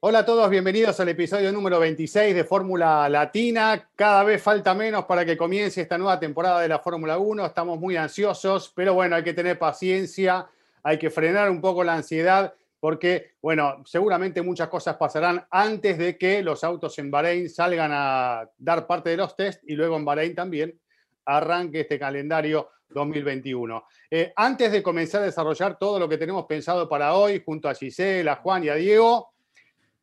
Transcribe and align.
Hola 0.00 0.20
a 0.20 0.24
todos, 0.24 0.48
bienvenidos 0.48 1.00
al 1.00 1.08
episodio 1.08 1.50
número 1.50 1.80
26 1.80 2.32
de 2.32 2.44
Fórmula 2.44 3.08
Latina. 3.08 3.90
Cada 3.96 4.22
vez 4.22 4.40
falta 4.40 4.72
menos 4.72 5.06
para 5.06 5.24
que 5.24 5.36
comience 5.36 5.80
esta 5.80 5.98
nueva 5.98 6.20
temporada 6.20 6.60
de 6.60 6.68
la 6.68 6.78
Fórmula 6.78 7.18
1. 7.18 7.44
Estamos 7.44 7.80
muy 7.80 7.96
ansiosos, 7.96 8.72
pero 8.76 8.94
bueno, 8.94 9.16
hay 9.16 9.24
que 9.24 9.34
tener 9.34 9.58
paciencia, 9.58 10.46
hay 10.84 11.00
que 11.00 11.10
frenar 11.10 11.50
un 11.50 11.60
poco 11.60 11.82
la 11.82 11.94
ansiedad, 11.94 12.54
porque, 12.78 13.32
bueno, 13.42 13.82
seguramente 13.86 14.40
muchas 14.40 14.68
cosas 14.68 14.96
pasarán 14.96 15.44
antes 15.50 15.98
de 15.98 16.16
que 16.16 16.44
los 16.44 16.62
autos 16.62 16.96
en 17.00 17.10
Bahrein 17.10 17.50
salgan 17.50 17.90
a 17.92 18.48
dar 18.56 18.86
parte 18.86 19.10
de 19.10 19.16
los 19.16 19.34
test 19.34 19.64
y 19.66 19.74
luego 19.74 19.96
en 19.96 20.04
Bahrein 20.04 20.32
también 20.32 20.78
arranque 21.24 21.80
este 21.80 21.98
calendario 21.98 22.70
2021. 22.90 23.84
Eh, 24.12 24.32
antes 24.36 24.70
de 24.70 24.80
comenzar 24.80 25.22
a 25.22 25.24
desarrollar 25.24 25.76
todo 25.76 25.98
lo 25.98 26.08
que 26.08 26.18
tenemos 26.18 26.46
pensado 26.46 26.88
para 26.88 27.14
hoy, 27.14 27.42
junto 27.44 27.68
a 27.68 27.74
Giselle, 27.74 28.30
a 28.30 28.36
Juan 28.36 28.62
y 28.62 28.68
a 28.68 28.76
Diego, 28.76 29.32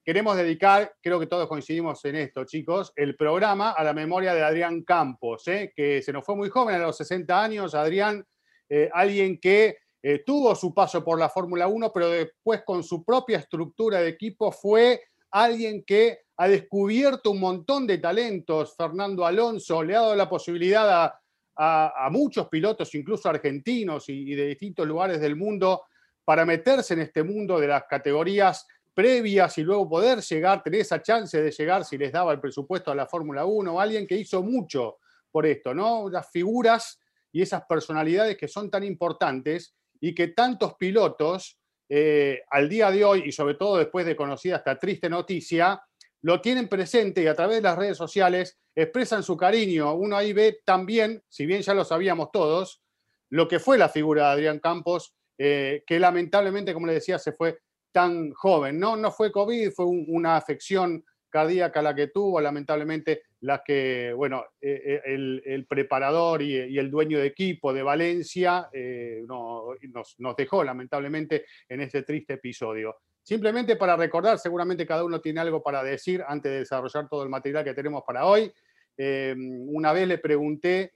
queremos 0.05 0.37
dedicar, 0.37 0.93
creo 1.01 1.19
que 1.19 1.25
todos 1.25 1.47
coincidimos 1.47 2.05
en 2.05 2.15
esto, 2.17 2.45
chicos, 2.45 2.93
el 2.95 3.15
programa 3.15 3.71
a 3.71 3.83
la 3.83 3.91
memoria 3.91 4.35
de 4.35 4.43
Adrián 4.43 4.83
Campos, 4.83 5.47
¿eh? 5.47 5.73
que 5.75 6.03
se 6.03 6.13
nos 6.13 6.23
fue 6.23 6.35
muy 6.35 6.49
joven, 6.49 6.75
a 6.75 6.79
los 6.79 6.97
60 6.97 7.43
años. 7.43 7.73
Adrián, 7.73 8.23
eh, 8.69 8.87
alguien 8.93 9.39
que 9.39 9.79
eh, 10.03 10.21
tuvo 10.23 10.53
su 10.53 10.75
paso 10.75 11.03
por 11.03 11.17
la 11.17 11.27
Fórmula 11.27 11.67
1, 11.67 11.91
pero 11.91 12.09
después 12.09 12.61
con 12.63 12.83
su 12.83 13.03
propia 13.03 13.39
estructura 13.39 13.99
de 13.99 14.09
equipo 14.09 14.51
fue 14.51 15.01
alguien 15.31 15.83
que 15.83 16.19
ha 16.37 16.47
descubierto 16.47 17.31
un 17.31 17.39
montón 17.39 17.87
de 17.87 17.97
talentos. 17.97 18.75
Fernando 18.77 19.25
Alonso 19.25 19.81
le 19.81 19.95
ha 19.95 20.01
dado 20.01 20.15
la 20.15 20.29
posibilidad 20.29 21.13
a, 21.57 22.09
muchos 22.11 22.47
pilotos, 22.49 22.93
incluso 22.93 23.27
argentinos 23.27 24.07
y 24.09 24.35
de 24.35 24.47
distintos 24.47 24.85
lugares 24.85 25.19
del 25.19 25.35
mundo, 25.35 25.83
para 26.23 26.45
meterse 26.45 26.93
en 26.93 27.01
este 27.01 27.23
mundo 27.23 27.59
de 27.59 27.67
las 27.67 27.85
categorías 27.89 28.67
previas 28.95 29.57
y 29.57 29.63
luego 29.63 29.87
poder 29.87 30.21
llegar, 30.21 30.63
tener 30.63 30.81
esa 30.81 31.01
chance 31.01 31.39
de 31.39 31.51
llegar 31.51 31.83
si 31.83 31.97
les 31.97 32.11
daba 32.11 32.31
el 32.31 32.39
presupuesto 32.39 32.89
a 32.91 32.95
la 32.95 33.05
Fórmula 33.05 33.45
1, 33.45 33.79
alguien 33.79 34.07
que 34.07 34.15
hizo 34.15 34.41
mucho 34.41 34.97
por 35.29 35.45
esto, 35.45 35.73
¿no? 35.73 36.09
Las 36.09 36.31
figuras 36.31 36.99
y 37.31 37.41
esas 37.41 37.65
personalidades 37.65 38.37
que 38.37 38.47
son 38.47 38.71
tan 38.71 38.85
importantes 38.85 39.75
y 39.99 40.15
que 40.15 40.29
tantos 40.29 40.75
pilotos 40.75 41.59
eh, 41.89 42.41
al 42.49 42.69
día 42.69 42.89
de 42.89 43.03
hoy 43.03 43.23
y 43.25 43.31
sobre 43.31 43.55
todo 43.55 43.77
después 43.77 44.05
de 44.05 44.15
conocida 44.15 44.55
esta 44.55 44.79
triste 44.79 45.09
noticia, 45.09 45.83
lo 46.21 46.41
tienen 46.41 46.67
presente 46.67 47.21
y 47.21 47.27
a 47.27 47.35
través 47.35 47.57
de 47.57 47.63
las 47.63 47.77
redes 47.77 47.97
sociales 47.97 48.57
expresan 48.73 49.21
su 49.21 49.37
cariño. 49.37 49.93
Uno 49.93 50.15
ahí 50.15 50.33
ve 50.33 50.59
también, 50.65 51.21
si 51.29 51.45
bien 51.45 51.61
ya 51.61 51.73
lo 51.73 51.83
sabíamos 51.83 52.31
todos, 52.31 52.81
lo 53.29 53.47
que 53.47 53.59
fue 53.59 53.77
la 53.77 53.89
figura 53.89 54.27
de 54.27 54.33
Adrián 54.33 54.59
Campos, 54.59 55.13
eh, 55.37 55.83
que 55.85 55.99
lamentablemente, 55.99 56.73
como 56.73 56.87
le 56.87 56.93
decía, 56.93 57.19
se 57.19 57.33
fue 57.33 57.59
tan 57.95 58.33
joven. 58.33 58.77
No, 58.77 58.97
no 58.97 59.09
fue 59.09 59.31
COVID, 59.31 59.71
fue 59.71 59.85
un, 59.85 60.03
una 60.09 60.35
afección 60.35 61.01
cardíaca 61.29 61.81
la 61.81 61.95
que 61.95 62.07
tuvo, 62.07 62.41
lamentablemente 62.41 63.21
la 63.39 63.63
que, 63.63 64.11
bueno, 64.13 64.43
eh, 64.59 65.01
el, 65.05 65.41
el, 65.45 65.65
preparador 65.65 66.41
y, 66.41 66.77
el 66.77 66.91
dueño 66.91 67.19
de 67.19 67.27
equipo 67.27 67.71
de 67.71 67.83
Valencia 67.83 68.67
eh, 68.73 69.23
no, 69.25 69.67
nos, 69.93 70.15
nos, 70.19 70.35
dejó 70.35 70.61
lamentablemente 70.65 71.45
en 71.69 71.79
este 71.79 72.03
triste 72.03 72.33
episodio. 72.33 72.97
Simplemente 73.23 73.77
para 73.77 73.95
recordar, 73.95 74.39
seguramente 74.39 74.85
cada 74.85 75.05
uno 75.05 75.21
tiene 75.21 75.39
algo 75.39 75.63
para 75.63 75.81
decir 75.81 76.21
antes 76.27 76.51
de 76.51 76.59
desarrollar 76.59 77.07
todo 77.07 77.23
el 77.23 77.29
material 77.29 77.63
que 77.63 77.73
tenemos 77.73 78.03
para 78.05 78.25
hoy. 78.25 78.51
Eh, 78.97 79.33
una 79.37 79.93
vez 79.93 80.05
le 80.05 80.17
pregunté 80.17 80.95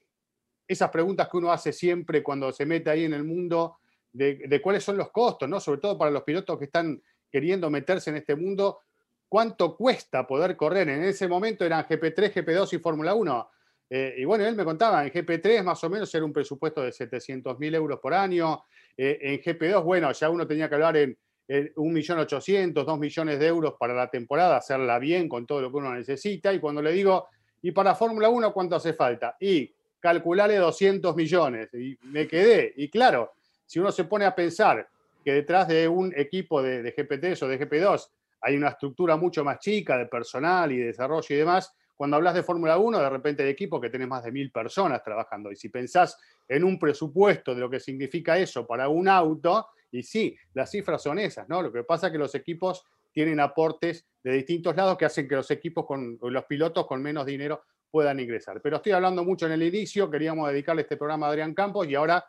esas 0.68 0.90
preguntas 0.90 1.30
que 1.30 1.38
uno 1.38 1.50
hace 1.50 1.72
siempre 1.72 2.22
cuando 2.22 2.52
se 2.52 2.66
mete 2.66 2.90
ahí 2.90 3.06
en 3.06 3.14
el 3.14 3.24
mundo 3.24 3.78
de, 4.12 4.62
cuáles 4.62 4.84
son 4.84 4.98
los 4.98 5.12
costos, 5.12 5.48
¿no? 5.48 5.60
Sobre 5.60 5.80
todo 5.80 5.98
para 5.98 6.12
los 6.12 6.24
pilotos 6.24 6.58
que 6.58 6.66
están 6.66 7.02
queriendo 7.32 7.70
meterse 7.70 8.10
en 8.10 8.18
este 8.18 8.36
mundo, 8.36 8.80
cuánto 9.28 9.76
cuesta 9.76 10.26
poder 10.26 10.56
correr. 10.56 10.90
En 10.90 11.04
ese 11.04 11.28
momento 11.28 11.66
eran 11.66 11.86
GP3, 11.86 12.34
GP2 12.34 12.74
y 12.74 12.80
Fórmula 12.80 13.14
1. 13.14 13.50
Eh, 13.92 14.16
y 14.18 14.26
bueno, 14.26 14.46
él 14.46 14.56
me 14.56 14.64
contaba, 14.64 15.04
en 15.04 15.12
GP3 15.12 15.64
más 15.64 15.84
o 15.84 15.90
menos 15.90 16.14
era 16.14 16.24
un 16.24 16.34
presupuesto 16.34 16.82
de 16.82 16.92
700 16.92 17.58
mil 17.60 17.74
euros 17.76 18.00
por 18.00 18.14
año. 18.14 18.64
Eh, 18.98 19.18
en 19.22 19.42
GP2, 19.42 19.84
bueno, 19.84 20.12
ya 20.12 20.30
uno 20.30 20.46
tenía 20.46 20.68
que 20.70 20.76
hablar 20.76 20.98
en, 20.98 21.18
en 21.48 21.74
1.800.000, 21.74 22.74
2 22.74 23.00
millones 23.00 23.40
de 23.40 23.48
euros 23.48 23.76
para 23.80 23.94
la 23.94 24.10
temporada, 24.10 24.58
hacerla 24.58 25.00
bien 25.00 25.28
con 25.28 25.46
todo 25.46 25.62
lo 25.62 25.72
que 25.72 25.78
uno 25.78 25.94
necesita. 25.94 26.54
Y 26.54 26.60
cuando 26.60 26.82
le 26.82 26.92
digo, 26.92 27.28
¿y 27.62 27.72
para 27.72 27.96
Fórmula 27.96 28.30
1 28.30 28.54
cuánto 28.54 28.76
hace 28.76 28.94
falta? 28.94 29.36
Y 29.40 29.74
calcularle 30.00 30.58
200 30.58 31.16
millones. 31.16 31.74
Y 31.74 31.98
me 32.04 32.28
quedé. 32.28 32.74
Y 32.78 32.90
claro, 32.90 33.34
si 33.70 33.80
uno 33.80 33.92
se 33.92 34.06
pone 34.06 34.26
a 34.26 34.34
pensar 34.34 34.90
que 35.24 35.32
detrás 35.32 35.68
de 35.68 35.88
un 35.88 36.12
equipo 36.18 36.60
de, 36.60 36.82
de 36.82 36.90
GPT 36.90 37.44
o 37.44 37.48
de 37.48 37.60
GP2 37.60 38.10
hay 38.42 38.56
una 38.56 38.70
estructura 38.70 39.16
mucho 39.16 39.44
más 39.44 39.60
chica 39.60 39.96
de 39.96 40.08
personal 40.08 40.72
y 40.72 40.78
de 40.78 40.88
desarrollo 40.88 41.28
y 41.30 41.38
demás, 41.38 41.72
cuando 41.96 42.16
hablas 42.16 42.34
de 42.34 42.42
Fórmula 42.42 42.80
1, 42.80 43.00
de 43.00 43.10
repente 43.12 43.44
hay 43.44 43.50
equipo 43.50 43.80
que 43.80 43.92
tenés 43.92 44.08
más 44.08 44.24
de 44.24 44.32
mil 44.32 44.52
personas 44.52 45.04
trabajando. 45.04 45.52
Y 45.52 45.56
si 45.56 45.70
pensás 45.70 46.18
en 46.48 46.64
un 46.64 46.80
presupuesto 46.80 47.54
de 47.54 47.62
lo 47.62 47.70
que 47.70 47.80
significa 47.80 48.40
eso 48.40 48.66
para 48.66 48.90
un 48.90 49.08
auto, 49.08 49.68
y 49.92 50.02
sí, 50.02 50.36
las 50.56 50.72
cifras 50.72 51.04
son 51.04 51.20
esas, 51.20 51.48
¿no? 51.48 51.62
Lo 51.62 51.72
que 51.72 51.84
pasa 51.84 52.08
es 52.08 52.12
que 52.14 52.18
los 52.18 52.34
equipos 52.34 52.84
tienen 53.12 53.40
aportes 53.40 54.08
de 54.24 54.32
distintos 54.32 54.76
lados 54.76 54.98
que 54.98 55.06
hacen 55.06 55.28
que 55.28 55.36
los 55.36 55.52
equipos 55.52 55.86
con 55.86 56.18
los 56.20 56.46
pilotos 56.46 56.88
con 56.88 57.04
menos 57.04 57.28
dinero 57.28 57.62
puedan 57.92 58.20
ingresar. 58.20 58.62
Pero 58.64 58.78
estoy 58.78 58.94
hablando 58.94 59.24
mucho 59.24 59.46
en 59.46 59.52
el 59.52 59.62
inicio, 59.62 60.10
queríamos 60.10 60.50
dedicarle 60.50 60.82
este 60.82 60.98
programa 60.98 61.28
a 61.28 61.30
Adrián 61.30 61.54
Campos 61.54 61.88
y 61.88 61.94
ahora 61.94 62.26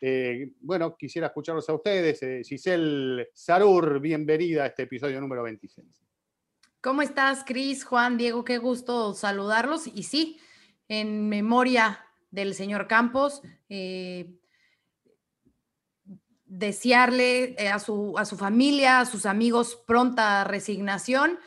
eh, 0.00 0.52
bueno, 0.60 0.96
quisiera 0.96 1.26
escucharlos 1.26 1.68
a 1.68 1.74
ustedes. 1.74 2.22
Eh, 2.22 2.42
Giselle 2.44 3.28
Sarur, 3.34 4.00
bienvenida 4.00 4.64
a 4.64 4.66
este 4.66 4.84
episodio 4.84 5.20
número 5.20 5.42
26. 5.42 5.86
¿Cómo 6.80 7.02
estás, 7.02 7.44
Cris, 7.44 7.84
Juan, 7.84 8.16
Diego? 8.16 8.44
Qué 8.44 8.56
gusto 8.56 9.12
saludarlos. 9.12 9.86
Y 9.86 10.04
sí, 10.04 10.40
en 10.88 11.28
memoria 11.28 12.04
del 12.30 12.54
señor 12.54 12.86
Campos, 12.86 13.42
eh, 13.68 14.38
desearle 16.46 17.56
a 17.70 17.78
su, 17.78 18.16
a 18.16 18.24
su 18.24 18.38
familia, 18.38 19.00
a 19.00 19.06
sus 19.06 19.26
amigos 19.26 19.82
pronta 19.86 20.44
resignación 20.44 21.38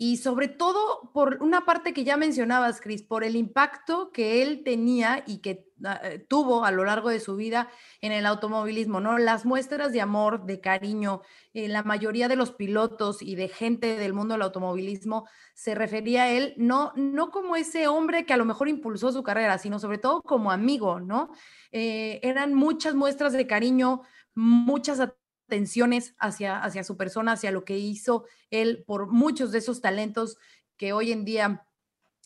y 0.00 0.18
sobre 0.18 0.46
todo 0.46 1.10
por 1.12 1.42
una 1.42 1.64
parte 1.64 1.92
que 1.92 2.04
ya 2.04 2.16
mencionabas, 2.16 2.80
Cris, 2.80 3.02
por 3.02 3.24
el 3.24 3.34
impacto 3.34 4.12
que 4.12 4.42
él 4.42 4.62
tenía 4.64 5.24
y 5.26 5.38
que 5.38 5.66
uh, 5.80 6.20
tuvo 6.28 6.64
a 6.64 6.70
lo 6.70 6.84
largo 6.84 7.08
de 7.08 7.18
su 7.18 7.34
vida 7.34 7.68
en 8.00 8.12
el 8.12 8.24
automovilismo, 8.24 9.00
¿no? 9.00 9.18
Las 9.18 9.44
muestras 9.44 9.92
de 9.92 10.00
amor, 10.00 10.46
de 10.46 10.60
cariño, 10.60 11.22
eh, 11.52 11.66
la 11.66 11.82
mayoría 11.82 12.28
de 12.28 12.36
los 12.36 12.52
pilotos 12.52 13.22
y 13.22 13.34
de 13.34 13.48
gente 13.48 13.96
del 13.96 14.12
mundo 14.12 14.34
del 14.34 14.42
automovilismo 14.42 15.26
se 15.54 15.74
refería 15.74 16.22
a 16.22 16.30
él 16.30 16.54
no, 16.56 16.92
no 16.94 17.32
como 17.32 17.56
ese 17.56 17.88
hombre 17.88 18.24
que 18.24 18.32
a 18.32 18.36
lo 18.36 18.44
mejor 18.44 18.68
impulsó 18.68 19.10
su 19.10 19.24
carrera, 19.24 19.58
sino 19.58 19.80
sobre 19.80 19.98
todo 19.98 20.22
como 20.22 20.52
amigo, 20.52 21.00
¿no? 21.00 21.32
Eh, 21.72 22.20
eran 22.22 22.54
muchas 22.54 22.94
muestras 22.94 23.32
de 23.32 23.48
cariño, 23.48 24.02
muchas 24.36 25.00
tensiones 25.48 26.14
hacia, 26.18 26.62
hacia 26.62 26.84
su 26.84 26.96
persona, 26.96 27.32
hacia 27.32 27.50
lo 27.50 27.64
que 27.64 27.78
hizo 27.78 28.24
él 28.50 28.84
por 28.86 29.08
muchos 29.08 29.50
de 29.52 29.58
esos 29.58 29.80
talentos 29.80 30.36
que 30.76 30.92
hoy 30.92 31.12
en 31.12 31.24
día 31.24 31.66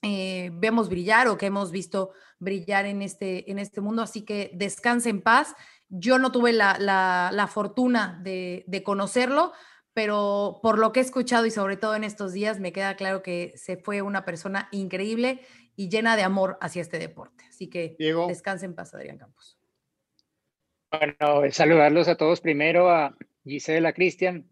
eh, 0.03 0.51
vemos 0.55 0.89
brillar 0.89 1.29
o 1.29 1.39
que 1.39 1.47
hemos 1.47 1.71
visto 1.71 2.11
brillar 2.41 2.87
en 2.87 3.03
este, 3.03 3.51
en 3.51 3.59
este 3.59 3.81
mundo. 3.81 4.03
Así 4.03 4.23
que 4.23 4.51
descanse 4.55 5.09
en 5.11 5.23
paz. 5.23 5.55
Yo 5.89 6.19
no 6.19 6.33
tuve 6.33 6.53
la, 6.53 6.77
la, 6.79 7.31
la 7.33 7.47
fortuna 7.47 8.21
de, 8.23 8.65
de, 8.67 8.83
conocerlo, 8.83 9.53
pero 9.95 10.59
por 10.63 10.79
lo 10.79 10.93
que 10.93 11.01
he 11.01 11.03
escuchado 11.03 11.47
y 11.47 11.51
sobre 11.51 11.77
todo 11.77 11.95
en 11.95 12.03
estos 12.05 12.33
días, 12.33 12.59
me 12.59 12.73
queda 12.73 12.97
claro 12.97 13.23
que 13.23 13.53
se 13.57 13.77
fue 13.77 14.03
una 14.03 14.25
persona 14.25 14.69
increíble 14.73 15.41
y 15.77 15.89
llena 15.89 16.17
de 16.17 16.23
amor 16.23 16.59
hacia 16.61 16.83
este 16.83 16.99
deporte. 16.99 17.45
Así 17.49 17.69
que 17.69 17.95
Diego. 17.99 18.27
descanse 18.27 18.67
en 18.67 18.75
paz, 18.75 18.95
Adrián 18.95 19.19
Campos. 19.19 19.62
Bueno, 20.93 21.51
saludarlos 21.51 22.07
a 22.09 22.17
todos 22.17 22.43
primero, 22.43 22.91
a 22.91 23.17
Gisela, 23.45 23.89
a 23.89 23.93
Cristian, 23.95 24.45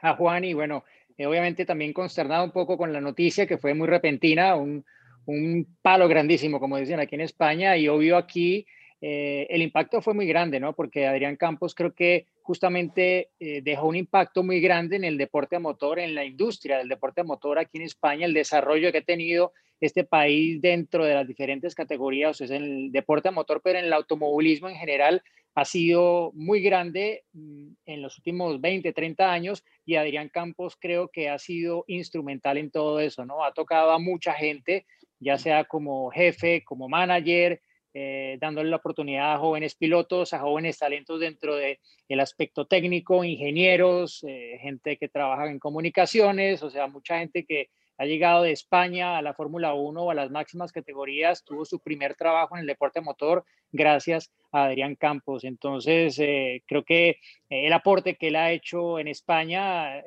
a 0.00 0.14
Juan 0.14 0.44
y 0.44 0.54
bueno, 0.54 0.84
eh, 1.18 1.26
obviamente 1.26 1.64
también 1.64 1.92
consternado 1.92 2.44
un 2.44 2.52
poco 2.52 2.78
con 2.78 2.92
la 2.92 3.00
noticia 3.00 3.48
que 3.48 3.58
fue 3.58 3.74
muy 3.74 3.88
repentina, 3.88 4.54
un, 4.54 4.84
un 5.26 5.76
palo 5.82 6.06
grandísimo, 6.06 6.60
como 6.60 6.78
dicen 6.78 7.00
aquí 7.00 7.16
en 7.16 7.22
España, 7.22 7.76
y 7.76 7.88
obvio 7.88 8.16
aquí 8.16 8.64
eh, 9.00 9.48
el 9.50 9.60
impacto 9.60 10.00
fue 10.00 10.14
muy 10.14 10.28
grande, 10.28 10.60
¿no? 10.60 10.72
Porque 10.72 11.08
Adrián 11.08 11.34
Campos 11.34 11.74
creo 11.74 11.92
que 11.92 12.26
justamente 12.42 13.30
eh, 13.40 13.60
dejó 13.60 13.88
un 13.88 13.96
impacto 13.96 14.44
muy 14.44 14.60
grande 14.60 14.94
en 14.94 15.02
el 15.02 15.18
deporte 15.18 15.58
motor, 15.58 15.98
en 15.98 16.14
la 16.14 16.24
industria 16.24 16.78
del 16.78 16.88
deporte 16.88 17.24
motor 17.24 17.58
aquí 17.58 17.78
en 17.78 17.84
España, 17.84 18.26
el 18.26 18.34
desarrollo 18.34 18.92
que 18.92 18.98
ha 18.98 19.02
tenido 19.02 19.52
este 19.80 20.04
país 20.04 20.62
dentro 20.62 21.04
de 21.04 21.14
las 21.14 21.26
diferentes 21.26 21.74
categorías, 21.74 22.40
o 22.40 22.46
sea, 22.46 22.56
en 22.56 22.62
el 22.62 22.92
deporte 22.92 23.32
motor, 23.32 23.60
pero 23.64 23.80
en 23.80 23.86
el 23.86 23.92
automovilismo 23.92 24.68
en 24.68 24.76
general 24.76 25.24
ha 25.54 25.64
sido 25.64 26.32
muy 26.34 26.62
grande 26.62 27.24
mm, 27.32 27.72
en 27.86 28.02
los 28.02 28.16
últimos 28.18 28.60
20, 28.60 28.92
30 28.92 29.32
años 29.32 29.64
y 29.84 29.96
Adrián 29.96 30.28
Campos 30.28 30.76
creo 30.80 31.08
que 31.08 31.28
ha 31.28 31.38
sido 31.38 31.84
instrumental 31.88 32.56
en 32.56 32.70
todo 32.70 33.00
eso, 33.00 33.24
¿no? 33.24 33.44
Ha 33.44 33.52
tocado 33.52 33.92
a 33.92 33.98
mucha 33.98 34.32
gente, 34.32 34.86
ya 35.18 35.38
sea 35.38 35.64
como 35.64 36.10
jefe, 36.10 36.64
como 36.64 36.88
manager, 36.88 37.60
eh, 37.94 38.38
dándole 38.40 38.70
la 38.70 38.76
oportunidad 38.76 39.34
a 39.34 39.38
jóvenes 39.38 39.74
pilotos, 39.74 40.32
a 40.32 40.38
jóvenes 40.38 40.78
talentos 40.78 41.20
dentro 41.20 41.56
del 41.56 41.78
el 42.08 42.20
aspecto 42.20 42.66
técnico, 42.66 43.22
ingenieros, 43.22 44.24
eh, 44.26 44.58
gente 44.62 44.96
que 44.96 45.08
trabaja 45.08 45.50
en 45.50 45.58
comunicaciones, 45.58 46.62
o 46.62 46.70
sea, 46.70 46.86
mucha 46.86 47.18
gente 47.18 47.44
que 47.44 47.68
ha 48.02 48.06
llegado 48.06 48.42
de 48.42 48.52
España 48.52 49.16
a 49.16 49.22
la 49.22 49.34
Fórmula 49.34 49.74
1 49.74 50.02
o 50.02 50.10
a 50.10 50.14
las 50.14 50.30
máximas 50.30 50.72
categorías, 50.72 51.44
tuvo 51.44 51.64
su 51.64 51.78
primer 51.78 52.14
trabajo 52.14 52.56
en 52.56 52.62
el 52.62 52.66
deporte 52.66 53.00
motor 53.00 53.44
gracias 53.70 54.30
a 54.50 54.64
Adrián 54.64 54.96
Campos. 54.96 55.44
Entonces, 55.44 56.18
eh, 56.18 56.62
creo 56.66 56.84
que 56.84 57.18
el 57.48 57.72
aporte 57.72 58.16
que 58.16 58.28
él 58.28 58.36
ha 58.36 58.50
hecho 58.50 58.98
en 58.98 59.08
España 59.08 60.02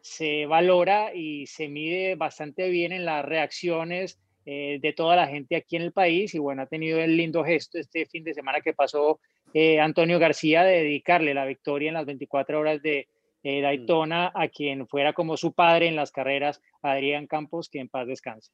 se 0.00 0.44
valora 0.44 1.14
y 1.14 1.46
se 1.46 1.68
mide 1.68 2.14
bastante 2.14 2.68
bien 2.68 2.92
en 2.92 3.06
las 3.06 3.24
reacciones 3.24 4.18
eh, 4.46 4.78
de 4.82 4.92
toda 4.92 5.16
la 5.16 5.26
gente 5.26 5.56
aquí 5.56 5.76
en 5.76 5.82
el 5.82 5.92
país 5.92 6.34
y 6.34 6.38
bueno, 6.38 6.60
ha 6.60 6.66
tenido 6.66 7.00
el 7.00 7.16
lindo 7.16 7.42
gesto 7.42 7.78
este 7.78 8.04
fin 8.04 8.22
de 8.22 8.34
semana 8.34 8.60
que 8.60 8.74
pasó 8.74 9.18
eh, 9.54 9.80
Antonio 9.80 10.18
García 10.18 10.62
de 10.62 10.82
dedicarle 10.82 11.32
la 11.32 11.46
victoria 11.46 11.88
en 11.88 11.94
las 11.94 12.04
24 12.04 12.60
horas 12.60 12.82
de 12.82 13.08
eh, 13.44 13.60
Daytona 13.60 14.32
a 14.34 14.48
quien 14.48 14.88
fuera 14.88 15.12
como 15.12 15.36
su 15.36 15.52
padre 15.52 15.86
en 15.86 15.96
las 15.96 16.10
carreras, 16.10 16.60
Adrián 16.82 17.26
Campos, 17.26 17.68
que 17.68 17.78
en 17.78 17.88
paz 17.88 18.06
descanse. 18.06 18.50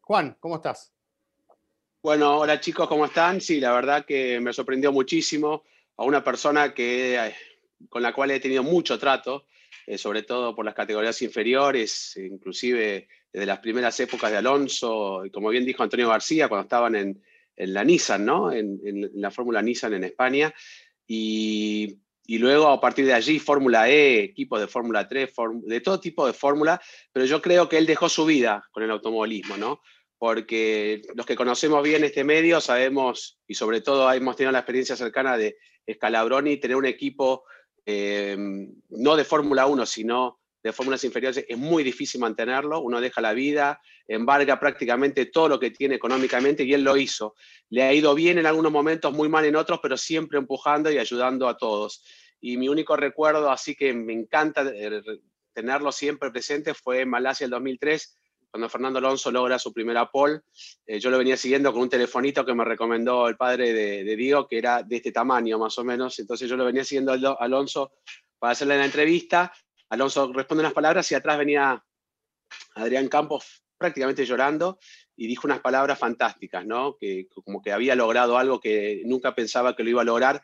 Juan, 0.00 0.36
¿cómo 0.40 0.56
estás? 0.56 0.92
Bueno, 2.02 2.38
hola 2.38 2.58
chicos, 2.58 2.88
¿cómo 2.88 3.04
están? 3.04 3.40
Sí, 3.40 3.60
la 3.60 3.72
verdad 3.72 4.04
que 4.04 4.40
me 4.40 4.52
sorprendió 4.52 4.92
muchísimo 4.92 5.62
a 5.96 6.04
una 6.04 6.24
persona 6.24 6.74
que, 6.74 7.32
con 7.88 8.02
la 8.02 8.12
cual 8.12 8.32
he 8.32 8.40
tenido 8.40 8.62
mucho 8.62 8.98
trato, 8.98 9.46
sobre 9.96 10.22
todo 10.22 10.54
por 10.54 10.64
las 10.64 10.74
categorías 10.74 11.20
inferiores, 11.22 12.16
inclusive 12.16 13.08
desde 13.34 13.46
las 13.46 13.58
primeras 13.58 13.98
épocas 13.98 14.30
de 14.30 14.36
Alonso, 14.36 15.24
y 15.26 15.30
como 15.30 15.48
bien 15.48 15.64
dijo 15.64 15.82
Antonio 15.82 16.08
García, 16.08 16.48
cuando 16.48 16.62
estaban 16.62 16.94
en, 16.94 17.22
la 17.56 17.84
Nissan, 17.84 18.24
¿no? 18.24 18.52
En, 18.52 19.10
la 19.14 19.30
Fórmula 19.30 19.60
Nissan 19.60 19.92
en 19.94 20.04
España. 20.04 20.54
Y, 21.06 21.98
luego 22.26 22.68
a 22.68 22.80
partir 22.80 23.06
de 23.06 23.14
allí 23.14 23.38
Fórmula 23.38 23.88
E, 23.88 24.24
equipos 24.24 24.60
de 24.60 24.66
Fórmula 24.66 25.08
3, 25.08 25.32
de 25.62 25.80
todo 25.80 26.00
tipo 26.00 26.26
de 26.26 26.32
fórmula, 26.32 26.80
pero 27.12 27.26
yo 27.26 27.42
creo 27.42 27.68
que 27.68 27.78
él 27.78 27.86
dejó 27.86 28.08
su 28.08 28.24
vida 28.24 28.64
con 28.72 28.82
el 28.82 28.90
automovilismo, 28.90 29.56
¿no? 29.56 29.80
Porque 30.16 31.02
los 31.14 31.26
que 31.26 31.36
conocemos 31.36 31.82
bien 31.82 32.04
este 32.04 32.24
medio 32.24 32.60
sabemos, 32.60 33.38
y 33.46 33.54
sobre 33.54 33.80
todo 33.80 34.10
hemos 34.12 34.36
tenido 34.36 34.52
la 34.52 34.60
experiencia 34.60 34.96
cercana 34.96 35.36
de 35.36 35.56
Scalabroni, 35.92 36.56
tener 36.56 36.76
un 36.76 36.86
equipo 36.86 37.44
eh, 37.84 38.36
no 38.88 39.16
de 39.16 39.24
Fórmula 39.24 39.66
1, 39.66 39.84
sino 39.84 40.40
de 40.64 40.72
fórmulas 40.72 41.04
inferiores 41.04 41.44
es 41.46 41.58
muy 41.58 41.84
difícil 41.84 42.22
mantenerlo, 42.22 42.80
uno 42.80 42.98
deja 42.98 43.20
la 43.20 43.34
vida, 43.34 43.82
embarga 44.08 44.58
prácticamente 44.58 45.26
todo 45.26 45.46
lo 45.46 45.60
que 45.60 45.70
tiene 45.70 45.96
económicamente 45.96 46.64
y 46.64 46.72
él 46.72 46.82
lo 46.82 46.96
hizo. 46.96 47.34
Le 47.68 47.82
ha 47.82 47.92
ido 47.92 48.14
bien 48.14 48.38
en 48.38 48.46
algunos 48.46 48.72
momentos, 48.72 49.12
muy 49.12 49.28
mal 49.28 49.44
en 49.44 49.56
otros, 49.56 49.78
pero 49.82 49.98
siempre 49.98 50.38
empujando 50.38 50.90
y 50.90 50.96
ayudando 50.96 51.48
a 51.48 51.58
todos. 51.58 52.02
Y 52.40 52.56
mi 52.56 52.70
único 52.70 52.96
recuerdo, 52.96 53.50
así 53.50 53.74
que 53.74 53.92
me 53.92 54.14
encanta 54.14 54.64
eh, 54.74 55.02
tenerlo 55.52 55.92
siempre 55.92 56.30
presente, 56.30 56.72
fue 56.72 57.02
en 57.02 57.10
Malasia 57.10 57.44
el 57.44 57.50
2003, 57.50 58.18
cuando 58.50 58.70
Fernando 58.70 59.00
Alonso 59.00 59.30
logra 59.30 59.58
su 59.58 59.70
primera 59.70 60.10
pole. 60.10 60.40
Eh, 60.86 60.98
yo 60.98 61.10
lo 61.10 61.18
venía 61.18 61.36
siguiendo 61.36 61.74
con 61.74 61.82
un 61.82 61.90
telefonito 61.90 62.42
que 62.42 62.54
me 62.54 62.64
recomendó 62.64 63.28
el 63.28 63.36
padre 63.36 63.74
de, 63.74 64.02
de 64.02 64.16
Diego, 64.16 64.46
que 64.48 64.56
era 64.56 64.82
de 64.82 64.96
este 64.96 65.12
tamaño 65.12 65.58
más 65.58 65.76
o 65.76 65.84
menos. 65.84 66.18
Entonces 66.20 66.48
yo 66.48 66.56
lo 66.56 66.64
venía 66.64 66.84
siguiendo 66.84 67.12
a 67.12 67.36
Alonso 67.38 67.92
para 68.38 68.52
hacerle 68.52 68.78
la 68.78 68.86
entrevista 68.86 69.52
Alonso 69.88 70.32
responde 70.32 70.62
unas 70.62 70.72
palabras 70.72 71.10
y 71.10 71.14
atrás 71.14 71.38
venía 71.38 71.84
Adrián 72.74 73.08
Campos 73.08 73.64
prácticamente 73.76 74.24
llorando 74.24 74.78
y 75.16 75.26
dijo 75.26 75.46
unas 75.46 75.60
palabras 75.60 75.98
fantásticas, 75.98 76.66
¿no? 76.66 76.96
Que 76.96 77.28
como 77.28 77.62
que 77.62 77.72
había 77.72 77.94
logrado 77.94 78.38
algo 78.38 78.60
que 78.60 79.02
nunca 79.04 79.34
pensaba 79.34 79.76
que 79.76 79.84
lo 79.84 79.90
iba 79.90 80.02
a 80.02 80.04
lograr, 80.04 80.42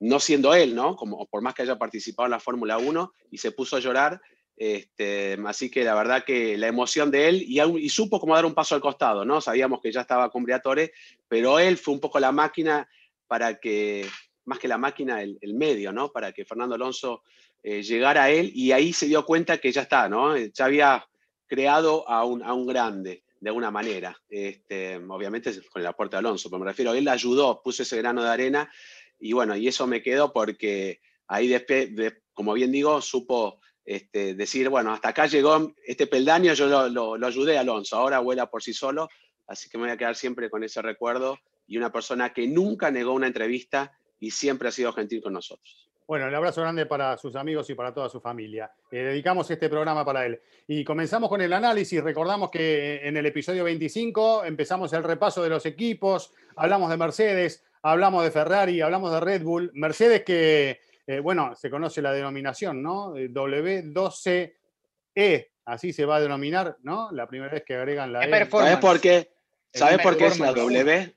no 0.00 0.20
siendo 0.20 0.54
él, 0.54 0.74
¿no? 0.74 0.96
Como 0.96 1.26
por 1.26 1.42
más 1.42 1.54
que 1.54 1.62
haya 1.62 1.78
participado 1.78 2.26
en 2.26 2.32
la 2.32 2.40
Fórmula 2.40 2.78
1 2.78 3.12
y 3.30 3.38
se 3.38 3.52
puso 3.52 3.76
a 3.76 3.80
llorar. 3.80 4.20
Este, 4.56 5.38
así 5.46 5.70
que 5.70 5.84
la 5.84 5.94
verdad 5.94 6.24
que 6.24 6.58
la 6.58 6.66
emoción 6.66 7.12
de 7.12 7.28
él 7.28 7.44
y, 7.46 7.88
supo 7.90 8.18
cómo 8.18 8.34
dar 8.34 8.44
un 8.44 8.54
paso 8.54 8.74
al 8.74 8.80
costado, 8.80 9.24
¿no? 9.24 9.40
Sabíamos 9.40 9.80
que 9.80 9.92
ya 9.92 10.00
estaba 10.00 10.30
con 10.30 10.42
Briatore, 10.42 10.92
pero 11.28 11.60
él 11.60 11.76
fue 11.76 11.94
un 11.94 12.00
poco 12.00 12.18
la 12.18 12.32
máquina 12.32 12.88
para 13.28 13.60
que, 13.60 14.08
más 14.46 14.58
que 14.58 14.66
la 14.66 14.78
máquina, 14.78 15.22
el, 15.22 15.38
el 15.40 15.54
medio, 15.54 15.92
¿no? 15.92 16.10
Para 16.10 16.32
que 16.32 16.44
Fernando 16.44 16.74
Alonso 16.74 17.22
eh, 17.70 17.82
llegar 17.82 18.16
a 18.16 18.30
él 18.30 18.50
y 18.54 18.72
ahí 18.72 18.94
se 18.94 19.08
dio 19.08 19.26
cuenta 19.26 19.58
que 19.58 19.70
ya 19.70 19.82
está, 19.82 20.08
¿no? 20.08 20.34
Eh, 20.34 20.50
ya 20.54 20.64
había 20.64 21.06
creado 21.46 22.08
a 22.08 22.24
un, 22.24 22.42
a 22.42 22.54
un 22.54 22.66
grande 22.66 23.24
de 23.38 23.50
alguna 23.50 23.70
manera. 23.70 24.18
Este, 24.30 24.96
obviamente 24.96 25.52
con 25.68 25.82
el 25.82 25.86
aporte 25.86 26.16
de 26.16 26.20
Alonso, 26.20 26.48
pero 26.48 26.60
me 26.60 26.70
refiero, 26.70 26.94
él 26.94 27.06
ayudó, 27.06 27.60
puso 27.62 27.82
ese 27.82 27.98
grano 27.98 28.22
de 28.22 28.30
arena 28.30 28.72
y 29.20 29.34
bueno, 29.34 29.54
y 29.54 29.68
eso 29.68 29.86
me 29.86 30.00
quedó 30.00 30.32
porque 30.32 31.02
ahí 31.26 31.46
después, 31.46 31.90
como 32.32 32.54
bien 32.54 32.72
digo, 32.72 33.02
supo 33.02 33.60
este, 33.84 34.34
decir, 34.34 34.70
bueno, 34.70 34.94
hasta 34.94 35.10
acá 35.10 35.26
llegó 35.26 35.74
este 35.86 36.06
peldaño, 36.06 36.54
yo 36.54 36.68
lo, 36.68 36.88
lo, 36.88 37.18
lo, 37.18 37.26
ayudé 37.26 37.58
a 37.58 37.60
Alonso, 37.60 37.96
ahora 37.96 38.20
vuela 38.20 38.48
por 38.48 38.62
sí 38.62 38.72
solo, 38.72 39.10
así 39.46 39.68
que 39.68 39.76
me 39.76 39.84
voy 39.84 39.92
a 39.92 39.98
quedar 39.98 40.16
siempre 40.16 40.48
con 40.48 40.64
ese 40.64 40.80
recuerdo 40.80 41.38
y 41.66 41.76
una 41.76 41.92
persona 41.92 42.32
que 42.32 42.46
nunca 42.48 42.90
negó 42.90 43.12
una 43.12 43.26
entrevista 43.26 43.92
y 44.18 44.30
siempre 44.30 44.68
ha 44.68 44.72
sido 44.72 44.90
gentil 44.94 45.20
con 45.20 45.34
nosotros. 45.34 45.87
Bueno, 46.08 46.26
el 46.26 46.34
abrazo 46.34 46.62
grande 46.62 46.86
para 46.86 47.16
sus 47.18 47.36
amigos 47.36 47.68
y 47.68 47.74
para 47.74 47.92
toda 47.92 48.08
su 48.08 48.18
familia. 48.18 48.72
Eh, 48.90 49.02
dedicamos 49.02 49.50
este 49.50 49.68
programa 49.68 50.06
para 50.06 50.24
él. 50.24 50.40
Y 50.66 50.82
comenzamos 50.82 51.28
con 51.28 51.42
el 51.42 51.52
análisis. 51.52 52.02
Recordamos 52.02 52.50
que 52.50 53.06
en 53.06 53.18
el 53.18 53.26
episodio 53.26 53.62
25 53.64 54.46
empezamos 54.46 54.90
el 54.94 55.04
repaso 55.04 55.42
de 55.42 55.50
los 55.50 55.66
equipos, 55.66 56.32
hablamos 56.56 56.88
de 56.88 56.96
Mercedes, 56.96 57.62
hablamos 57.82 58.24
de 58.24 58.30
Ferrari, 58.30 58.80
hablamos 58.80 59.12
de 59.12 59.20
Red 59.20 59.42
Bull. 59.42 59.70
Mercedes 59.74 60.24
que, 60.24 60.80
eh, 61.06 61.20
bueno, 61.20 61.54
se 61.54 61.68
conoce 61.68 62.00
la 62.00 62.14
denominación, 62.14 62.82
¿no? 62.82 63.14
eh, 63.14 63.28
W12E, 63.28 65.50
así 65.66 65.92
se 65.92 66.06
va 66.06 66.16
a 66.16 66.20
denominar, 66.20 66.78
¿no? 66.84 67.10
La 67.12 67.26
primera 67.26 67.52
vez 67.52 67.64
que 67.66 67.74
agregan 67.74 68.14
la 68.14 68.24
E. 68.24 68.48
¿Sabes 68.48 68.78
por 68.78 68.98
qué? 68.98 69.30
¿Sabes 69.74 69.98
por 69.98 70.16
qué 70.16 70.28
es 70.28 70.40
la 70.40 70.54
W? 70.54 71.14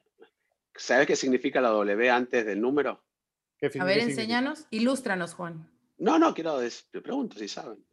¿Sabes 0.76 1.08
qué 1.08 1.16
significa 1.16 1.62
la 1.62 1.70
W 1.70 2.10
antes 2.10 2.46
del 2.46 2.60
número? 2.60 3.02
A 3.80 3.86
ver, 3.86 4.00
enséñanos, 4.00 4.66
ilústranos, 4.72 5.34
Juan. 5.36 5.70
No, 5.98 6.18
no, 6.18 6.34
quiero, 6.34 6.60
te 6.92 7.02
pregunto 7.02 7.38
si 7.38 7.48
saben. 7.48 7.84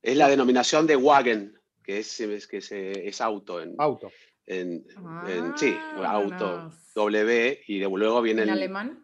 Es 0.00 0.16
la 0.16 0.28
denominación 0.28 0.86
de 0.86 0.94
wagon, 0.94 1.60
que 1.82 1.98
es, 1.98 2.46
que 2.48 2.58
es, 2.58 3.20
auto. 3.20 3.60
En, 3.60 3.74
auto. 3.78 4.12
En, 4.46 4.86
sí, 5.56 5.76
auto, 5.96 6.70
W, 6.94 7.60
y 7.66 7.80
luego 7.80 8.22
viene 8.22 8.46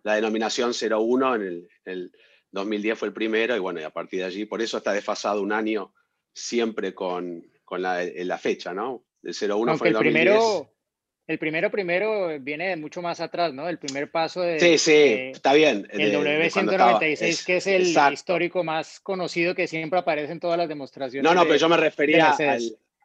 la 0.04 0.14
denominación 0.14 0.72
01 0.72 1.34
en 1.34 1.42
el, 1.42 1.68
el, 1.84 2.12
2010 2.52 2.98
fue 2.98 3.08
el 3.08 3.14
primero, 3.14 3.56
y 3.56 3.58
bueno, 3.58 3.80
y 3.80 3.82
a 3.82 3.90
partir 3.90 4.20
de 4.20 4.26
allí, 4.26 4.44
por 4.44 4.62
eso 4.62 4.76
está 4.76 4.92
desfasado 4.92 5.42
un 5.42 5.52
año 5.52 5.92
siempre 6.32 6.94
con, 6.94 7.44
con 7.64 7.82
la, 7.82 8.04
la, 8.04 8.38
fecha, 8.38 8.72
¿no? 8.72 9.06
El 9.22 9.34
01 9.34 9.76
fue 9.76 9.88
el, 9.88 9.96
el 9.96 10.00
primero 10.00 10.71
el 11.32 11.38
primero 11.38 11.70
primero 11.70 12.28
viene 12.40 12.68
de 12.68 12.76
mucho 12.76 13.02
más 13.02 13.20
atrás, 13.20 13.52
¿no? 13.52 13.68
El 13.68 13.78
primer 13.78 14.10
paso 14.10 14.42
de... 14.42 14.60
Sí, 14.60 14.78
sí, 14.78 15.30
está 15.32 15.52
bien. 15.54 15.88
El 15.90 16.12
W196, 16.12 17.44
que 17.44 17.56
es 17.56 17.66
el 17.66 18.12
histórico 18.12 18.62
más 18.62 19.00
conocido 19.00 19.54
que 19.54 19.66
siempre 19.66 19.98
aparece 19.98 20.32
en 20.32 20.40
todas 20.40 20.58
las 20.58 20.68
demostraciones. 20.68 21.28
No, 21.28 21.34
no, 21.34 21.44
pero 21.44 21.56
yo 21.56 21.68
me 21.68 21.76
refería 21.76 22.36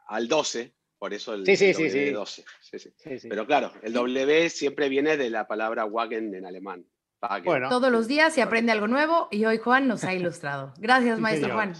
al, 0.07 0.27
12, 0.27 0.73
por 0.99 1.13
eso 1.13 1.33
el, 1.33 1.45
sí, 1.45 1.55
sí, 1.55 1.73
W12. 1.73 2.43
Sí, 2.61 3.27
Pero 3.29 3.45
claro, 3.45 3.71
el 3.81 3.93
W 3.93 4.49
siempre 4.49 4.89
viene 4.89 5.17
de 5.17 5.29
la 5.29 5.47
palabra 5.47 5.85
Wagen 5.85 6.35
en 6.35 6.45
alemán. 6.45 6.85
Bueno. 7.43 7.69
Todos 7.69 7.91
los 7.91 8.07
días 8.07 8.33
se 8.33 8.41
aprende 8.41 8.71
algo 8.71 8.87
nuevo 8.87 9.27
y 9.31 9.45
hoy 9.45 9.57
Juan 9.57 9.87
nos 9.87 10.03
ha 10.03 10.13
ilustrado. 10.13 10.73
Gracias, 10.77 11.19
maestro 11.19 11.53
Juan. 11.53 11.73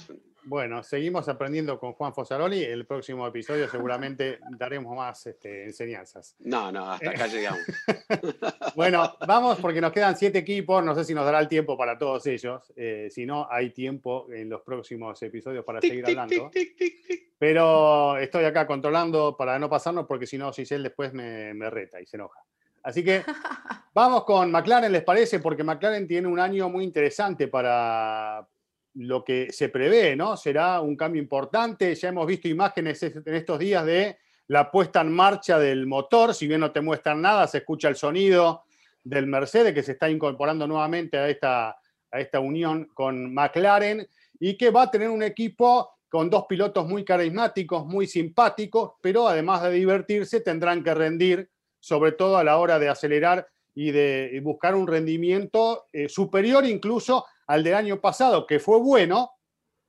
Bueno, 0.47 0.81
seguimos 0.81 1.27
aprendiendo 1.27 1.77
con 1.77 1.91
Juan 1.91 2.13
Fosaroli. 2.13 2.63
El 2.63 2.85
próximo 2.85 3.27
episodio 3.27 3.67
seguramente 3.67 4.39
daremos 4.57 4.95
más 4.95 5.27
este, 5.27 5.65
enseñanzas. 5.65 6.37
No, 6.39 6.71
no, 6.71 6.89
hasta 6.89 7.09
acá 7.09 7.27
llegamos. 7.27 7.59
bueno, 8.75 9.17
vamos 9.27 9.59
porque 9.59 9.81
nos 9.81 9.91
quedan 9.91 10.15
siete 10.15 10.37
equipos. 10.39 10.81
No 10.85 10.95
sé 10.95 11.03
si 11.03 11.13
nos 11.13 11.25
dará 11.25 11.41
el 11.41 11.49
tiempo 11.49 11.77
para 11.77 11.97
todos 11.97 12.25
ellos. 12.27 12.71
Eh, 12.77 13.09
si 13.11 13.25
no, 13.25 13.45
hay 13.51 13.71
tiempo 13.71 14.31
en 14.31 14.47
los 14.47 14.61
próximos 14.61 15.21
episodios 15.21 15.65
para 15.65 15.81
seguir 15.81 16.05
hablando. 16.05 16.49
Pero 17.37 18.17
estoy 18.17 18.45
acá 18.45 18.65
controlando 18.65 19.35
para 19.35 19.59
no 19.59 19.69
pasarnos 19.69 20.05
porque 20.07 20.27
si 20.27 20.37
no, 20.37 20.53
Giselle 20.53 20.83
después 20.83 21.11
me, 21.11 21.53
me 21.55 21.69
reta 21.69 21.99
y 21.99 22.05
se 22.05 22.15
enoja. 22.15 22.39
Así 22.83 23.03
que 23.03 23.21
vamos 23.93 24.23
con 24.23 24.49
McLaren, 24.49 24.93
¿les 24.93 25.03
parece? 25.03 25.39
Porque 25.39 25.65
McLaren 25.65 26.07
tiene 26.07 26.29
un 26.29 26.39
año 26.39 26.69
muy 26.69 26.85
interesante 26.85 27.49
para 27.49 28.47
lo 28.97 29.23
que 29.23 29.51
se 29.51 29.69
prevé, 29.69 30.15
¿no? 30.15 30.35
Será 30.37 30.81
un 30.81 30.95
cambio 30.95 31.21
importante. 31.21 31.93
Ya 31.93 32.09
hemos 32.09 32.25
visto 32.25 32.47
imágenes 32.47 33.01
en 33.03 33.23
estos 33.25 33.59
días 33.59 33.85
de 33.85 34.17
la 34.47 34.71
puesta 34.71 35.01
en 35.01 35.11
marcha 35.11 35.59
del 35.59 35.85
motor. 35.85 36.33
Si 36.33 36.47
bien 36.47 36.61
no 36.61 36.71
te 36.71 36.81
muestran 36.81 37.21
nada, 37.21 37.47
se 37.47 37.59
escucha 37.59 37.89
el 37.89 37.95
sonido 37.95 38.63
del 39.03 39.27
Mercedes 39.27 39.73
que 39.73 39.83
se 39.83 39.93
está 39.93 40.09
incorporando 40.09 40.67
nuevamente 40.67 41.17
a 41.17 41.29
esta, 41.29 41.69
a 41.69 42.19
esta 42.19 42.39
unión 42.39 42.89
con 42.93 43.33
McLaren 43.33 44.07
y 44.39 44.57
que 44.57 44.71
va 44.71 44.83
a 44.83 44.91
tener 44.91 45.09
un 45.09 45.23
equipo 45.23 45.91
con 46.09 46.29
dos 46.29 46.45
pilotos 46.47 46.87
muy 46.87 47.05
carismáticos, 47.05 47.85
muy 47.85 48.07
simpáticos, 48.07 48.93
pero 49.01 49.27
además 49.27 49.61
de 49.63 49.71
divertirse 49.71 50.41
tendrán 50.41 50.83
que 50.83 50.93
rendir 50.93 51.49
sobre 51.79 52.13
todo 52.13 52.37
a 52.37 52.43
la 52.43 52.57
hora 52.57 52.79
de 52.79 52.89
acelerar 52.89 53.47
y 53.75 53.91
de 53.91 54.39
buscar 54.43 54.73
un 54.73 54.87
rendimiento 54.87 55.85
eh, 55.93 56.09
superior 56.09 56.65
incluso 56.65 57.25
al 57.47 57.63
del 57.63 57.73
año 57.73 57.99
pasado, 57.99 58.45
que 58.45 58.59
fue 58.59 58.79
bueno, 58.79 59.31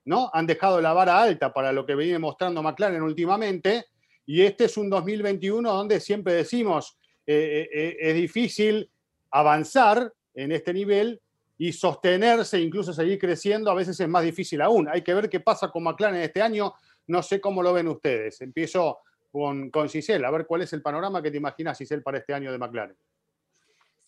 ¿no? 0.04 0.30
Han 0.32 0.46
dejado 0.46 0.80
la 0.80 0.92
vara 0.92 1.20
alta 1.20 1.52
para 1.52 1.72
lo 1.72 1.84
que 1.84 1.94
viene 1.94 2.18
mostrando 2.18 2.62
McLaren 2.62 3.02
últimamente, 3.02 3.86
y 4.24 4.42
este 4.42 4.64
es 4.64 4.76
un 4.76 4.88
2021 4.88 5.72
donde 5.72 6.00
siempre 6.00 6.34
decimos, 6.34 6.98
eh, 7.26 7.68
eh, 7.72 7.96
es 8.00 8.14
difícil 8.14 8.90
avanzar 9.30 10.12
en 10.34 10.52
este 10.52 10.72
nivel 10.72 11.20
y 11.58 11.72
sostenerse, 11.72 12.60
incluso 12.60 12.92
seguir 12.92 13.18
creciendo, 13.18 13.70
a 13.70 13.74
veces 13.74 13.98
es 13.98 14.08
más 14.08 14.22
difícil 14.22 14.62
aún. 14.62 14.88
Hay 14.88 15.02
que 15.02 15.12
ver 15.12 15.28
qué 15.28 15.40
pasa 15.40 15.70
con 15.70 15.82
McLaren 15.82 16.20
este 16.20 16.40
año, 16.40 16.72
no 17.08 17.22
sé 17.22 17.40
cómo 17.40 17.62
lo 17.62 17.72
ven 17.72 17.88
ustedes. 17.88 18.40
Empiezo 18.40 18.98
con, 19.32 19.70
con 19.70 19.88
Cisel. 19.88 20.24
A 20.24 20.30
ver 20.30 20.46
cuál 20.46 20.62
es 20.62 20.72
el 20.72 20.82
panorama 20.82 21.20
que 21.20 21.30
te 21.30 21.38
imaginas, 21.38 21.76
Cisel, 21.76 22.02
para 22.02 22.18
este 22.18 22.32
año 22.32 22.52
de 22.52 22.58
McLaren. 22.58 22.96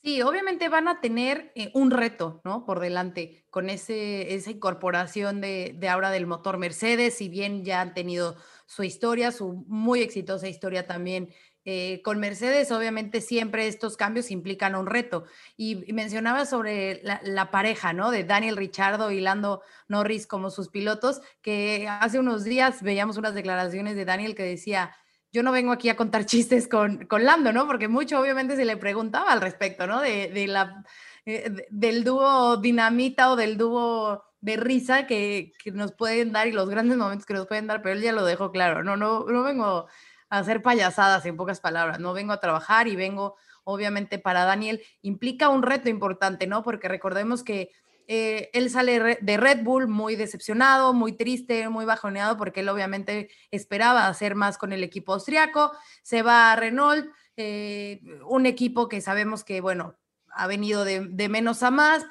Sí, 0.03 0.23
obviamente 0.23 0.71
van 0.71 0.89
a 0.89 1.03
tener 1.03 1.53
eh, 1.55 1.71
un 1.75 1.91
reto, 1.91 2.41
¿no? 2.43 2.65
Por 2.65 2.81
delante 2.81 3.45
con 3.51 3.69
ese, 3.69 4.35
esa 4.35 4.51
incorporación 4.51 5.43
de, 5.43 5.75
de, 5.77 5.89
ahora 5.91 6.11
del 6.11 6.27
motor 6.27 6.57
Mercedes, 6.57 7.19
si 7.19 7.29
bien 7.29 7.65
ya 7.65 7.83
han 7.83 7.93
tenido 7.93 8.37
su 8.67 8.83
historia, 8.83 9.31
su 9.31 9.65
muy 9.69 10.01
exitosa 10.01 10.49
historia 10.49 10.87
también 10.87 11.29
eh, 11.67 12.01
con 12.03 12.19
Mercedes, 12.19 12.73
obviamente 12.73 13.21
siempre 13.21 13.67
estos 13.69 13.99
cambios 13.99 14.31
implican 14.31 14.75
un 14.75 14.87
reto. 14.87 15.25
Y, 15.59 15.93
mencionaba 15.93 16.47
sobre 16.47 17.03
la, 17.03 17.21
la, 17.23 17.51
pareja, 17.51 17.93
¿no? 17.93 18.11
De 18.11 18.25
Daniel 18.25 18.57
Richardo 18.57 19.11
y 19.11 19.21
Lando 19.21 19.61
Norris 19.87 20.27
como 20.27 20.49
sus 20.49 20.69
pilotos, 20.71 21.21
que 21.43 21.87
hace 21.89 22.19
unos 22.19 22.45
días 22.45 22.83
veíamos 22.83 23.19
unas 23.19 23.35
declaraciones 23.35 23.95
de 23.95 24.07
Daniel 24.07 24.35
que 24.35 24.43
decía, 24.45 24.97
yo 25.33 25.43
no 25.43 25.53
vengo 25.53 25.73
aquí 25.73 25.89
a 25.89 25.97
contar 25.97 26.27
chistes 26.27 26.69
con, 26.69 27.07
con 27.07 27.25
Lando, 27.25 27.53
¿no? 27.53 27.67
Porque 27.67 27.89
mucho 27.89 28.21
obviamente 28.21 28.57
se 28.57 28.65
le 28.65 28.77
preguntaba 28.77 29.33
al 29.33 29.41
respecto, 29.41 29.87
¿no? 29.87 30.01
De, 30.01 30.29
de 30.29 30.47
la, 30.47 30.85
eh, 31.27 31.67
del 31.71 32.05
dúo 32.05 32.57
dinamita 32.57 33.31
o 33.31 33.37
del 33.37 33.57
dúo 33.57 34.25
de 34.41 34.57
risa 34.57 35.07
que, 35.07 35.53
que, 35.63 35.71
nos 35.71 35.93
pueden 35.93 36.33
dar 36.33 36.47
y 36.47 36.53
los 36.53 36.69
grandes 36.71 36.97
momentos 36.97 37.27
que 37.27 37.35
nos 37.35 37.47
pueden 37.47 37.67
dar, 37.67 37.83
pero 37.83 37.95
él 37.95 38.03
ya 38.03 38.13
lo 38.13 38.25
dejó 38.25 38.51
claro, 38.51 38.83
no, 38.83 38.97
no, 38.97 39.27
no 39.27 39.43
vengo 39.43 39.87
a 40.31 40.39
hacer 40.39 40.63
payasadas 40.63 41.27
en 41.27 41.37
pocas 41.37 41.61
palabras, 41.61 42.01
no 42.01 42.15
vengo 42.15 42.33
a 42.33 42.41
trabajar 42.41 42.89
y 42.89 42.97
vengo, 42.97 43.37
obviamente, 43.65 44.19
para 44.19 44.45
Daniel, 44.45 44.83
implica 45.03 45.51
un 45.51 45.63
reto 45.63 45.91
importante, 45.91 46.47
¿no? 46.47 46.63
Porque 46.63 46.89
recordemos 46.89 47.43
que 47.43 47.71
eh, 48.13 48.51
él 48.55 48.71
sale 48.71 49.19
de 49.21 49.37
Red 49.37 49.63
Bull 49.63 49.87
muy 49.87 50.17
decepcionado, 50.17 50.93
muy 50.93 51.13
triste, 51.13 51.69
muy 51.69 51.85
bajoneado, 51.85 52.37
porque 52.37 52.59
él 52.59 52.69
obviamente 52.69 53.31
esperaba 53.53 54.09
hacer 54.09 54.35
más 54.35 54.59
con 54.59 54.73
el 54.73 54.83
equipo 54.83 55.13
austriaco. 55.13 55.71
Se 56.03 56.23
va 56.23 56.51
a 56.51 56.57
Renault, 56.57 57.07
eh, 57.37 58.01
un 58.27 58.47
equipo 58.47 58.89
que 58.89 59.01
sabemos 59.01 59.45
que, 59.45 59.61
bueno, 59.61 59.97
ha 60.33 60.49
venido 60.49 60.85
de, 60.85 61.29
menos 61.29 61.63
a 61.63 61.71
más, 61.71 62.05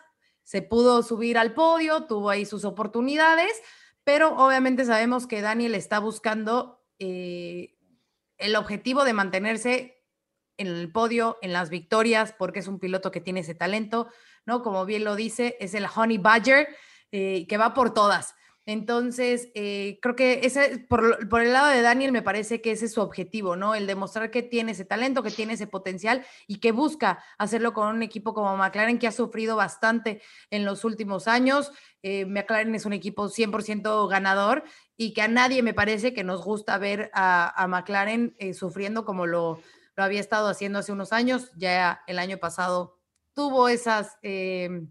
se 0.44 0.62
pudo 0.62 1.04
subir 1.04 1.38
al 1.38 1.54
podio, 1.54 2.06
tuvo 2.06 2.30
ahí 2.30 2.46
sus 2.46 2.64
oportunidades, 2.64 3.52
pero 4.06 4.38
obviamente 4.38 4.86
sabemos 4.86 5.28
que 5.28 5.42
Daniel 5.42 5.76
está 5.76 6.00
buscando 6.00 6.82
eh, 7.00 7.76
el 8.38 8.56
objetivo 8.56 9.04
de 9.04 9.12
mantenerse 9.12 10.06
en 10.56 10.68
el 10.68 10.94
podio, 10.94 11.38
en 11.42 11.52
las 11.52 11.70
victorias, 11.70 12.34
porque 12.40 12.60
es 12.60 12.70
un 12.70 12.80
piloto 12.80 13.12
que 13.12 13.20
tiene 13.20 13.42
ese 13.42 13.54
talento. 13.54 14.08
¿No? 14.50 14.64
Como 14.64 14.84
bien 14.86 15.04
lo 15.04 15.16
dice, 15.16 15.56
es 15.60 15.76
el 15.76 15.86
Honey 15.86 16.18
Badger, 16.18 16.68
eh, 17.12 17.46
que 17.48 17.58
va 17.58 17.76
por 17.76 17.94
todas. 17.94 18.36
Entonces, 18.66 19.50
eh, 19.54 20.00
creo 20.02 20.16
que 20.16 20.42
ese, 20.44 20.80
por, 20.90 21.30
por, 21.30 21.42
el 21.42 21.54
lado 21.54 21.68
de 21.68 21.82
Daniel, 21.82 22.12
me 22.12 22.22
parece 22.22 22.60
que 22.62 22.72
ese 22.72 22.86
es 22.86 22.94
su 22.94 23.02
objetivo, 23.02 23.56
¿no? 23.56 23.76
El 23.76 23.86
demostrar 23.86 24.32
que 24.32 24.44
tiene 24.44 24.74
ese 24.74 24.86
talento, 24.86 25.24
que 25.24 25.32
tiene 25.32 25.54
ese 25.54 25.68
potencial 25.68 26.26
y 26.48 26.60
que 26.60 26.72
busca 26.72 27.24
hacerlo 27.38 27.74
con 27.74 27.96
un 27.96 28.04
equipo 28.04 28.34
como 28.34 28.58
McLaren, 28.58 29.00
que 29.00 29.08
ha 29.08 29.12
sufrido 29.12 29.56
bastante 29.56 30.22
en 30.50 30.66
los 30.66 30.84
últimos 30.84 31.28
años. 31.28 31.72
Eh, 32.02 32.26
McLaren 32.26 32.74
es 32.76 32.86
un 32.86 32.94
equipo 32.94 33.30
100% 33.30 34.08
ganador 34.08 34.64
y 34.98 35.14
que 35.14 35.22
a 35.22 35.28
nadie 35.28 35.62
me 35.62 35.76
parece 35.76 36.14
que 36.14 36.24
nos 36.24 36.44
gusta 36.44 36.78
ver 36.80 37.12
a, 37.14 37.66
McLaren 37.68 38.36
sufriendo 38.54 39.06
como 39.06 39.26
lo, 39.26 39.62
lo 39.96 40.04
había 40.04 40.20
estado 40.20 40.48
haciendo 40.48 40.80
hace 40.80 40.92
unos 40.92 41.14
años. 41.14 41.52
Ya 41.56 42.02
el 42.08 42.20
año 42.20 42.38
pasado 42.38 42.99
tuvo 43.40 43.70
eh, 43.70 44.82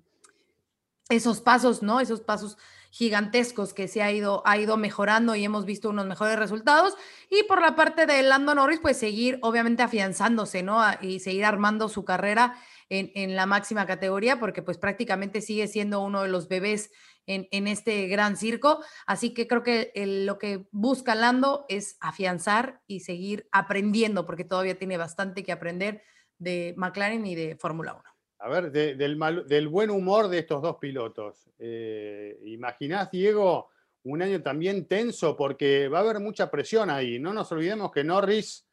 esos 1.10 1.40
pasos, 1.42 1.82
¿no? 1.82 2.00
Esos 2.00 2.22
pasos 2.22 2.56
gigantescos 2.90 3.74
que 3.74 3.88
se 3.88 4.00
ha 4.00 4.10
ido, 4.10 4.42
ha 4.46 4.56
ido 4.56 4.78
mejorando 4.78 5.36
y 5.36 5.44
hemos 5.44 5.66
visto 5.66 5.90
unos 5.90 6.06
mejores 6.06 6.38
resultados. 6.38 6.94
Y 7.28 7.42
por 7.42 7.60
la 7.60 7.76
parte 7.76 8.06
de 8.06 8.22
Lando 8.22 8.54
Norris, 8.54 8.80
pues 8.80 8.96
seguir 8.96 9.38
obviamente 9.42 9.82
afianzándose, 9.82 10.62
¿no? 10.62 10.82
Y 11.02 11.20
seguir 11.20 11.44
armando 11.44 11.90
su 11.90 12.06
carrera 12.06 12.54
en, 12.88 13.12
en 13.14 13.36
la 13.36 13.44
máxima 13.44 13.84
categoría, 13.84 14.40
porque 14.40 14.62
pues 14.62 14.78
prácticamente 14.78 15.42
sigue 15.42 15.68
siendo 15.68 16.00
uno 16.00 16.22
de 16.22 16.28
los 16.28 16.48
bebés 16.48 16.90
en, 17.26 17.48
en 17.50 17.68
este 17.68 18.06
gran 18.06 18.38
circo. 18.38 18.82
Así 19.06 19.34
que 19.34 19.46
creo 19.46 19.62
que 19.62 19.92
lo 20.24 20.38
que 20.38 20.66
busca 20.72 21.14
Lando 21.14 21.66
es 21.68 21.98
afianzar 22.00 22.80
y 22.86 23.00
seguir 23.00 23.46
aprendiendo, 23.52 24.24
porque 24.24 24.44
todavía 24.44 24.78
tiene 24.78 24.96
bastante 24.96 25.44
que 25.44 25.52
aprender 25.52 26.02
de 26.38 26.72
McLaren 26.78 27.26
y 27.26 27.34
de 27.34 27.54
Fórmula 27.56 27.92
1 27.92 28.17
a 28.40 28.48
ver, 28.48 28.70
de, 28.70 28.94
del, 28.94 29.68
buen 29.68 29.90
humor 29.90 30.28
de 30.28 30.38
estos 30.38 30.62
dos 30.62 30.76
pilotos. 30.76 31.50
Eh, 31.58 32.38
¿Imaginás, 32.44 33.10
Diego, 33.10 33.68
un 34.04 34.22
año 34.22 34.40
también 34.42 34.86
tenso? 34.86 35.36
Porque 35.36 35.88
va 35.88 35.98
a 35.98 36.02
haber 36.02 36.20
mucha 36.20 36.50
presión 36.50 36.88
ahí. 36.88 37.18
No 37.18 37.32
nos 37.32 37.50
olvidemos 37.50 37.90
que 37.90 38.04
Norris, 38.04 38.64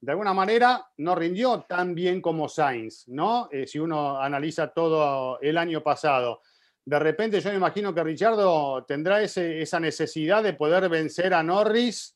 de 0.00 0.12
alguna 0.12 0.32
manera, 0.32 0.86
no 0.98 1.14
rindió 1.14 1.66
tan 1.68 1.94
bien 1.94 2.22
como 2.22 2.48
Sainz, 2.48 3.06
¿no? 3.08 3.48
Eh, 3.52 3.66
si 3.66 3.78
uno 3.78 4.20
analiza 4.20 4.68
todo 4.68 5.38
el 5.40 5.58
año 5.58 5.82
pasado. 5.82 6.40
De 6.82 6.98
repente 6.98 7.40
yo 7.42 7.50
me 7.50 7.56
imagino 7.56 7.94
que 7.94 8.02
Richardo 8.02 8.84
tendrá 8.86 9.20
esa 9.20 9.78
necesidad 9.80 10.42
de 10.42 10.54
poder 10.54 10.88
vencer 10.88 11.34
a 11.34 11.42
Norris 11.42 12.14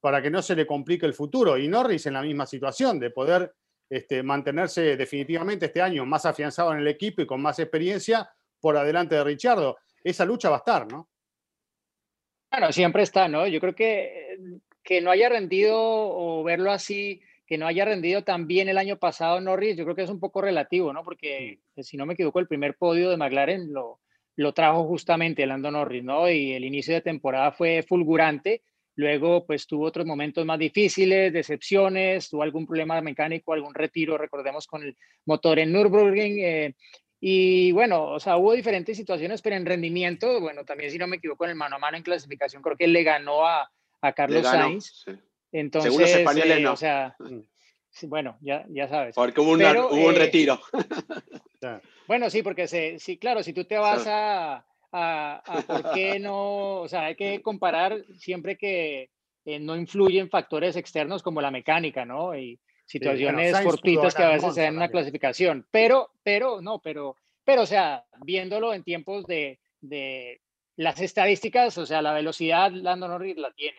para 0.00 0.20
que 0.20 0.30
no 0.30 0.42
se 0.42 0.54
le 0.54 0.66
complique 0.66 1.06
el 1.06 1.14
futuro. 1.14 1.56
Y 1.56 1.68
Norris 1.68 2.04
en 2.04 2.12
la 2.12 2.22
misma 2.22 2.44
situación, 2.44 2.98
de 2.98 3.08
poder 3.08 3.54
este, 3.88 4.22
mantenerse 4.22 4.96
definitivamente 4.96 5.66
este 5.66 5.82
año 5.82 6.04
más 6.06 6.26
afianzado 6.26 6.72
en 6.72 6.78
el 6.78 6.88
equipo 6.88 7.22
y 7.22 7.26
con 7.26 7.42
más 7.42 7.58
experiencia 7.58 8.30
por 8.60 8.76
adelante 8.76 9.14
de 9.14 9.24
Richardo. 9.24 9.78
Esa 10.02 10.24
lucha 10.24 10.50
va 10.50 10.56
a 10.56 10.58
estar, 10.58 10.90
¿no? 10.90 11.08
Bueno, 12.50 12.70
siempre 12.72 13.02
está, 13.02 13.28
¿no? 13.28 13.46
Yo 13.46 13.60
creo 13.60 13.74
que 13.74 14.38
que 14.82 15.00
no 15.00 15.10
haya 15.10 15.28
rendido 15.28 15.78
o 15.78 16.42
verlo 16.42 16.70
así, 16.72 17.20
que 17.46 17.58
no 17.58 17.66
haya 17.66 17.84
rendido 17.84 18.24
tan 18.24 18.46
bien 18.46 18.68
el 18.68 18.78
año 18.78 18.98
pasado 18.98 19.40
Norris, 19.40 19.76
yo 19.76 19.84
creo 19.84 19.96
que 19.96 20.02
es 20.02 20.10
un 20.10 20.20
poco 20.20 20.40
relativo, 20.40 20.92
¿no? 20.92 21.02
Porque 21.04 21.60
pues, 21.74 21.86
si 21.86 21.96
no 21.96 22.06
me 22.06 22.14
equivoco, 22.14 22.38
el 22.40 22.48
primer 22.48 22.76
podio 22.76 23.10
de 23.10 23.16
McLaren 23.16 23.72
lo, 23.72 24.00
lo 24.36 24.52
trajo 24.52 24.84
justamente 24.84 25.46
Lando 25.46 25.70
Norris, 25.70 26.02
¿no? 26.02 26.30
Y 26.30 26.52
el 26.52 26.64
inicio 26.64 26.94
de 26.94 27.00
temporada 27.00 27.52
fue 27.52 27.84
fulgurante 27.86 28.62
Luego, 28.94 29.46
pues 29.46 29.66
tuvo 29.66 29.86
otros 29.86 30.06
momentos 30.06 30.44
más 30.44 30.58
difíciles, 30.58 31.32
decepciones, 31.32 32.28
tuvo 32.28 32.42
algún 32.42 32.66
problema 32.66 33.00
mecánico, 33.00 33.52
algún 33.52 33.74
retiro, 33.74 34.18
recordemos, 34.18 34.66
con 34.66 34.82
el 34.82 34.96
motor 35.24 35.58
en 35.58 35.72
Nürburgring. 35.72 36.38
Eh, 36.40 36.74
y 37.20 37.72
bueno, 37.72 38.04
o 38.04 38.20
sea, 38.20 38.36
hubo 38.36 38.52
diferentes 38.52 38.96
situaciones, 38.96 39.40
pero 39.40 39.56
en 39.56 39.64
rendimiento, 39.64 40.40
bueno, 40.40 40.64
también 40.64 40.90
si 40.90 40.98
no 40.98 41.06
me 41.06 41.16
equivoco, 41.16 41.44
en 41.44 41.50
el 41.50 41.56
mano 41.56 41.76
a 41.76 41.78
mano 41.78 41.96
en 41.96 42.02
clasificación, 42.02 42.62
creo 42.62 42.76
que 42.76 42.84
él 42.84 42.92
le 42.92 43.02
ganó 43.02 43.46
a, 43.46 43.70
a 44.02 44.12
Carlos 44.12 44.42
ganó, 44.42 44.64
Sainz. 44.64 45.04
Sí. 45.04 45.12
Entonces, 45.52 45.92
Según 45.92 46.02
los 46.02 46.10
españoles, 46.10 46.58
eh, 46.58 46.60
no. 46.60 46.72
o 46.72 46.76
sea, 46.76 47.16
bueno, 48.02 48.38
ya, 48.40 48.64
ya 48.70 48.88
sabes. 48.88 49.14
Porque 49.14 49.40
hubo, 49.40 49.52
una, 49.52 49.68
pero, 49.68 49.88
hubo 49.90 50.08
un 50.08 50.14
eh, 50.14 50.18
retiro. 50.18 50.60
bueno, 52.08 52.30
sí, 52.30 52.42
porque 52.42 52.66
se, 52.66 52.98
sí, 52.98 53.18
claro, 53.18 53.42
si 53.42 53.52
tú 53.52 53.64
te 53.64 53.76
vas 53.78 54.04
a 54.06 54.66
a, 54.92 55.42
a, 55.44 55.62
por 55.62 55.92
qué 55.92 56.18
no, 56.20 56.80
o 56.80 56.88
sea, 56.88 57.06
hay 57.06 57.16
que 57.16 57.42
comparar 57.42 58.04
siempre 58.18 58.56
que 58.56 59.10
eh, 59.44 59.58
no 59.58 59.76
influyen 59.76 60.30
factores 60.30 60.76
externos 60.76 61.22
como 61.22 61.40
la 61.40 61.50
mecánica, 61.50 62.04
¿no? 62.04 62.36
Y 62.36 62.60
situaciones 62.86 63.56
sí, 63.56 63.62
fortuitas 63.64 64.14
que 64.14 64.22
a 64.22 64.28
veces 64.28 64.54
se 64.54 64.60
dan 64.60 64.70
en 64.70 64.76
una 64.76 64.88
clasificación, 64.88 65.66
pero, 65.70 66.10
pero, 66.22 66.60
no, 66.60 66.80
pero, 66.80 67.16
pero, 67.44 67.62
o 67.62 67.66
sea, 67.66 68.04
viéndolo 68.24 68.74
en 68.74 68.84
tiempos 68.84 69.26
de, 69.26 69.58
de 69.80 70.40
las 70.76 71.00
estadísticas, 71.00 71.76
o 71.78 71.86
sea, 71.86 72.02
la 72.02 72.12
velocidad 72.12 72.70
Lando 72.70 73.08
Norris 73.08 73.36
la 73.36 73.52
tiene. 73.52 73.78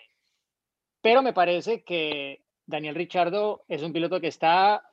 Pero 1.01 1.21
me 1.21 1.33
parece 1.33 1.83
que 1.83 2.41
Daniel 2.65 2.95
Richardo 2.95 3.65
es 3.67 3.83
un 3.83 3.93
piloto 3.93 4.19
que 4.19 4.27
está 4.27 4.89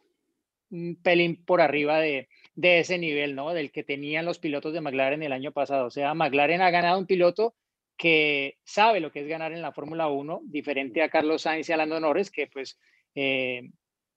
un 0.71 0.99
pelín 1.03 1.45
por 1.45 1.61
arriba 1.61 1.99
de, 1.99 2.29
de 2.61 2.81
ese 2.81 2.99
nivel, 2.99 3.35
¿no? 3.35 3.55
Del 3.55 3.73
que 3.73 3.83
tenían 3.83 4.27
los 4.27 4.39
pilotos 4.39 4.75
de 4.75 4.83
McLaren 4.83 5.23
el 5.23 5.33
año 5.33 5.51
pasado. 5.51 5.87
O 5.87 5.91
sea, 5.91 6.13
McLaren 6.13 6.61
ha 6.61 6.71
ganado 6.71 6.99
un 6.99 7.07
piloto 7.07 7.55
que 7.97 8.59
sabe 8.65 9.01
lo 9.01 9.11
que 9.11 9.21
es 9.21 9.29
ganar 9.29 9.53
en 9.53 9.63
la 9.63 9.73
Fórmula 9.73 10.09
1, 10.09 10.43
diferente 10.45 11.03
a 11.03 11.09
Carlos 11.09 11.43
Sainz 11.43 11.69
y 11.69 11.73
a 11.73 11.79
Lando 11.79 11.99
Norris, 11.99 12.31
que 12.31 12.49
pues 12.49 12.79
eh, 13.15 13.63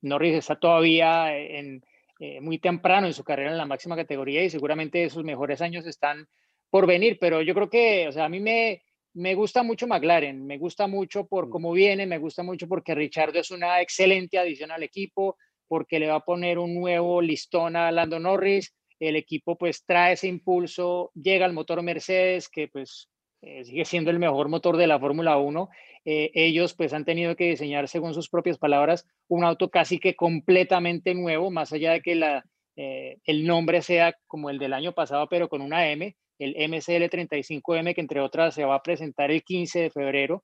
Norris 0.01 0.35
está 0.35 0.57
todavía 0.57 1.38
en, 1.38 1.83
eh, 2.19 2.41
muy 2.41 2.59
temprano 2.59 3.07
en 3.07 3.13
su 3.13 3.23
carrera 3.23 3.51
en 3.51 3.57
la 3.57 3.65
máxima 3.65 3.95
categoría 3.95 4.43
y 4.43 4.50
seguramente 4.50 5.09
sus 5.09 5.23
mejores 5.23 5.62
años 5.62 5.85
están 5.85 6.27
por 6.69 6.85
venir, 6.85 7.17
pero 7.19 7.41
yo 7.41 7.53
creo 7.53 7.69
que, 7.69 8.07
o 8.09 8.12
sea, 8.12 8.25
a 8.25 8.29
mí 8.29 8.41
me, 8.41 8.83
me 9.13 9.35
gusta 9.35 9.63
mucho 9.63 9.88
McLaren, 9.88 10.45
me 10.45 10.57
gusta 10.57 10.88
mucho 10.88 11.27
por 11.27 11.47
mm. 11.47 11.50
cómo 11.50 11.71
viene, 11.71 12.05
me 12.05 12.17
gusta 12.17 12.43
mucho 12.43 12.67
porque 12.67 12.95
Richardo 12.95 13.39
es 13.39 13.51
una 13.51 13.79
excelente 13.79 14.38
adición 14.38 14.71
al 14.71 14.83
equipo, 14.83 15.38
porque 15.73 15.97
le 15.97 16.05
va 16.07 16.17
a 16.17 16.19
poner 16.23 16.59
un 16.59 16.75
nuevo 16.75 17.19
listón 17.19 17.75
a 17.75 17.91
Lando 17.91 18.19
Norris, 18.19 18.75
el 18.99 19.15
equipo 19.15 19.57
pues 19.57 19.83
trae 19.83 20.13
ese 20.13 20.27
impulso, 20.27 21.09
llega 21.15 21.47
el 21.47 21.53
motor 21.53 21.81
Mercedes, 21.81 22.47
que 22.47 22.67
pues 22.67 23.09
eh, 23.41 23.65
sigue 23.65 23.83
siendo 23.83 24.11
el 24.11 24.19
mejor 24.19 24.49
motor 24.49 24.77
de 24.77 24.85
la 24.85 24.99
Fórmula 24.99 25.35
1. 25.37 25.69
Eh, 26.05 26.29
ellos 26.35 26.75
pues 26.75 26.93
han 26.93 27.05
tenido 27.05 27.35
que 27.35 27.49
diseñar, 27.49 27.87
según 27.87 28.13
sus 28.13 28.29
propias 28.29 28.59
palabras, 28.59 29.07
un 29.27 29.43
auto 29.43 29.71
casi 29.71 29.97
que 29.97 30.15
completamente 30.15 31.15
nuevo, 31.15 31.49
más 31.49 31.73
allá 31.73 31.93
de 31.93 32.01
que 32.01 32.13
la, 32.13 32.45
eh, 32.75 33.17
el 33.25 33.47
nombre 33.47 33.81
sea 33.81 34.15
como 34.27 34.51
el 34.51 34.59
del 34.59 34.73
año 34.73 34.91
pasado, 34.91 35.27
pero 35.27 35.49
con 35.49 35.63
una 35.63 35.89
M, 35.89 36.15
el 36.37 36.55
MCL35M, 36.55 37.95
que 37.95 38.01
entre 38.01 38.19
otras 38.19 38.53
se 38.53 38.63
va 38.63 38.75
a 38.75 38.83
presentar 38.83 39.31
el 39.31 39.41
15 39.41 39.79
de 39.79 39.89
febrero. 39.89 40.43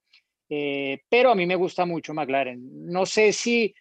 pero 1.08 1.30
a 1.30 1.36
mí 1.36 1.46
me 1.46 1.54
gusta 1.54 1.86
mucho 1.86 2.14
McLaren. 2.14 2.58
No 2.90 3.06
sé 3.06 3.32
si 3.32 3.72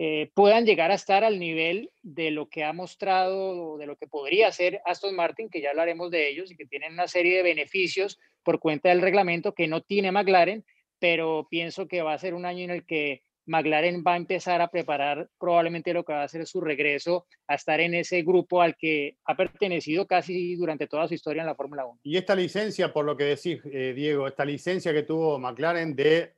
eh, 0.00 0.30
puedan 0.32 0.64
llegar 0.64 0.92
a 0.92 0.94
estar 0.94 1.24
al 1.24 1.40
nivel 1.40 1.90
de 2.02 2.30
lo 2.30 2.48
que 2.48 2.62
ha 2.62 2.72
mostrado, 2.72 3.76
de 3.78 3.86
lo 3.86 3.96
que 3.96 4.06
podría 4.06 4.52
ser 4.52 4.80
Aston 4.84 5.16
Martin, 5.16 5.50
que 5.50 5.60
ya 5.60 5.70
hablaremos 5.70 6.12
de 6.12 6.28
ellos 6.28 6.52
y 6.52 6.56
que 6.56 6.66
tienen 6.66 6.92
una 6.92 7.08
serie 7.08 7.36
de 7.36 7.42
beneficios 7.42 8.16
por 8.44 8.60
cuenta 8.60 8.90
del 8.90 9.02
reglamento 9.02 9.54
que 9.54 9.66
no 9.66 9.80
tiene 9.80 10.12
McLaren, 10.12 10.64
pero 11.00 11.48
pienso 11.50 11.88
que 11.88 12.02
va 12.02 12.14
a 12.14 12.18
ser 12.18 12.34
un 12.34 12.46
año 12.46 12.62
en 12.62 12.70
el 12.70 12.86
que 12.86 13.22
McLaren 13.46 14.04
va 14.06 14.12
a 14.12 14.18
empezar 14.18 14.60
a 14.60 14.68
preparar 14.68 15.28
probablemente 15.36 15.92
lo 15.92 16.04
que 16.04 16.12
va 16.12 16.22
a 16.22 16.28
ser 16.28 16.46
su 16.46 16.60
regreso 16.60 17.26
a 17.48 17.56
estar 17.56 17.80
en 17.80 17.94
ese 17.94 18.22
grupo 18.22 18.62
al 18.62 18.76
que 18.76 19.16
ha 19.24 19.36
pertenecido 19.36 20.06
casi 20.06 20.54
durante 20.54 20.86
toda 20.86 21.08
su 21.08 21.14
historia 21.14 21.42
en 21.42 21.46
la 21.46 21.54
Fórmula 21.56 21.86
1. 21.86 22.00
Y 22.04 22.16
esta 22.16 22.36
licencia, 22.36 22.92
por 22.92 23.04
lo 23.04 23.16
que 23.16 23.24
decís, 23.24 23.58
eh, 23.72 23.94
Diego, 23.96 24.28
esta 24.28 24.44
licencia 24.44 24.92
que 24.92 25.02
tuvo 25.02 25.40
McLaren 25.40 25.96
de 25.96 26.37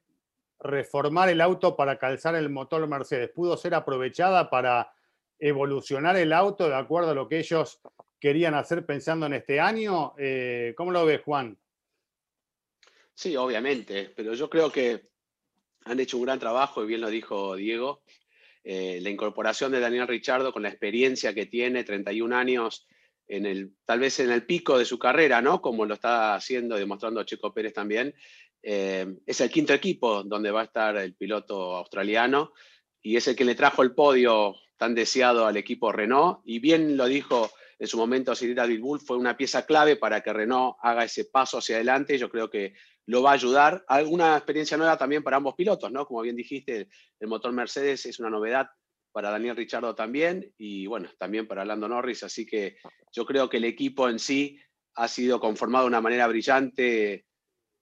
reformar 0.60 1.28
el 1.28 1.40
auto 1.40 1.76
para 1.76 1.98
calzar 1.98 2.34
el 2.34 2.50
motor 2.50 2.86
Mercedes? 2.86 3.30
¿Pudo 3.30 3.56
ser 3.56 3.74
aprovechada 3.74 4.50
para 4.50 4.92
evolucionar 5.38 6.16
el 6.16 6.32
auto 6.32 6.68
de 6.68 6.74
acuerdo 6.74 7.10
a 7.10 7.14
lo 7.14 7.28
que 7.28 7.38
ellos 7.38 7.80
querían 8.18 8.54
hacer 8.54 8.84
pensando 8.84 9.26
en 9.26 9.34
este 9.34 9.60
año? 9.60 10.14
Eh, 10.18 10.74
¿Cómo 10.76 10.90
lo 10.90 11.04
ves, 11.06 11.22
Juan? 11.22 11.58
Sí, 13.14 13.36
obviamente, 13.36 14.12
pero 14.14 14.34
yo 14.34 14.48
creo 14.48 14.70
que 14.70 15.08
han 15.84 16.00
hecho 16.00 16.18
un 16.18 16.24
gran 16.24 16.38
trabajo, 16.38 16.84
y 16.84 16.86
bien 16.86 17.00
lo 17.00 17.08
dijo 17.08 17.56
Diego. 17.56 18.02
Eh, 18.62 18.98
la 19.00 19.08
incorporación 19.08 19.72
de 19.72 19.80
Daniel 19.80 20.06
Richardo 20.06 20.52
con 20.52 20.62
la 20.62 20.68
experiencia 20.68 21.34
que 21.34 21.46
tiene, 21.46 21.84
31 21.84 22.36
años, 22.36 22.86
en 23.26 23.46
el, 23.46 23.72
tal 23.84 24.00
vez 24.00 24.20
en 24.20 24.30
el 24.30 24.44
pico 24.44 24.78
de 24.78 24.84
su 24.84 24.98
carrera, 24.98 25.40
¿no? 25.40 25.62
Como 25.62 25.86
lo 25.86 25.94
está 25.94 26.34
haciendo, 26.34 26.76
demostrando 26.76 27.22
Checo 27.22 27.54
Pérez 27.54 27.72
también, 27.72 28.14
eh, 28.62 29.06
es 29.26 29.40
el 29.40 29.50
quinto 29.50 29.72
equipo 29.72 30.22
donde 30.22 30.50
va 30.50 30.62
a 30.62 30.64
estar 30.64 30.96
el 30.96 31.14
piloto 31.14 31.76
australiano 31.76 32.52
y 33.02 33.16
es 33.16 33.26
el 33.28 33.36
que 33.36 33.44
le 33.44 33.54
trajo 33.54 33.82
el 33.82 33.94
podio 33.94 34.54
tan 34.76 34.94
deseado 34.94 35.46
al 35.46 35.56
equipo 35.56 35.92
Renault. 35.92 36.40
Y 36.44 36.58
bien 36.58 36.96
lo 36.96 37.06
dijo 37.06 37.50
en 37.78 37.86
su 37.86 37.96
momento 37.96 38.34
Cyril 38.34 38.54
David 38.54 38.82
fue 39.04 39.16
una 39.16 39.36
pieza 39.36 39.64
clave 39.64 39.96
para 39.96 40.20
que 40.20 40.32
Renault 40.32 40.76
haga 40.82 41.04
ese 41.04 41.24
paso 41.24 41.58
hacia 41.58 41.76
adelante. 41.76 42.18
Yo 42.18 42.28
creo 42.30 42.50
que 42.50 42.74
lo 43.06 43.22
va 43.22 43.30
a 43.30 43.34
ayudar. 43.34 43.84
Alguna 43.88 44.36
experiencia 44.36 44.76
nueva 44.76 44.98
también 44.98 45.22
para 45.22 45.38
ambos 45.38 45.54
pilotos, 45.54 45.90
¿no? 45.90 46.06
Como 46.06 46.20
bien 46.20 46.36
dijiste, 46.36 46.88
el 47.18 47.28
motor 47.28 47.52
Mercedes 47.52 48.04
es 48.06 48.18
una 48.20 48.30
novedad 48.30 48.68
para 49.12 49.30
Daniel 49.30 49.56
Richardo 49.56 49.94
también 49.94 50.52
y 50.56 50.86
bueno, 50.86 51.08
también 51.18 51.48
para 51.48 51.64
Lando 51.64 51.88
Norris. 51.88 52.22
Así 52.22 52.46
que 52.46 52.76
yo 53.12 53.24
creo 53.24 53.48
que 53.48 53.56
el 53.56 53.64
equipo 53.64 54.08
en 54.08 54.18
sí 54.18 54.58
ha 54.94 55.08
sido 55.08 55.40
conformado 55.40 55.84
de 55.84 55.88
una 55.88 56.00
manera 56.00 56.26
brillante 56.26 57.26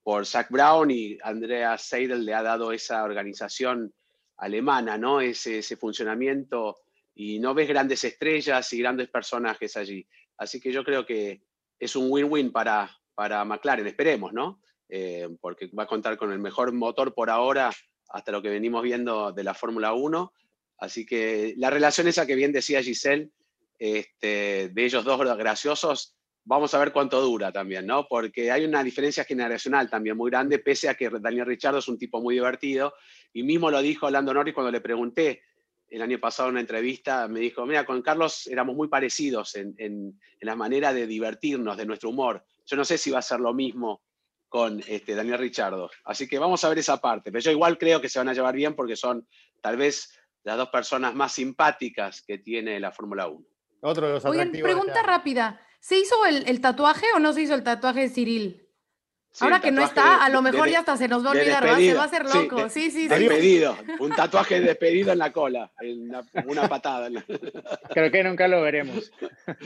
por 0.09 0.25
Zach 0.25 0.49
Brown 0.49 0.90
y 0.90 1.18
Andrea 1.23 1.77
Seidel 1.77 2.25
le 2.25 2.33
ha 2.33 2.42
dado 2.42 2.73
esa 2.73 3.05
organización 3.05 3.92
alemana, 4.38 4.97
¿no? 4.97 5.21
Ese, 5.21 5.59
ese 5.59 5.77
funcionamiento 5.77 6.79
y 7.14 7.38
no 7.38 7.53
ves 7.53 7.68
grandes 7.68 8.03
estrellas 8.05 8.73
y 8.73 8.79
grandes 8.79 9.11
personajes 9.11 9.77
allí. 9.77 10.09
Así 10.38 10.62
que 10.62 10.73
yo 10.73 10.83
creo 10.83 11.05
que 11.05 11.42
es 11.79 11.94
un 11.94 12.11
win-win 12.11 12.53
para, 12.53 12.90
para 13.14 13.44
McLaren, 13.44 13.87
esperemos, 13.87 14.33
¿no? 14.33 14.62
Eh, 14.88 15.29
porque 15.42 15.66
va 15.79 15.83
a 15.83 15.87
contar 15.87 16.16
con 16.16 16.33
el 16.33 16.38
mejor 16.38 16.73
motor 16.73 17.12
por 17.12 17.29
ahora 17.29 17.71
hasta 18.09 18.33
lo 18.33 18.40
que 18.40 18.49
venimos 18.49 18.83
viendo 18.83 19.33
de 19.33 19.44
la 19.44 19.53
Fórmula 19.53 19.92
1. 19.92 20.33
Así 20.79 21.05
que 21.05 21.53
la 21.59 21.68
relación 21.68 22.09
esa 22.09 22.25
que 22.25 22.35
bien 22.35 22.53
decía 22.53 22.83
Giselle, 22.83 23.31
este, 23.79 24.71
de 24.71 24.85
ellos 24.87 25.05
dos 25.05 25.21
graciosos, 25.37 26.16
vamos 26.49 26.73
a 26.73 26.79
ver 26.79 26.93
cuánto 26.93 27.21
dura 27.21 27.53
también, 27.53 27.87
¿no? 27.87 28.09
Porque 28.09 28.51
hay 28.51 28.65
una 28.65 28.83
diferencia 28.83 29.23
generacional 29.25 29.91
también 29.91 30.17
muy 30.17 30.31
grande, 30.31 30.59
pese 30.59 30.89
a 30.89 30.95
que 30.95 31.11
Daniel 31.11 31.45
Richardo 31.45 31.79
es 31.79 31.89
un 31.89 31.99
tipo 31.99 32.23
muy 32.23 32.37
divertido. 32.37 32.95
Y 33.35 33.43
mismo 33.43 33.71
lo 33.71 33.83
dijo 33.83 34.09
Lando 34.09 34.33
Norris 34.33 34.55
cuando 34.55 34.73
le 34.73 34.81
pregunté 34.81 35.43
el 35.91 36.01
año 36.01 36.19
pasado 36.19 36.49
en 36.49 36.55
una 36.55 36.61
entrevista, 36.63 37.29
me 37.29 37.41
dijo, 37.41 37.67
mira, 37.67 37.85
con 37.85 38.01
Carlos 38.01 38.47
éramos 38.47 38.75
muy 38.77 38.89
parecidos 38.89 39.57
en, 39.57 40.19
la 40.41 40.57
manera 40.57 40.95
de 40.95 41.07
divertirnos, 41.07 41.77
de 41.77 41.85
nuestro 41.85 42.11
humor. 42.11 42.43
Yo 42.65 42.77
no 42.77 42.85
sé 42.85 42.97
si 42.97 43.11
va 43.11 43.19
a 43.19 43.23
ser 43.23 43.41
lo 43.41 43.53
mismo 43.53 44.03
con 44.49 44.83
este, 44.89 45.15
Daniel 45.15 45.39
Richardo. 45.39 45.91
Así 46.05 46.27
que 46.27 46.39
vamos 46.39 46.65
a 46.65 46.71
ver 46.71 46.79
esa 46.79 46.97
parte. 46.97 47.31
Pero 47.31 47.43
yo 47.43 47.51
igual 47.51 47.77
creo 47.77 48.01
que 48.01 48.09
se 48.09 48.19
van 48.19 48.29
a 48.31 48.35
llevar 48.35 48.55
bien 48.55 48.75
porque 48.75 48.97
son 48.97 49.27
tal 49.61 49.77
vez 49.77 50.19
las 50.45 50.57
dos 50.57 50.71
personas 50.71 51.15
más 51.15 51.33
simpáticas 51.33 52.23
que 52.23 52.39
tiene 52.39 52.81
la 52.81 52.91
Fórmula 52.91 53.29
1. 53.29 53.47
Otro 53.83 54.07
de 54.07 54.13
los 54.15 54.25
Oigan, 54.25 54.51
pregunta 54.51 55.03
rápida. 55.03 55.61
¿Se 55.81 55.99
hizo 55.99 56.17
el, 56.27 56.61
tatuaje 56.61 57.07
o 57.14 57.19
no 57.19 57.33
se 57.33 57.43
hizo 57.43 57.55
el 57.55 57.62
tatuaje 57.62 58.01
de 58.01 58.11
Cyril? 58.11 58.69
Ahora 59.41 59.61
que 59.61 59.71
no 59.71 59.85
está, 59.85 60.25
a 60.25 60.29
lo 60.31 60.43
mejor 60.43 60.69
ya 60.69 60.81
hasta 60.81 60.97
se 60.97 61.07
nos 61.07 61.25
va 61.25 61.29
a 61.29 61.33
olvidar, 61.33 61.62
se 61.77 61.95
va 61.95 62.03
a 62.03 62.07
hacer 62.07 62.25
loco. 62.25 62.69
Sí, 62.69 62.91
sí, 62.91 63.03
sí. 63.03 63.09
Despedido, 63.09 63.77
un 64.01 64.11
tatuaje 64.11 64.61
despedido 64.61 65.12
en 65.12 65.19
la 65.19 65.33
cola, 65.33 65.71
una, 66.47 66.69
patada. 66.69 67.09
Creo 67.91 68.11
que 68.11 68.25
nunca 68.25 68.49
lo 68.49 68.62
veremos. 68.62 69.12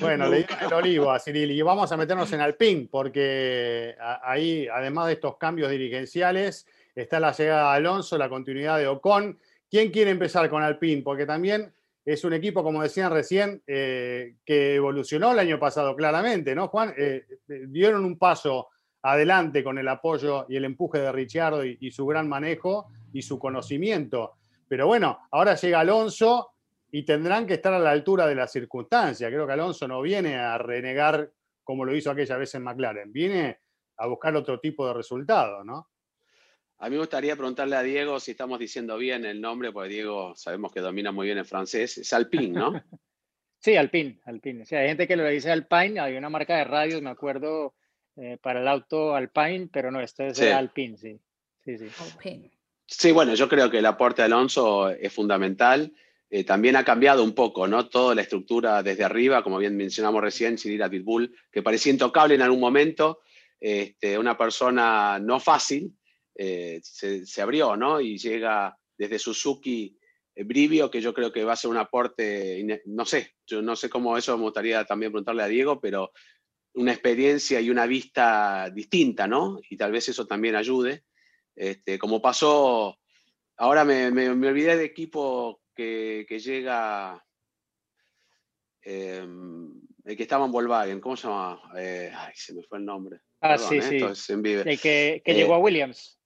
Bueno, 0.00 0.28
le 0.28 0.38
dimos 0.38 0.62
el 0.62 0.72
olivo 0.74 1.10
a 1.10 1.18
Cyril 1.18 1.50
y 1.50 1.62
vamos 1.62 1.90
a 1.90 1.96
meternos 1.96 2.30
en 2.32 2.40
Alpine, 2.40 2.88
porque 2.90 3.96
ahí, 4.22 4.68
además 4.68 5.06
de 5.06 5.14
estos 5.14 5.38
cambios 5.38 5.70
dirigenciales, 5.70 6.66
está 6.94 7.18
la 7.18 7.32
llegada 7.32 7.70
de 7.70 7.76
Alonso, 7.76 8.18
la 8.18 8.28
continuidad 8.28 8.78
de 8.78 8.88
Ocon. 8.88 9.38
¿Quién 9.70 9.90
quiere 9.90 10.10
empezar 10.10 10.50
con 10.50 10.62
Alpine? 10.62 11.02
Porque 11.02 11.24
también 11.24 11.72
es 12.04 12.24
un 12.24 12.32
equipo, 12.32 12.62
como 12.62 12.82
decían 12.82 13.12
recién, 13.12 13.62
eh, 13.66 14.34
que 14.44 14.74
evolucionó 14.74 15.32
el 15.32 15.38
año 15.38 15.58
pasado 15.58 15.94
claramente, 15.94 16.54
¿no, 16.54 16.68
Juan? 16.68 16.94
Eh, 16.96 17.24
eh, 17.48 17.64
dieron 17.68 18.04
un 18.04 18.18
paso 18.18 18.68
adelante 19.02 19.62
con 19.62 19.78
el 19.78 19.88
apoyo 19.88 20.46
y 20.48 20.56
el 20.56 20.64
empuje 20.64 20.98
de 20.98 21.12
Richardo 21.12 21.64
y, 21.64 21.90
su 21.90 22.06
gran 22.06 22.28
manejo 22.28 22.88
y 23.12 23.22
su 23.22 23.38
conocimiento. 23.38 24.34
Pero 24.68 24.86
bueno, 24.86 25.18
ahora 25.30 25.54
llega 25.54 25.80
Alonso 25.80 26.52
y 26.90 27.04
tendrán 27.04 27.46
que 27.46 27.54
estar 27.54 27.72
a 27.72 27.78
la 27.78 27.90
altura 27.90 28.26
de 28.26 28.34
las 28.34 28.52
circunstancias. 28.52 29.30
Creo 29.30 29.46
que 29.46 29.52
Alonso 29.52 29.88
no 29.88 30.00
viene 30.02 30.36
a 30.36 30.58
renegar 30.58 31.30
como 31.64 31.84
lo 31.84 31.94
hizo 31.94 32.10
aquella 32.10 32.36
vez 32.36 32.54
en 32.54 32.64
McLaren, 32.64 33.12
viene 33.12 33.60
a 33.96 34.06
buscar 34.06 34.34
otro 34.36 34.58
tipo 34.58 34.86
de 34.86 34.94
resultado, 34.94 35.62
¿no? 35.64 35.91
A 36.82 36.88
mí 36.88 36.96
me 36.96 37.02
gustaría 37.02 37.36
preguntarle 37.36 37.76
a 37.76 37.82
Diego 37.84 38.18
si 38.18 38.32
estamos 38.32 38.58
diciendo 38.58 38.98
bien 38.98 39.24
el 39.24 39.40
nombre, 39.40 39.70
porque 39.70 39.88
Diego 39.88 40.34
sabemos 40.34 40.72
que 40.72 40.80
domina 40.80 41.12
muy 41.12 41.26
bien 41.26 41.38
el 41.38 41.44
francés. 41.44 41.96
Es 41.96 42.12
Alpine, 42.12 42.48
¿no? 42.48 42.72
sí, 43.60 43.76
Alpine, 43.76 44.18
Alpine. 44.24 44.64
hay 44.68 44.88
gente 44.88 45.06
que 45.06 45.14
lo 45.14 45.24
dice 45.28 45.52
Alpine, 45.52 46.00
hay 46.00 46.16
una 46.16 46.28
marca 46.28 46.56
de 46.56 46.64
radios, 46.64 47.00
me 47.00 47.10
acuerdo, 47.10 47.76
eh, 48.16 48.36
para 48.42 48.60
el 48.60 48.66
auto 48.66 49.14
Alpine, 49.14 49.68
pero 49.72 49.92
no, 49.92 50.00
este 50.00 50.26
es 50.26 50.40
Alpine, 50.40 50.96
sí. 50.96 51.20
Sí, 51.64 51.78
sí. 51.78 51.86
sí, 52.84 53.12
bueno, 53.12 53.36
yo 53.36 53.48
creo 53.48 53.70
que 53.70 53.78
el 53.78 53.86
aporte 53.86 54.22
de 54.22 54.26
Alonso 54.26 54.90
es 54.90 55.12
fundamental. 55.12 55.92
Eh, 56.28 56.42
también 56.42 56.74
ha 56.74 56.84
cambiado 56.84 57.22
un 57.22 57.32
poco, 57.32 57.68
¿no? 57.68 57.88
Toda 57.88 58.16
la 58.16 58.22
estructura 58.22 58.82
desde 58.82 59.04
arriba, 59.04 59.44
como 59.44 59.58
bien 59.58 59.76
mencionamos 59.76 60.20
recién, 60.20 60.58
Cyril 60.58 60.90
Pitbull, 60.90 61.32
que 61.48 61.62
parecía 61.62 61.92
intocable 61.92 62.34
en 62.34 62.42
algún 62.42 62.58
momento, 62.58 63.20
este, 63.60 64.18
una 64.18 64.36
persona 64.36 65.20
no 65.20 65.38
fácil, 65.38 65.96
eh, 66.34 66.80
se, 66.82 67.42
abrió, 67.42 67.76
¿no? 67.76 68.00
Y 68.00 68.18
llega 68.18 68.76
desde 68.96 69.18
Suzuki 69.18 69.98
eh, 70.34 70.44
Brivio, 70.44 70.90
que 70.90 71.00
yo 71.00 71.12
creo 71.12 71.32
que 71.32 71.44
va 71.44 71.52
a 71.52 71.56
ser 71.56 71.70
un 71.70 71.76
aporte, 71.76 72.64
no 72.86 73.04
sé, 73.04 73.34
yo 73.46 73.60
no 73.62 73.76
sé 73.76 73.90
cómo 73.90 74.16
eso 74.16 74.36
me 74.36 74.44
gustaría 74.44 74.84
también 74.84 75.12
preguntarle 75.12 75.42
a 75.42 75.48
Diego, 75.48 75.80
pero 75.80 76.12
una 76.74 76.92
experiencia 76.92 77.60
y 77.60 77.68
una 77.68 77.86
vista 77.86 78.70
distinta, 78.70 79.26
¿no? 79.26 79.60
Y 79.68 79.76
tal 79.76 79.92
vez 79.92 80.08
eso 80.08 80.26
también 80.26 80.56
ayude. 80.56 81.04
Este, 81.54 81.98
como 81.98 82.22
pasó, 82.22 82.98
ahora 83.58 83.84
me, 83.84 84.06
olvidé 84.08 84.78
de 84.78 84.84
equipo 84.84 85.60
que, 85.74 86.24
llega 86.42 87.22
em, 88.80 89.70
el 90.04 90.16
que 90.16 90.22
estaba 90.22 90.46
en 90.46 90.52
Volkswagen, 90.52 91.00
¿cómo 91.00 91.14
se 91.14 91.28
llama? 91.28 91.60
Eh, 91.76 92.10
ay, 92.14 92.32
se 92.34 92.54
me 92.54 92.62
fue 92.62 92.78
el 92.78 92.86
nombre. 92.86 93.20
Ah, 93.42 93.58
sí, 93.58 93.82
sí. 93.82 93.96
El 93.96 94.80
que, 94.80 95.20
que 95.22 95.34
llegó 95.34 95.54
a 95.54 95.58
Williams 95.58 96.21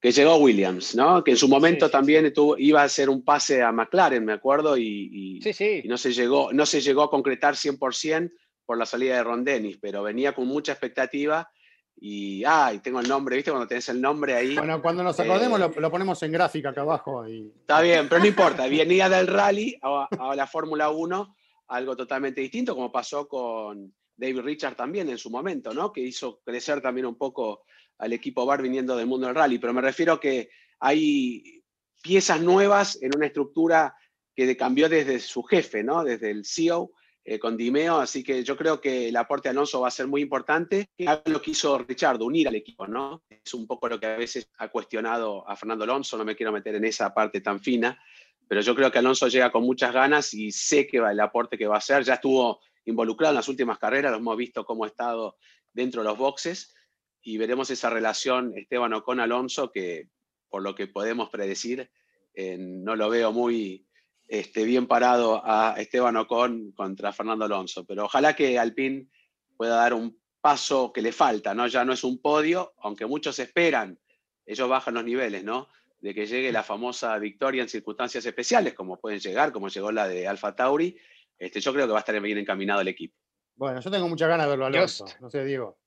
que 0.00 0.12
llegó 0.12 0.36
Williams, 0.36 0.94
¿no? 0.94 1.22
Que 1.22 1.32
en 1.32 1.36
su 1.36 1.46
momento 1.46 1.90
también 1.90 2.32
iba 2.58 2.80
a 2.80 2.84
hacer 2.84 3.10
un 3.10 3.22
pase 3.22 3.62
a 3.62 3.70
McLaren, 3.70 4.24
me 4.24 4.32
acuerdo, 4.32 4.76
y, 4.76 5.38
y, 5.42 5.88
no, 5.88 5.98
se 5.98 6.12
llegó, 6.12 6.52
no 6.52 6.64
se 6.64 6.80
llegó 6.80 7.02
a 7.02 7.10
concretar 7.10 7.54
100% 7.54 8.32
por 8.64 8.78
la 8.78 8.86
salida 8.86 9.16
de 9.16 9.24
Ron 9.24 9.44
Dennis, 9.44 9.78
pero 9.80 10.02
venía 10.02 10.32
con 10.32 10.46
mucha 10.46 10.72
expectativa 10.72 11.50
y, 11.96 12.42
ay, 12.46 12.78
tengo 12.78 13.00
el 13.00 13.08
nombre, 13.08 13.36
¿viste? 13.36 13.50
Cuando 13.50 13.68
tenés 13.68 13.90
el 13.90 14.00
nombre 14.00 14.34
ahí. 14.34 14.56
Bueno, 14.56 14.80
cuando 14.80 15.02
nos 15.02 15.20
acordemos 15.20 15.60
eh, 15.60 15.80
lo, 15.80 15.90
ponemos 15.90 16.22
en 16.22 16.32
gráfica 16.32 16.70
acá 16.70 16.80
abajo. 16.80 17.28
Y... 17.28 17.52
Está 17.60 17.82
bien, 17.82 18.08
pero 18.08 18.22
no 18.22 18.26
importa, 18.26 18.66
venía 18.66 19.10
del 19.10 19.26
rally 19.26 19.76
a, 19.82 20.08
a 20.18 20.34
la 20.34 20.46
Fórmula 20.46 20.88
1, 20.88 21.36
algo 21.68 21.94
totalmente 21.94 22.40
distinto, 22.40 22.74
como 22.74 22.90
pasó 22.90 23.28
con 23.28 23.94
David 24.16 24.40
Richard 24.40 24.76
también 24.76 25.10
en 25.10 25.18
su 25.18 25.28
momento, 25.28 25.74
¿no? 25.74 25.92
Que 25.92 26.00
hizo 26.00 26.40
crecer 26.42 26.80
también 26.80 27.04
un 27.06 27.16
poco 27.16 27.64
al 28.00 28.12
equipo 28.12 28.46
bar 28.46 28.62
viniendo 28.62 28.96
del 28.96 29.06
mundo 29.06 29.26
del 29.26 29.36
rally, 29.36 29.58
pero 29.58 29.72
me 29.72 29.80
refiero 29.80 30.18
que 30.18 30.50
hay 30.80 31.62
piezas 32.02 32.40
nuevas 32.40 32.98
en 33.02 33.14
una 33.14 33.26
estructura 33.26 33.94
que 34.34 34.56
cambió 34.56 34.88
desde 34.88 35.20
su 35.20 35.42
jefe, 35.42 35.82
¿no? 35.84 36.02
desde 36.02 36.30
el 36.30 36.44
CEO 36.44 36.92
eh, 37.22 37.38
con 37.38 37.56
Dimeo, 37.56 37.98
así 37.98 38.24
que 38.24 38.42
yo 38.42 38.56
creo 38.56 38.80
que 38.80 39.10
el 39.10 39.16
aporte 39.16 39.48
de 39.48 39.50
Alonso 39.50 39.82
va 39.82 39.88
a 39.88 39.92
ser 39.92 40.06
muy 40.06 40.22
importante. 40.22 40.88
Lo 41.26 41.42
que 41.42 41.50
hizo 41.50 41.76
Richard, 41.78 42.20
unir 42.22 42.48
al 42.48 42.54
equipo, 42.54 42.86
¿no? 42.86 43.22
Es 43.28 43.52
un 43.52 43.66
poco 43.66 43.88
lo 43.88 44.00
que 44.00 44.06
a 44.06 44.16
veces 44.16 44.48
ha 44.56 44.68
cuestionado 44.68 45.46
a 45.46 45.54
Fernando 45.54 45.84
Alonso, 45.84 46.16
no 46.16 46.24
me 46.24 46.34
quiero 46.34 46.50
meter 46.50 46.74
en 46.76 46.86
esa 46.86 47.12
parte 47.12 47.42
tan 47.42 47.60
fina, 47.60 48.02
pero 48.48 48.62
yo 48.62 48.74
creo 48.74 48.90
que 48.90 48.98
Alonso 48.98 49.28
llega 49.28 49.52
con 49.52 49.62
muchas 49.64 49.92
ganas 49.92 50.32
y 50.32 50.50
sé 50.50 50.86
que 50.86 50.96
el 50.96 51.20
aporte 51.20 51.58
que 51.58 51.66
va 51.66 51.74
a 51.74 51.78
hacer, 51.78 52.02
ya 52.02 52.14
estuvo 52.14 52.60
involucrado 52.86 53.32
en 53.32 53.36
las 53.36 53.48
últimas 53.48 53.78
carreras, 53.78 54.10
lo 54.10 54.18
hemos 54.18 54.36
visto 54.36 54.64
cómo 54.64 54.84
ha 54.84 54.88
estado 54.88 55.36
dentro 55.72 56.02
de 56.02 56.08
los 56.08 56.18
boxes, 56.18 56.74
y 57.22 57.36
veremos 57.38 57.70
esa 57.70 57.90
relación 57.90 58.52
Esteban 58.56 58.98
con 59.00 59.20
Alonso, 59.20 59.70
que 59.70 60.08
por 60.48 60.62
lo 60.62 60.74
que 60.74 60.86
podemos 60.86 61.30
predecir, 61.30 61.90
eh, 62.34 62.56
no 62.58 62.96
lo 62.96 63.08
veo 63.08 63.32
muy 63.32 63.86
este, 64.26 64.64
bien 64.64 64.86
parado 64.86 65.42
a 65.44 65.74
Esteban 65.76 66.16
Ocon 66.16 66.72
contra 66.72 67.12
Fernando 67.12 67.44
Alonso, 67.44 67.84
pero 67.84 68.04
ojalá 68.04 68.34
que 68.34 68.58
Alpine 68.58 69.08
pueda 69.56 69.76
dar 69.76 69.94
un 69.94 70.20
paso 70.40 70.92
que 70.92 71.02
le 71.02 71.12
falta, 71.12 71.54
¿no? 71.54 71.66
Ya 71.66 71.84
no 71.84 71.92
es 71.92 72.04
un 72.04 72.20
podio, 72.20 72.72
aunque 72.78 73.06
muchos 73.06 73.38
esperan, 73.38 73.98
ellos 74.46 74.68
bajan 74.68 74.94
los 74.94 75.04
niveles, 75.04 75.44
¿no? 75.44 75.68
De 75.98 76.14
que 76.14 76.26
llegue 76.26 76.50
la 76.50 76.62
famosa 76.62 77.18
victoria 77.18 77.62
en 77.62 77.68
circunstancias 77.68 78.24
especiales, 78.24 78.74
como 78.74 78.98
pueden 78.98 79.20
llegar, 79.20 79.52
como 79.52 79.68
llegó 79.68 79.92
la 79.92 80.08
de 80.08 80.26
Alfa 80.26 80.54
Tauri. 80.54 80.96
Este, 81.38 81.60
yo 81.60 81.72
creo 81.72 81.86
que 81.86 81.92
va 81.92 81.98
a 81.98 82.00
estar 82.00 82.18
bien 82.20 82.38
encaminado 82.38 82.80
el 82.80 82.88
equipo. 82.88 83.16
Bueno, 83.56 83.80
yo 83.80 83.90
tengo 83.90 84.08
muchas 84.08 84.28
ganas 84.28 84.46
de 84.46 84.50
verlo, 84.50 84.66
Alonso. 84.66 85.06
No 85.20 85.28
sé, 85.28 85.44
Diego. 85.44 85.79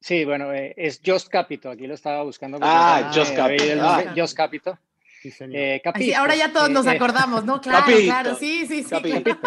Sí, 0.00 0.24
bueno, 0.24 0.52
eh, 0.52 0.74
es 0.76 1.00
Just 1.04 1.28
Capito, 1.28 1.70
aquí 1.70 1.86
lo 1.86 1.94
estaba 1.94 2.22
buscando. 2.22 2.58
Ah, 2.60 3.10
Just 3.14 3.34
Capito. 3.34 3.64
Ah. 3.80 4.14
Just 4.16 4.36
Capito. 4.36 4.78
Sí, 5.30 5.44
eh, 5.52 5.82
ahora 6.16 6.36
ya 6.36 6.52
todos 6.52 6.70
nos 6.70 6.86
acordamos, 6.86 7.44
¿no? 7.44 7.60
Claro, 7.66 7.86
claro, 8.04 8.34
sí, 8.36 8.66
sí, 8.66 8.84
sí. 8.84 8.94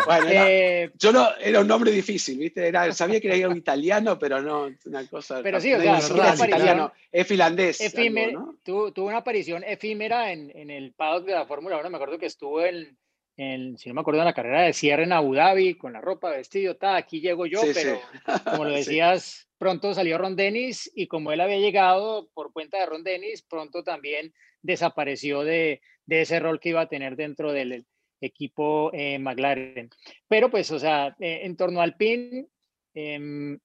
Bueno, 0.05 0.27
eh, 0.29 0.91
yo 0.95 1.13
no, 1.13 1.29
era 1.39 1.61
un 1.61 1.67
nombre 1.67 1.91
difícil, 1.91 2.37
¿viste? 2.37 2.67
Era, 2.67 2.91
sabía 2.91 3.21
que 3.21 3.33
era 3.33 3.47
un 3.47 3.55
italiano, 3.55 4.19
pero 4.19 4.41
no, 4.41 4.69
una 4.85 5.07
cosa. 5.07 5.41
Pero 5.41 5.61
sí, 5.61 5.73
o 5.73 5.79
sea, 5.79 5.99
es, 5.99 6.09
italiano, 6.43 6.91
es 7.11 7.27
finlandés. 7.27 7.93
¿no? 8.33 8.57
tuvo, 8.63 8.91
una 9.05 9.17
aparición 9.17 9.63
efímera 9.63 10.31
en, 10.33 10.51
en 10.55 10.69
el 10.69 10.91
paddock 10.93 11.25
de 11.25 11.33
la 11.33 11.45
Fórmula 11.45 11.77
1, 11.77 11.89
me 11.89 11.95
acuerdo 11.95 12.17
que 12.17 12.25
estuvo 12.25 12.63
en, 12.63 12.97
en, 13.37 13.77
si 13.77 13.89
no 13.89 13.95
me 13.95 14.01
acuerdo, 14.01 14.19
en 14.19 14.25
la 14.25 14.33
carrera 14.33 14.63
de 14.63 14.73
cierre 14.73 15.03
en 15.03 15.13
Abu 15.13 15.35
Dhabi, 15.35 15.75
con 15.75 15.93
la 15.93 16.01
ropa, 16.01 16.31
vestido, 16.31 16.75
ta, 16.75 16.97
aquí 16.97 17.21
llego 17.21 17.45
yo, 17.45 17.61
pero 17.73 18.01
como 18.43 18.65
lo 18.65 18.71
decías 18.75 19.48
pronto 19.59 19.93
salió 19.93 20.17
Ron 20.17 20.35
Dennis 20.35 20.89
y 20.95 21.07
como 21.07 21.31
él 21.31 21.41
había 21.41 21.57
llegado 21.57 22.29
por 22.33 22.51
cuenta 22.53 22.79
de 22.79 22.85
Ron 22.85 23.03
Dennis, 23.03 23.43
pronto 23.43 23.83
también 23.83 24.33
desapareció 24.61 25.43
de, 25.43 25.81
ese 26.07 26.39
rol 26.39 26.59
que 26.59 26.69
iba 26.69 26.81
a 26.81 26.89
tener 26.89 27.15
dentro 27.15 27.51
del 27.51 27.85
equipo 28.21 28.89
eh, 28.93 29.19
McLaren. 29.19 29.89
Pero 30.27 30.49
pues, 30.49 30.71
o 30.71 30.79
sea, 30.79 31.15
eh, 31.19 31.41
en 31.43 31.55
torno 31.55 31.81
al 31.81 31.95
PIN, 31.95 32.47
em, 32.93 33.59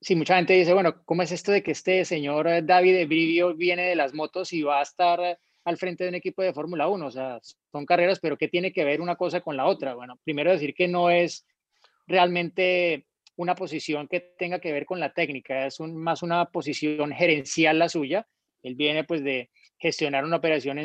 si 0.00 0.14
mucha 0.14 0.36
gente 0.36 0.54
dice, 0.54 0.72
bueno, 0.72 1.02
¿cómo 1.04 1.22
es 1.22 1.32
esto 1.32 1.50
de 1.52 1.62
que 1.62 1.72
este 1.72 2.04
señor 2.04 2.64
David 2.64 3.06
Brivio 3.08 3.54
viene 3.54 3.82
de 3.82 3.96
las 3.96 4.14
motos 4.14 4.52
y 4.52 4.62
va 4.62 4.78
a 4.78 4.82
estar 4.82 5.38
al 5.64 5.76
frente 5.76 6.04
de 6.04 6.10
un 6.10 6.14
equipo 6.14 6.42
de 6.42 6.52
Fórmula 6.52 6.86
1? 6.86 7.06
O 7.06 7.10
sea, 7.10 7.40
son 7.72 7.84
carreras, 7.84 8.20
pero 8.20 8.38
¿qué 8.38 8.46
tiene 8.46 8.72
que 8.72 8.84
ver 8.84 9.00
una 9.00 9.16
cosa 9.16 9.40
con 9.40 9.56
la 9.56 9.66
otra? 9.66 9.94
Bueno, 9.94 10.20
primero 10.22 10.52
decir 10.52 10.74
que 10.74 10.86
no 10.86 11.10
es 11.10 11.44
realmente 12.06 13.06
una 13.36 13.54
posición 13.54 14.08
que 14.08 14.20
tenga 14.20 14.58
que 14.58 14.72
ver 14.72 14.86
con 14.86 14.98
la 14.98 15.12
técnica, 15.12 15.66
es 15.66 15.78
más 15.80 16.22
una 16.22 16.46
posición 16.46 17.12
gerencial 17.12 17.78
la 17.78 17.88
suya. 17.88 18.26
Él 18.62 18.74
viene 18.74 19.04
pues 19.04 19.22
de 19.22 19.50
gestionar 19.78 20.24
una 20.24 20.36
operación 20.36 20.78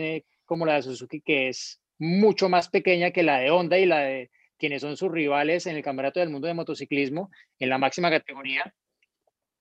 como 0.45 0.65
la 0.65 0.75
de 0.75 0.81
Suzuki 0.83 1.21
que 1.21 1.47
es 1.47 1.81
mucho 1.97 2.49
más 2.49 2.69
pequeña 2.69 3.11
que 3.11 3.23
la 3.23 3.39
de 3.39 3.51
Honda 3.51 3.77
y 3.77 3.85
la 3.85 3.99
de 3.99 4.31
quienes 4.57 4.81
son 4.81 4.97
sus 4.97 5.11
rivales 5.11 5.65
en 5.65 5.75
el 5.75 5.83
Campeonato 5.83 6.19
del 6.19 6.29
Mundo 6.29 6.47
de 6.47 6.53
Motociclismo 6.53 7.31
en 7.57 7.69
la 7.69 7.77
máxima 7.77 8.09
categoría. 8.09 8.73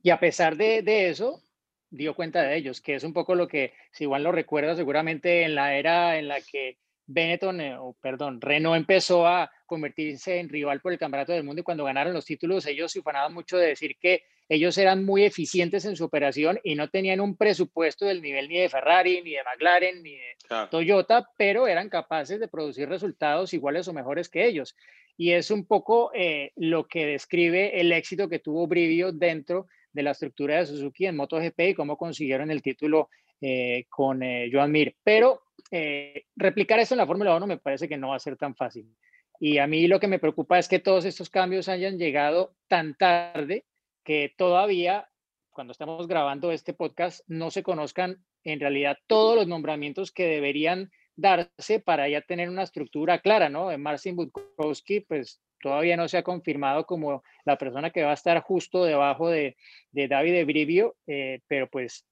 Y 0.02 0.10
a 0.10 0.18
pesar 0.18 0.56
de, 0.56 1.08
eso, 1.08 1.42
dio 1.90 2.14
cuenta 2.14 2.42
de 2.42 2.56
ellos, 2.56 2.80
que 2.80 2.94
es 2.94 3.04
un 3.04 3.12
poco 3.12 3.34
lo 3.34 3.46
que, 3.46 3.72
si 3.92 4.04
igual 4.04 4.24
lo 4.24 4.32
recuerda, 4.32 4.74
seguramente 4.74 5.44
en 5.44 5.54
la 5.54 5.74
era 5.74 6.18
en 6.18 6.28
la 6.28 6.40
que 6.40 6.78
Benetton, 7.12 7.60
eh, 7.60 7.76
o 7.76 7.96
perdón, 8.00 8.40
Renault 8.40 8.76
empezó 8.76 9.26
a 9.26 9.50
convertirse 9.66 10.38
en 10.38 10.48
rival 10.48 10.80
por 10.80 10.92
el 10.92 10.98
Campeonato 10.98 11.32
del 11.32 11.44
Mundo 11.44 11.60
y 11.60 11.64
cuando 11.64 11.84
ganaron 11.84 12.12
los 12.12 12.24
títulos 12.24 12.66
ellos 12.66 12.92
se 12.92 13.00
ufanaban 13.00 13.34
mucho 13.34 13.56
de 13.56 13.68
decir 13.68 13.96
que 14.00 14.22
ellos 14.48 14.78
eran 14.78 15.04
muy 15.04 15.24
eficientes 15.24 15.84
en 15.84 15.96
su 15.96 16.04
operación 16.04 16.58
y 16.64 16.74
no 16.74 16.88
tenían 16.88 17.20
un 17.20 17.36
presupuesto 17.36 18.04
del 18.04 18.20
nivel 18.20 18.48
ni 18.48 18.58
de 18.58 18.68
Ferrari, 18.68 19.22
ni 19.22 19.32
de 19.32 19.44
McLaren, 19.44 20.02
ni 20.02 20.12
de 20.12 20.66
Toyota, 20.70 21.28
pero 21.36 21.68
eran 21.68 21.88
capaces 21.88 22.40
de 22.40 22.48
producir 22.48 22.88
resultados 22.88 23.54
iguales 23.54 23.86
o 23.86 23.92
mejores 23.92 24.28
que 24.28 24.46
ellos. 24.46 24.76
Y 25.16 25.32
es 25.32 25.50
un 25.50 25.66
poco 25.66 26.10
eh, 26.14 26.52
lo 26.56 26.88
que 26.88 27.06
describe 27.06 27.80
el 27.80 27.92
éxito 27.92 28.28
que 28.28 28.40
tuvo 28.40 28.66
Brivio 28.66 29.12
dentro 29.12 29.66
de 29.92 30.02
la 30.02 30.12
estructura 30.12 30.56
de 30.58 30.66
Suzuki 30.66 31.06
en 31.06 31.16
MotoGP 31.16 31.60
y 31.60 31.74
cómo 31.74 31.96
consiguieron 31.96 32.50
el 32.50 32.62
título 32.62 33.08
eh, 33.40 33.84
con 33.88 34.20
Joan 34.52 34.72
Mir. 34.72 34.96
Pero 35.04 35.42
eh, 35.70 36.24
replicar 36.36 36.78
esto 36.78 36.94
en 36.94 36.98
la 36.98 37.06
Fórmula 37.06 37.36
1 37.36 37.46
me 37.46 37.58
parece 37.58 37.88
que 37.88 37.96
no 37.96 38.08
va 38.08 38.16
a 38.16 38.20
ser 38.20 38.36
tan 38.36 38.54
fácil. 38.54 38.94
Y 39.38 39.58
a 39.58 39.66
mí 39.66 39.86
lo 39.86 40.00
que 40.00 40.08
me 40.08 40.18
preocupa 40.18 40.58
es 40.58 40.68
que 40.68 40.78
todos 40.78 41.04
estos 41.04 41.30
cambios 41.30 41.68
hayan 41.68 41.98
llegado 41.98 42.54
tan 42.68 42.94
tarde 42.94 43.64
que 44.04 44.34
todavía, 44.36 45.08
cuando 45.50 45.72
estamos 45.72 46.06
grabando 46.06 46.52
este 46.52 46.74
podcast, 46.74 47.20
no 47.26 47.50
se 47.50 47.62
conozcan 47.62 48.22
en 48.44 48.60
realidad 48.60 48.98
todos 49.06 49.36
los 49.36 49.48
nombramientos 49.48 50.12
que 50.12 50.26
deberían 50.26 50.90
darse 51.16 51.80
para 51.80 52.08
ya 52.08 52.22
tener 52.22 52.48
una 52.48 52.62
estructura 52.62 53.20
clara, 53.20 53.48
¿no? 53.48 53.76
Marcin 53.78 54.16
Budkowski, 54.16 55.00
pues 55.00 55.40
todavía 55.60 55.96
no 55.96 56.08
se 56.08 56.18
ha 56.18 56.22
confirmado 56.22 56.86
como 56.86 57.22
la 57.44 57.58
persona 57.58 57.90
que 57.90 58.02
va 58.02 58.10
a 58.10 58.14
estar 58.14 58.40
justo 58.40 58.84
debajo 58.84 59.28
de, 59.28 59.56
de 59.92 60.08
David 60.08 60.46
Brivio, 60.46 60.96
eh, 61.06 61.40
pero 61.46 61.68
pues 61.68 62.06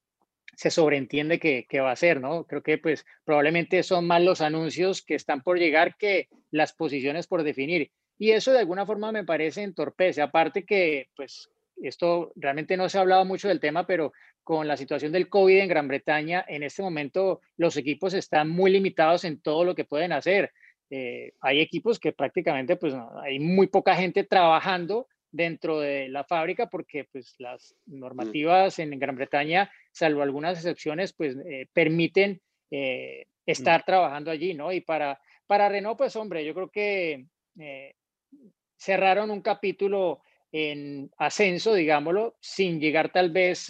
se 0.57 0.71
sobreentiende 0.71 1.39
que, 1.39 1.81
va 1.81 1.91
a 1.91 1.97
ser, 1.97 2.21
¿no? 2.21 2.45
Creo 2.45 2.63
que 2.63 2.79
pues 2.79 3.07
probablemente 3.25 3.83
son 3.83 4.07
más 4.07 4.23
los 4.23 4.41
anuncios 4.41 5.03
que 5.03 5.15
están 5.15 5.43
por 5.43 5.59
llegar 5.59 5.97
que 5.97 6.29
las 6.51 6.73
posiciones 6.73 7.27
por 7.27 7.43
definir. 7.43 7.91
Y 8.19 8.31
eso 8.31 8.53
de 8.53 8.59
alguna 8.59 8.87
forma 8.87 9.13
me 9.13 9.25
parece 9.25 9.63
entorpece. 9.63 10.23
Aparte 10.23 10.65
que 10.65 11.09
pues 11.15 11.51
esto 11.83 12.33
realmente 12.35 12.77
no 12.77 12.89
se 12.89 12.99
ha 12.99 13.03
hablado 13.03 13.25
mucho 13.25 13.49
del 13.49 13.61
tema, 13.61 13.87
pero 13.87 14.13
con 14.43 14.67
la 14.67 14.77
situación 14.77 15.13
del 15.13 15.29
COVID 15.29 15.59
en 15.59 15.69
Gran 15.69 15.89
Bretaña, 15.89 16.45
en 16.49 16.63
este 16.63 16.83
momento 16.83 17.41
los 17.57 17.77
equipos 17.77 18.15
están 18.15 18.49
muy 18.49 18.71
limitados 18.71 19.25
en 19.25 19.41
todo 19.41 19.65
lo 19.65 19.75
que 19.75 19.85
pueden 19.85 20.13
hacer. 20.13 20.53
Eh, 20.91 21.33
hay 21.41 21.61
equipos 21.61 21.99
que 21.99 22.13
prácticamente 22.13 22.77
pues 22.77 22.95
hay 23.23 23.39
muy 23.39 23.67
poca 23.67 23.95
gente 23.95 24.25
trabajando 24.25 25.07
dentro 25.31 25.81
de 25.81 26.09
la 26.09 26.25
fábrica 26.25 26.69
porque 26.69 27.05
pues 27.13 27.35
las 27.39 27.75
normativas 27.87 28.79
en 28.79 28.99
Gran 28.99 29.17
Bretaña, 29.17 29.71
salvo 29.99 30.23
algunas 30.23 30.57
excepciones, 30.57 31.13
pues 31.13 31.37
eh, 31.45 31.67
permiten 31.73 32.41
eh, 32.71 33.27
mm. 33.27 33.51
estar 33.51 33.85
trabajando 33.85 34.31
allí, 34.31 34.55
¿no? 34.55 34.73
Y 34.73 34.81
para, 34.81 35.21
para 35.47 35.69
Renault, 35.69 35.99
pues 35.99 36.15
hombre, 36.17 36.45
yo 36.45 36.55
creo 36.55 36.71
que 36.71 37.27
eh, 37.59 37.95
cerraron 38.77 39.31
un 39.31 39.43
capítulo 39.43 40.23
en 40.53 41.11
ascenso, 41.19 41.75
digámoslo, 41.75 42.37
sin 42.41 42.81
llegar 42.81 43.13
tal 43.13 43.31
vez 43.31 43.69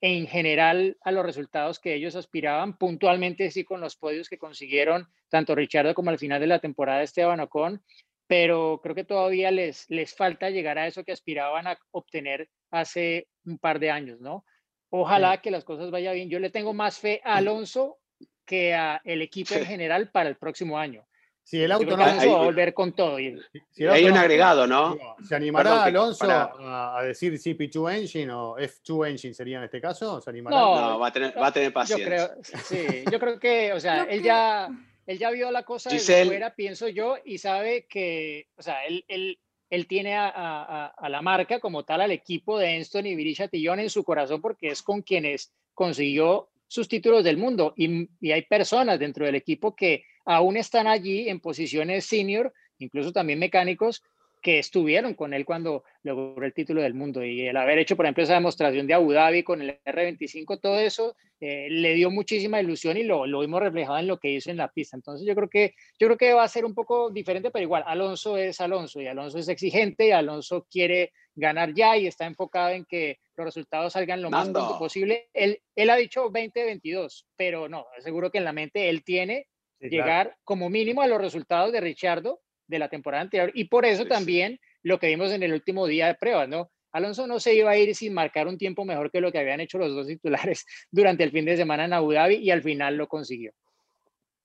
en 0.00 0.26
general 0.26 0.96
a 1.02 1.12
los 1.12 1.24
resultados 1.24 1.78
que 1.78 1.94
ellos 1.94 2.16
aspiraban, 2.16 2.76
puntualmente 2.78 3.50
sí 3.50 3.62
con 3.62 3.80
los 3.80 3.94
podios 3.94 4.28
que 4.28 4.38
consiguieron 4.38 5.06
tanto 5.28 5.54
Richardo 5.54 5.94
como 5.94 6.10
al 6.10 6.18
final 6.18 6.40
de 6.40 6.46
la 6.46 6.60
temporada 6.60 7.02
Esteban 7.02 7.40
Ocon, 7.40 7.82
pero 8.26 8.80
creo 8.82 8.94
que 8.94 9.04
todavía 9.04 9.50
les, 9.50 9.88
les 9.90 10.14
falta 10.14 10.50
llegar 10.50 10.78
a 10.78 10.86
eso 10.86 11.04
que 11.04 11.12
aspiraban 11.12 11.66
a 11.66 11.78
obtener 11.90 12.48
hace 12.70 13.28
un 13.44 13.58
par 13.58 13.78
de 13.78 13.90
años, 13.90 14.20
¿no? 14.20 14.44
Ojalá 14.90 15.40
que 15.40 15.50
las 15.50 15.64
cosas 15.64 15.90
vayan 15.90 16.14
bien. 16.14 16.30
Yo 16.30 16.38
le 16.40 16.50
tengo 16.50 16.72
más 16.72 16.98
fe 16.98 17.20
a 17.24 17.36
Alonso 17.36 17.98
que 18.44 18.74
a 18.74 19.00
el 19.04 19.20
equipo 19.22 19.54
en 19.54 19.66
general 19.66 20.10
para 20.10 20.28
el 20.28 20.36
próximo 20.36 20.78
año. 20.78 21.06
Si 21.42 21.62
el 21.62 21.72
auto 21.72 21.84
Yo 21.86 21.96
no 21.96 22.02
va 22.04 22.10
a 22.20 22.26
volver 22.44 22.74
con 22.74 22.92
todo. 22.92 23.18
y- 23.18 23.40
si 23.70 23.86
Hay 23.86 24.04
un 24.04 24.16
agregado, 24.18 24.66
¿no? 24.66 24.98
¿Se 25.26 25.34
animará 25.34 25.70
Perdón, 25.70 25.86
Alonso 25.88 26.26
para- 26.26 26.98
a, 26.98 27.02
decir 27.02 27.32
CP2 27.38 27.90
Engine 27.90 28.30
o 28.32 28.56
F2 28.58 29.08
Engine 29.08 29.32
sería 29.34 29.56
en 29.58 29.64
este 29.64 29.80
caso? 29.80 30.20
¿Se 30.20 30.28
animará? 30.28 30.56
No, 30.56 30.90
No, 30.90 30.98
va 30.98 31.08
a 31.08 31.12
tener, 31.12 31.38
va 31.38 31.46
a 31.46 31.52
tener 31.52 31.70
Yo 31.70 31.74
paciencia. 31.74 32.06
creo, 32.06 32.30
sí, 32.42 33.04
yo 33.10 33.18
creo 33.18 33.38
que, 33.38 33.72
o 33.72 33.80
sea, 33.80 34.04
Yo 34.04 34.10
él 34.10 34.22
ya, 34.22 34.68
él 35.06 35.18
ya 35.18 35.30
vio 35.30 35.50
la 35.50 35.62
cosa 35.62 35.88
Giselle. 35.90 36.26
fuera, 36.28 36.54
pienso 36.54 36.86
yo, 36.88 37.16
y 37.24 37.38
sabe 37.38 37.86
que, 37.86 38.48
o 38.56 38.62
sea, 38.62 38.84
él, 38.84 39.06
él, 39.08 39.38
él 39.70 39.86
tiene 39.86 40.14
a, 40.16 40.94
la 41.08 41.22
marca 41.22 41.60
como 41.60 41.84
tal, 41.84 42.00
al 42.00 42.12
equipo 42.12 42.58
de 42.58 42.76
Enston 42.76 43.06
y 43.06 43.14
Viri 43.14 43.34
Chatillon 43.34 43.80
en 43.80 43.90
su 43.90 44.04
corazón, 44.04 44.40
porque 44.40 44.68
es 44.68 44.82
con 44.82 45.02
quienes 45.02 45.52
consiguió 45.74 46.48
sus 46.66 46.88
títulos 46.88 47.24
del 47.24 47.36
mundo. 47.36 47.74
Y, 47.76 48.08
y 48.20 48.32
hay 48.32 48.42
personas 48.42 48.98
dentro 48.98 49.26
del 49.26 49.34
equipo 49.34 49.74
que 49.74 50.04
aún 50.24 50.56
están 50.56 50.86
allí 50.86 51.28
en 51.28 51.40
posiciones 51.40 52.06
senior, 52.06 52.52
incluso 52.78 53.12
también 53.12 53.38
mecánicos, 53.38 54.02
que 54.40 54.58
estuvieron 54.58 55.14
con 55.14 55.34
él 55.34 55.44
cuando 55.44 55.84
logró 56.02 56.44
el 56.44 56.52
título 56.52 56.82
del 56.82 56.94
mundo. 56.94 57.24
Y 57.24 57.46
el 57.46 57.56
haber 57.56 57.78
hecho, 57.78 57.96
por 57.96 58.06
ejemplo, 58.06 58.22
esa 58.22 58.34
demostración 58.34 58.86
de 58.86 58.94
Abu 58.94 59.12
Dhabi 59.12 59.42
con 59.42 59.62
el 59.62 59.80
R25, 59.84 60.60
todo 60.60 60.78
eso 60.78 61.16
eh, 61.40 61.68
le 61.70 61.94
dio 61.94 62.10
muchísima 62.10 62.60
ilusión 62.60 62.96
y 62.96 63.04
lo, 63.04 63.26
lo 63.26 63.40
vimos 63.40 63.60
reflejado 63.60 63.98
en 63.98 64.06
lo 64.06 64.18
que 64.18 64.30
hizo 64.30 64.50
en 64.50 64.56
la 64.56 64.68
pista. 64.68 64.96
Entonces 64.96 65.26
yo 65.26 65.34
creo 65.34 65.48
que 65.48 65.74
yo 65.98 66.06
creo 66.08 66.16
que 66.16 66.32
va 66.32 66.44
a 66.44 66.48
ser 66.48 66.64
un 66.64 66.74
poco 66.74 67.10
diferente, 67.10 67.50
pero 67.50 67.62
igual 67.62 67.84
Alonso 67.86 68.36
es 68.36 68.60
Alonso 68.60 69.00
y 69.00 69.06
Alonso 69.06 69.38
es 69.38 69.48
exigente 69.48 70.08
y 70.08 70.10
Alonso 70.10 70.66
quiere 70.70 71.12
ganar 71.34 71.72
ya 71.74 71.96
y 71.96 72.06
está 72.06 72.26
enfocado 72.26 72.70
en 72.70 72.84
que 72.84 73.18
los 73.36 73.44
resultados 73.44 73.92
salgan 73.92 74.22
lo 74.22 74.30
más 74.30 74.48
pronto 74.48 74.78
posible. 74.78 75.28
Él, 75.32 75.60
él 75.76 75.90
ha 75.90 75.96
dicho 75.96 76.22
2022, 76.22 77.26
pero 77.36 77.68
no, 77.68 77.86
seguro 78.00 78.30
que 78.30 78.38
en 78.38 78.44
la 78.44 78.52
mente 78.52 78.88
él 78.88 79.04
tiene 79.04 79.46
Sí, 79.80 79.88
claro. 79.90 80.04
llegar 80.04 80.36
como 80.42 80.68
mínimo 80.70 81.02
a 81.02 81.06
los 81.06 81.20
resultados 81.20 81.72
de 81.72 81.80
Richardo 81.80 82.40
de 82.68 82.78
la 82.78 82.88
temporada 82.88 83.22
anterior. 83.22 83.50
Y 83.54 83.64
por 83.64 83.84
eso 83.84 84.02
Sí, 84.02 84.02
sí. 84.04 84.08
también 84.08 84.60
lo 84.82 84.98
que 85.00 85.08
vimos 85.08 85.32
en 85.32 85.42
el 85.42 85.52
último 85.52 85.86
día 85.86 86.06
de 86.06 86.14
pruebas, 86.14 86.48
¿no? 86.48 86.70
Alonso 86.92 87.26
no 87.26 87.38
se 87.40 87.54
iba 87.54 87.70
a 87.70 87.76
ir 87.76 87.94
sin 87.94 88.14
marcar 88.14 88.46
un 88.46 88.56
tiempo 88.56 88.84
mejor 88.84 89.10
que 89.10 89.20
lo 89.20 89.30
que 89.32 89.38
habían 89.38 89.60
hecho 89.60 89.78
los 89.78 89.94
dos 89.94 90.06
titulares 90.06 90.64
durante 90.90 91.24
el 91.24 91.30
fin 91.32 91.44
de 91.44 91.56
semana 91.56 91.84
en 91.86 91.92
Abu 91.92 92.12
Dhabi 92.12 92.36
y 92.36 92.50
al 92.50 92.62
final 92.62 92.96
lo 92.96 93.08
consiguió. 93.08 93.52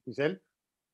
Giselle. 0.06 0.42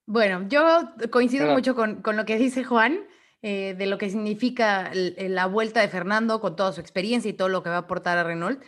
Bueno, 0.05 0.47
yo 0.49 0.91
coincido 1.11 1.43
Perdón. 1.43 1.55
mucho 1.55 1.75
con, 1.75 2.01
con 2.01 2.17
lo 2.17 2.25
que 2.25 2.37
dice 2.37 2.63
Juan, 2.63 3.07
eh, 3.41 3.75
de 3.77 3.85
lo 3.85 3.97
que 3.97 4.09
significa 4.09 4.91
el- 4.91 5.33
la 5.35 5.45
vuelta 5.45 5.81
de 5.81 5.87
Fernando 5.87 6.39
con 6.41 6.55
toda 6.55 6.71
su 6.73 6.81
experiencia 6.81 7.29
y 7.29 7.33
todo 7.33 7.47
lo 7.49 7.63
que 7.63 7.69
va 7.69 7.75
a 7.75 7.79
aportar 7.79 8.17
a 8.17 8.23
Renault. 8.23 8.61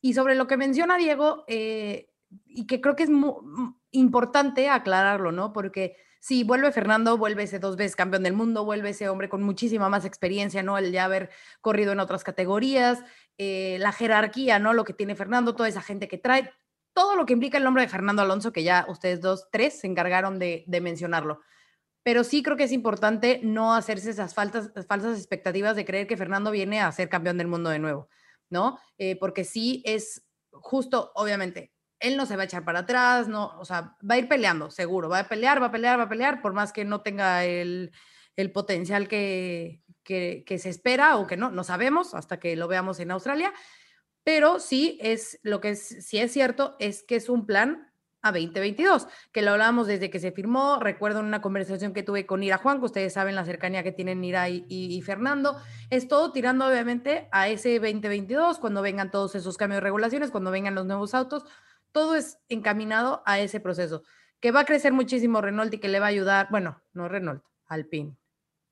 Y 0.00 0.14
sobre 0.14 0.34
lo 0.34 0.46
que 0.46 0.56
menciona 0.56 0.98
Diego, 0.98 1.44
eh, 1.48 2.08
y 2.46 2.66
que 2.66 2.80
creo 2.80 2.94
que 2.96 3.04
es 3.04 3.10
mu- 3.10 3.40
mu- 3.42 3.74
importante 3.92 4.68
aclararlo, 4.68 5.32
¿no? 5.32 5.52
Porque 5.52 5.96
si 6.22 6.44
vuelve 6.44 6.70
Fernando, 6.70 7.18
vuelve 7.18 7.44
ese 7.44 7.58
dos 7.58 7.76
veces 7.76 7.96
campeón 7.96 8.22
del 8.22 8.32
mundo, 8.32 8.64
vuelve 8.64 8.90
ese 8.90 9.08
hombre 9.08 9.28
con 9.28 9.42
muchísima 9.42 9.88
más 9.88 10.04
experiencia, 10.04 10.62
¿no? 10.62 10.78
El 10.78 10.92
ya 10.92 11.04
haber 11.04 11.30
corrido 11.60 11.92
en 11.92 12.00
otras 12.00 12.22
categorías, 12.22 13.02
eh, 13.38 13.76
la 13.80 13.90
jerarquía, 13.90 14.58
¿no? 14.58 14.72
Lo 14.72 14.84
que 14.84 14.92
tiene 14.92 15.16
Fernando, 15.16 15.56
toda 15.56 15.68
esa 15.68 15.82
gente 15.82 16.06
que 16.06 16.18
trae, 16.18 16.50
todo 16.92 17.16
lo 17.16 17.26
que 17.26 17.32
implica 17.32 17.58
el 17.58 17.64
nombre 17.64 17.82
de 17.82 17.88
Fernando 17.88 18.22
Alonso, 18.22 18.52
que 18.52 18.62
ya 18.62 18.86
ustedes 18.88 19.20
dos, 19.20 19.48
tres 19.50 19.80
se 19.80 19.88
encargaron 19.88 20.38
de, 20.38 20.64
mencionarlo. 20.80 21.40
Pero 22.04 22.22
sí 22.22 22.42
creo 22.42 22.56
que 22.56 22.64
es 22.64 22.72
importante 22.72 23.40
no 23.42 23.74
hacerse 23.74 24.10
esas 24.10 24.32
falsas 24.32 24.70
expectativas 25.18 25.74
de 25.74 25.84
creer 25.84 26.06
que 26.06 26.16
Fernando 26.16 26.52
viene 26.52 26.80
a 26.80 26.92
ser 26.92 27.08
campeón 27.08 27.38
del 27.38 27.48
mundo 27.48 27.70
de 27.70 27.80
nuevo, 27.80 28.08
¿no? 28.48 28.78
Eh, 28.96 29.16
porque 29.18 29.42
sí 29.42 29.82
es 29.84 30.24
justo, 30.52 31.10
obviamente, 31.16 31.72
él 32.02 32.16
no 32.16 32.26
se 32.26 32.36
va 32.36 32.42
a 32.42 32.44
echar 32.46 32.64
para 32.64 32.80
atrás, 32.80 33.28
no, 33.28 33.58
o 33.58 33.64
sea, 33.64 33.96
va 34.08 34.16
a 34.16 34.18
ir 34.18 34.28
peleando, 34.28 34.70
seguro, 34.70 35.08
va 35.08 35.20
a 35.20 35.28
pelear, 35.28 35.60
va 35.62 35.66
a 35.66 35.70
pelear, 35.72 35.98
va 35.98 36.04
a 36.04 36.08
pelear, 36.08 36.42
por 36.42 36.52
más 36.52 36.72
que 36.72 36.84
no 36.84 37.00
tenga 37.02 37.44
el, 37.44 37.92
el 38.36 38.52
potencial 38.52 39.08
que, 39.08 39.82
que, 40.04 40.58
se 40.58 40.68
espera 40.68 41.16
o 41.16 41.26
que 41.26 41.36
no, 41.36 41.50
no 41.50 41.64
sabemos 41.64 42.14
hasta 42.14 42.38
que 42.38 42.56
lo 42.56 42.68
veamos 42.68 43.00
en 43.00 43.10
Australia, 43.10 43.52
pero 44.24 44.60
sí 44.60 44.98
es 45.00 45.38
lo 45.42 45.60
que 45.60 45.74
sí 45.76 46.18
es 46.18 46.32
cierto 46.32 46.76
es 46.78 47.02
que 47.02 47.16
es 47.16 47.28
un 47.28 47.46
plan 47.46 47.88
a 48.24 48.30
2022, 48.30 49.08
que 49.32 49.42
lo 49.42 49.50
hablábamos 49.50 49.88
desde 49.88 50.08
que 50.08 50.20
se 50.20 50.30
firmó, 50.30 50.78
recuerdo 50.78 51.18
una 51.18 51.42
conversación 51.42 51.92
que 51.92 52.04
tuve 52.04 52.24
con 52.24 52.44
Ira 52.44 52.56
Juan, 52.58 52.78
que 52.78 52.84
ustedes 52.86 53.12
saben 53.14 53.34
la 53.34 53.44
cercanía 53.44 53.82
que 53.82 53.90
tienen 53.90 54.22
Ira 54.22 54.48
y- 54.48 54.64
y 54.68 55.02
Fernando, 55.02 55.56
es 55.90 56.06
todo 56.06 56.30
tirando 56.30 56.66
obviamente 56.68 57.28
a 57.32 57.48
ese 57.48 57.80
2022, 57.80 58.60
cuando 58.60 58.80
vengan 58.80 59.10
todos 59.10 59.34
esos 59.34 59.56
cambios 59.56 59.78
de 59.78 59.80
regulaciones, 59.80 60.30
cuando 60.30 60.52
vengan 60.52 60.76
los 60.76 60.86
nuevos 60.86 61.14
autos, 61.14 61.44
todo 61.92 62.16
es 62.16 62.38
encaminado 62.48 63.22
a 63.26 63.38
ese 63.38 63.60
proceso, 63.60 64.02
que 64.40 64.50
va 64.50 64.60
a 64.60 64.64
crecer 64.64 64.92
muchísimo 64.92 65.40
Renault 65.40 65.74
y 65.74 65.78
que 65.78 65.88
le 65.88 66.00
va 66.00 66.06
a 66.06 66.10
ayudar, 66.10 66.48
bueno, 66.50 66.82
no 66.92 67.08
Renault, 67.08 67.44
Alpine, 67.66 68.16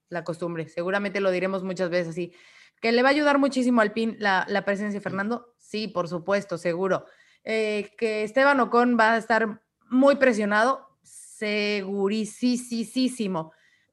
la 0.09 0.24
costumbre, 0.24 0.68
seguramente 0.68 1.20
lo 1.20 1.30
diremos 1.30 1.62
muchas 1.62 1.90
veces 1.90 2.09
así, 2.09 2.33
que 2.80 2.90
le 2.92 3.02
va 3.02 3.11
a 3.11 3.12
ayudar 3.12 3.38
muchísimo 3.38 3.80
al 3.80 3.92
PIN 3.92 4.16
la, 4.18 4.44
la 4.48 4.64
presencia 4.64 4.98
de 4.98 5.02
Fernando, 5.02 5.54
sí, 5.59 5.87
por 5.87 6.09
supuesto, 6.09 6.59
seguro. 6.59 7.04
Eh, 7.44 7.92
que 7.96 8.24
Esteban 8.24 8.59
Ocon 8.61 8.98
va 8.98 9.12
a 9.12 9.18
estar 9.18 9.62
muy 9.88 10.16
presionado, 10.16 10.98
segurísimo, 11.02 13.52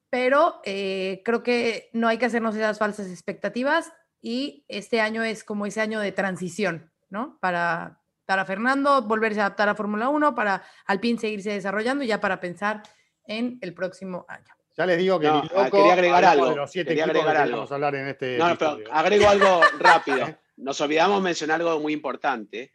pero 0.10 0.62
eh, 0.64 1.22
creo 1.24 1.44
que 1.44 1.92
no 1.94 2.08
hay 2.08 2.18
que 2.18 2.26
hacernos 2.26 2.56
esas 2.56 2.80
falsas 2.80 3.08
expectativas 3.08 3.94
y 4.22 4.66
este 4.68 5.02
año 5.02 5.24
es 5.24 5.44
como 5.44 5.66
ese 5.66 5.82
año 5.82 6.00
de 6.00 6.12
transición, 6.12 6.92
¿no? 7.10 7.38
Para, 7.40 8.02
para 8.28 8.44
Fernando 8.44 9.02
volverse 9.04 9.40
a 9.40 9.46
adaptar 9.46 9.70
a 9.70 9.76
Fórmula 9.76 10.10
1, 10.10 10.36
para 10.36 10.62
Alpine 10.86 11.18
seguirse 11.18 11.54
desarrollando 11.54 12.04
y 12.04 12.08
ya 12.08 12.20
para 12.20 12.42
pensar 12.42 12.84
en 13.26 13.58
el 13.62 13.74
próximo 13.74 14.26
año. 14.28 14.54
Ya 14.76 14.86
les 14.86 14.98
digo 14.98 15.18
que 15.18 15.28
No, 15.28 15.42
ni 15.42 15.48
ah, 15.56 15.64
loco 15.64 15.78
quería 15.78 15.94
agregar 15.94 16.26
algo, 16.26 16.50
de 16.50 16.56
los 16.58 16.70
siete 16.70 16.90
quería 16.90 17.06
que 17.06 17.12
agregar 17.12 17.38
algo. 17.38 17.66
hablar 17.74 17.96
en 17.96 18.10
este 18.10 18.38
No, 18.38 18.50
no, 18.50 18.58
pero 18.58 18.80
agrego 18.92 19.30
algo 19.30 19.62
rápido. 19.80 20.28
Nos 20.58 20.80
olvidamos 20.82 21.22
mencionar 21.22 21.62
algo 21.62 21.80
muy 21.80 21.94
importante, 21.94 22.74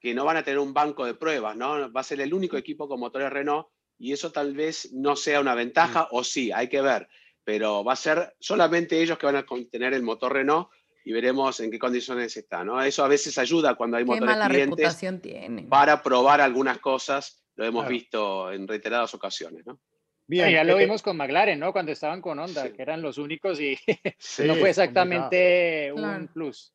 que 0.00 0.14
no 0.14 0.24
van 0.24 0.36
a 0.36 0.42
tener 0.42 0.58
un 0.58 0.74
banco 0.74 1.06
de 1.06 1.14
pruebas, 1.14 1.56
¿no? 1.56 1.92
Va 1.92 2.00
a 2.00 2.04
ser 2.04 2.20
el 2.20 2.34
único 2.34 2.56
equipo 2.56 2.88
con 2.88 2.98
motores 2.98 3.32
Renault 3.32 3.68
y 3.98 4.12
eso 4.12 4.32
tal 4.32 4.52
vez 4.52 4.92
no 4.92 5.14
sea 5.14 5.40
una 5.40 5.54
ventaja 5.54 6.08
o 6.10 6.24
sí, 6.24 6.50
hay 6.50 6.68
que 6.68 6.80
ver, 6.80 7.08
pero 7.44 7.84
va 7.84 7.92
a 7.92 7.96
ser 7.96 8.34
solamente 8.40 9.00
ellos 9.00 9.16
que 9.16 9.26
van 9.26 9.36
a 9.36 9.46
tener 9.70 9.94
el 9.94 10.02
motor 10.02 10.32
Renault 10.32 10.68
y 11.08 11.12
veremos 11.14 11.58
en 11.60 11.70
qué 11.70 11.78
condiciones 11.78 12.36
está, 12.36 12.62
¿no? 12.62 12.82
Eso 12.82 13.02
a 13.02 13.08
veces 13.08 13.38
ayuda 13.38 13.74
cuando 13.76 13.96
hay 13.96 14.02
Qué 14.04 14.08
motores 14.08 14.26
mala 14.28 14.46
clientes 14.46 14.76
reputación 14.76 15.20
tiene. 15.20 15.62
para 15.62 16.02
probar 16.02 16.42
algunas 16.42 16.76
cosas, 16.80 17.42
lo 17.56 17.64
hemos 17.64 17.84
Claro. 17.84 17.90
visto 17.94 18.52
en 18.52 18.68
reiteradas 18.68 19.14
ocasiones, 19.14 19.64
¿no? 19.66 19.80
Bien, 20.26 20.50
ya 20.50 20.64
lo 20.64 20.76
eh, 20.78 20.80
vimos 20.84 21.00
con 21.00 21.16
McLaren, 21.16 21.58
¿no? 21.58 21.72
Cuando 21.72 21.92
estaban 21.92 22.20
con 22.20 22.38
Honda, 22.38 22.64
Sí. 22.64 22.72
que 22.74 22.82
eran 22.82 23.00
los 23.00 23.16
únicos 23.16 23.58
y 23.58 23.74
sí, 24.18 24.42
no 24.42 24.54
fue 24.56 24.64
complicado. 24.64 24.66
exactamente 24.66 25.92
un 25.94 26.28
plus. 26.28 26.74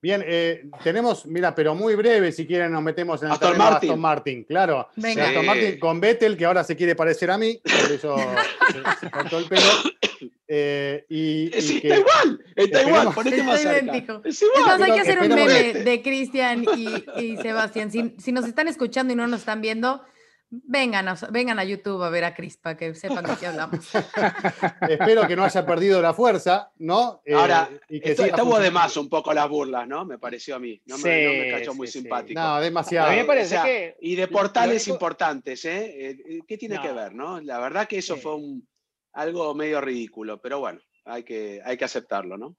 Bien, 0.00 0.24
eh, 0.26 0.64
tenemos, 0.82 1.26
mira, 1.26 1.54
pero 1.54 1.74
muy 1.74 1.96
breve, 1.96 2.32
si 2.32 2.46
quieren 2.46 2.72
nos 2.72 2.82
metemos 2.82 3.20
en 3.20 3.28
el 3.28 3.32
Aston 3.34 3.58
Martin. 3.58 3.90
Aston 3.90 4.00
Martin, 4.00 4.44
claro. 4.44 4.88
Venga. 4.96 5.28
Aston. 5.28 5.44
Martin 5.44 5.78
con 5.78 6.00
Vettel, 6.00 6.34
que 6.34 6.46
ahora 6.46 6.64
se 6.64 6.74
quiere 6.74 6.94
parecer 6.96 7.30
a 7.30 7.36
mí, 7.36 7.60
por 7.62 7.92
eso 7.92 8.16
se, 8.72 9.00
se 9.06 9.10
cortó 9.10 9.36
el 9.38 9.44
pelo. 9.44 9.62
Eh, 10.48 11.04
y, 11.08 11.56
y 11.56 11.60
Sí, 11.62 11.80
que- 11.80 11.88
está 11.88 11.98
igual, 11.98 12.44
está 12.54 12.82
igual, 12.82 13.14
ponete 13.14 13.42
más 13.42 13.62
idéntico. 13.64 14.20
Es 14.24 14.40
Es 14.40 14.42
igual. 14.42 14.78
más, 14.78 14.80
hay 14.88 14.92
que 14.94 15.00
hacer 15.00 15.18
un 15.20 15.28
meme 15.28 15.44
este. 15.70 15.82
de 15.84 16.02
Cristian 16.02 16.64
y, 16.76 17.04
y 17.20 17.36
Sebastián. 17.38 17.90
Si, 17.90 18.14
si 18.18 18.32
nos 18.32 18.46
están 18.46 18.68
escuchando 18.68 19.12
y 19.12 19.16
no 19.16 19.26
nos 19.26 19.40
están 19.40 19.60
viendo, 19.60 20.02
vengan 20.48 21.08
a, 21.08 21.14
vengan 21.32 21.58
a 21.58 21.64
YouTube 21.64 22.00
a 22.04 22.10
ver 22.10 22.22
a 22.24 22.32
Cris 22.34 22.56
para 22.56 22.76
que 22.76 22.94
sepan 22.94 23.24
de 23.24 23.34
qué 23.40 23.48
hablamos. 23.48 23.88
espero 24.88 25.26
que 25.26 25.34
no 25.34 25.44
haya 25.44 25.66
perdido 25.66 26.00
la 26.00 26.14
fuerza, 26.14 26.70
¿no? 26.78 27.20
Eh, 27.24 27.34
Ahora, 27.34 27.68
y 27.88 28.00
que 28.00 28.10
Esto, 28.12 28.24
estuvo 28.24 28.58
de 28.60 28.70
más 28.70 28.96
un 28.96 29.08
poco 29.08 29.34
las 29.34 29.48
burlas, 29.48 29.88
¿no? 29.88 30.04
Me 30.04 30.18
pareció 30.18 30.54
a 30.56 30.58
mí. 30.60 30.80
No 30.86 30.98
me, 30.98 31.24
no 31.24 31.30
me 31.32 31.44
Sí, 31.46 31.50
cayó 31.50 31.74
muy 31.74 31.86
simpático. 31.88 32.40
No, 32.40 32.54
A 32.54 32.60
demasiado. 32.60 33.10
mí 33.10 33.16
me 33.16 33.22
O 33.22 33.26
parece 33.26 33.48
sea, 33.50 33.64
que 33.64 33.96
Y 34.00 34.14
de 34.14 34.26
lo 34.26 34.32
portales 34.32 34.86
importantes, 34.86 35.64
¿eh? 35.64 36.10
Eh, 36.10 36.38
¿Qué 36.46 36.56
tiene 36.56 36.80
que 36.80 36.92
ver, 36.92 37.14
no? 37.14 37.40
La 37.40 37.58
verdad 37.58 37.88
que 37.88 37.98
eso 37.98 38.14
Sí. 38.14 38.20
fue 38.20 38.36
un, 38.36 38.66
algo 39.16 39.54
medio 39.54 39.80
ridículo, 39.80 40.40
pero 40.40 40.60
bueno, 40.60 40.80
hay 41.04 41.22
que, 41.24 41.60
hay 41.64 41.76
que 41.76 41.84
aceptarlo, 41.84 42.36
¿no? 42.38 42.56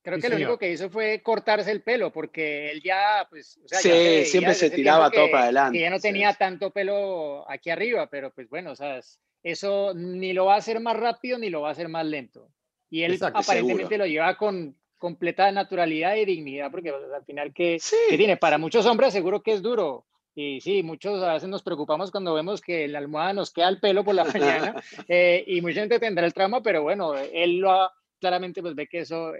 creo 0.00 0.16
Sí, 0.16 0.22
que 0.22 0.28
lo 0.30 0.34
señor. 0.36 0.48
único 0.50 0.58
que 0.58 0.72
hizo 0.72 0.88
fue 0.88 1.20
cortarse 1.22 1.70
el 1.70 1.82
pelo, 1.82 2.10
porque 2.10 2.70
él 2.70 2.80
ya, 2.82 3.26
pues, 3.28 3.58
o 3.62 3.68
sea, 3.68 3.76
ya 3.78 3.82
Sí, 3.82 3.88
se 3.90 3.94
veía 3.98 4.24
siempre 4.24 4.52
desde 4.54 4.68
se 4.70 4.74
tiraba 4.76 5.10
todo 5.10 5.26
que- 5.26 5.32
para 5.32 5.42
adelante, 5.44 5.76
Que 5.76 5.82
ya 5.82 5.90
no 5.90 6.00
tenía 6.00 6.32
sí. 6.32 6.38
tanto 6.38 6.70
pelo 6.70 7.44
aquí 7.50 7.68
arriba, 7.68 8.08
pero 8.08 8.32
pues 8.32 8.48
bueno, 8.48 8.70
o 8.70 8.76
sea, 8.76 8.96
es- 8.98 9.20
eso 9.42 9.92
ni 9.94 10.32
lo 10.32 10.46
va 10.46 10.54
a 10.54 10.58
hacer 10.58 10.80
más 10.80 10.96
rápido 10.96 11.36
ni 11.38 11.50
lo 11.50 11.60
va 11.60 11.68
a 11.68 11.72
hacer 11.72 11.88
más 11.88 12.06
lento. 12.06 12.48
Y 12.88 13.02
él 13.02 13.12
Exacto, 13.14 13.40
aparentemente 13.40 13.82
seguro. 13.82 13.98
lo 13.98 14.06
lleva 14.06 14.36
con 14.38 14.76
completa 14.96 15.52
naturalidad 15.52 16.16
y 16.16 16.24
dignidad, 16.24 16.70
porque 16.70 16.90
pues, 16.90 17.04
al 17.14 17.24
final 17.26 17.52
que, 17.52 17.78
Sí. 17.78 17.96
que 18.08 18.16
tiene, 18.16 18.36
para 18.38 18.56
muchos 18.56 18.86
hombres 18.86 19.12
seguro 19.12 19.42
que 19.42 19.52
es 19.52 19.60
duro. 19.62 20.06
Y 20.40 20.60
sí, 20.60 20.84
muchos 20.84 21.20
a 21.24 21.32
veces 21.32 21.48
nos 21.48 21.64
preocupamos 21.64 22.12
cuando 22.12 22.32
vemos 22.32 22.60
que 22.60 22.86
la 22.86 22.98
almohada 22.98 23.32
nos 23.32 23.50
queda 23.50 23.68
el 23.68 23.80
pelo 23.80 24.04
por 24.04 24.14
la 24.14 24.22
mañana 24.32 24.80
eh, 25.08 25.42
y 25.48 25.60
mucha 25.60 25.80
gente 25.80 25.98
tendrá 25.98 26.24
el 26.24 26.32
trauma, 26.32 26.62
pero 26.62 26.80
bueno, 26.82 27.14
él 27.16 27.56
lo 27.58 27.72
ha- 27.72 27.92
claramente 28.20 28.62
pues 28.62 28.76
ve 28.76 28.86
que 28.86 29.00
eso 29.00 29.32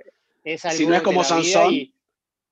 es 0.42 0.64
algo 0.64 0.76
Si 0.76 0.87
no 0.88 0.96
es 0.96 1.02
como 1.02 1.22
Sansón, 1.22 1.72
y- 1.72 1.92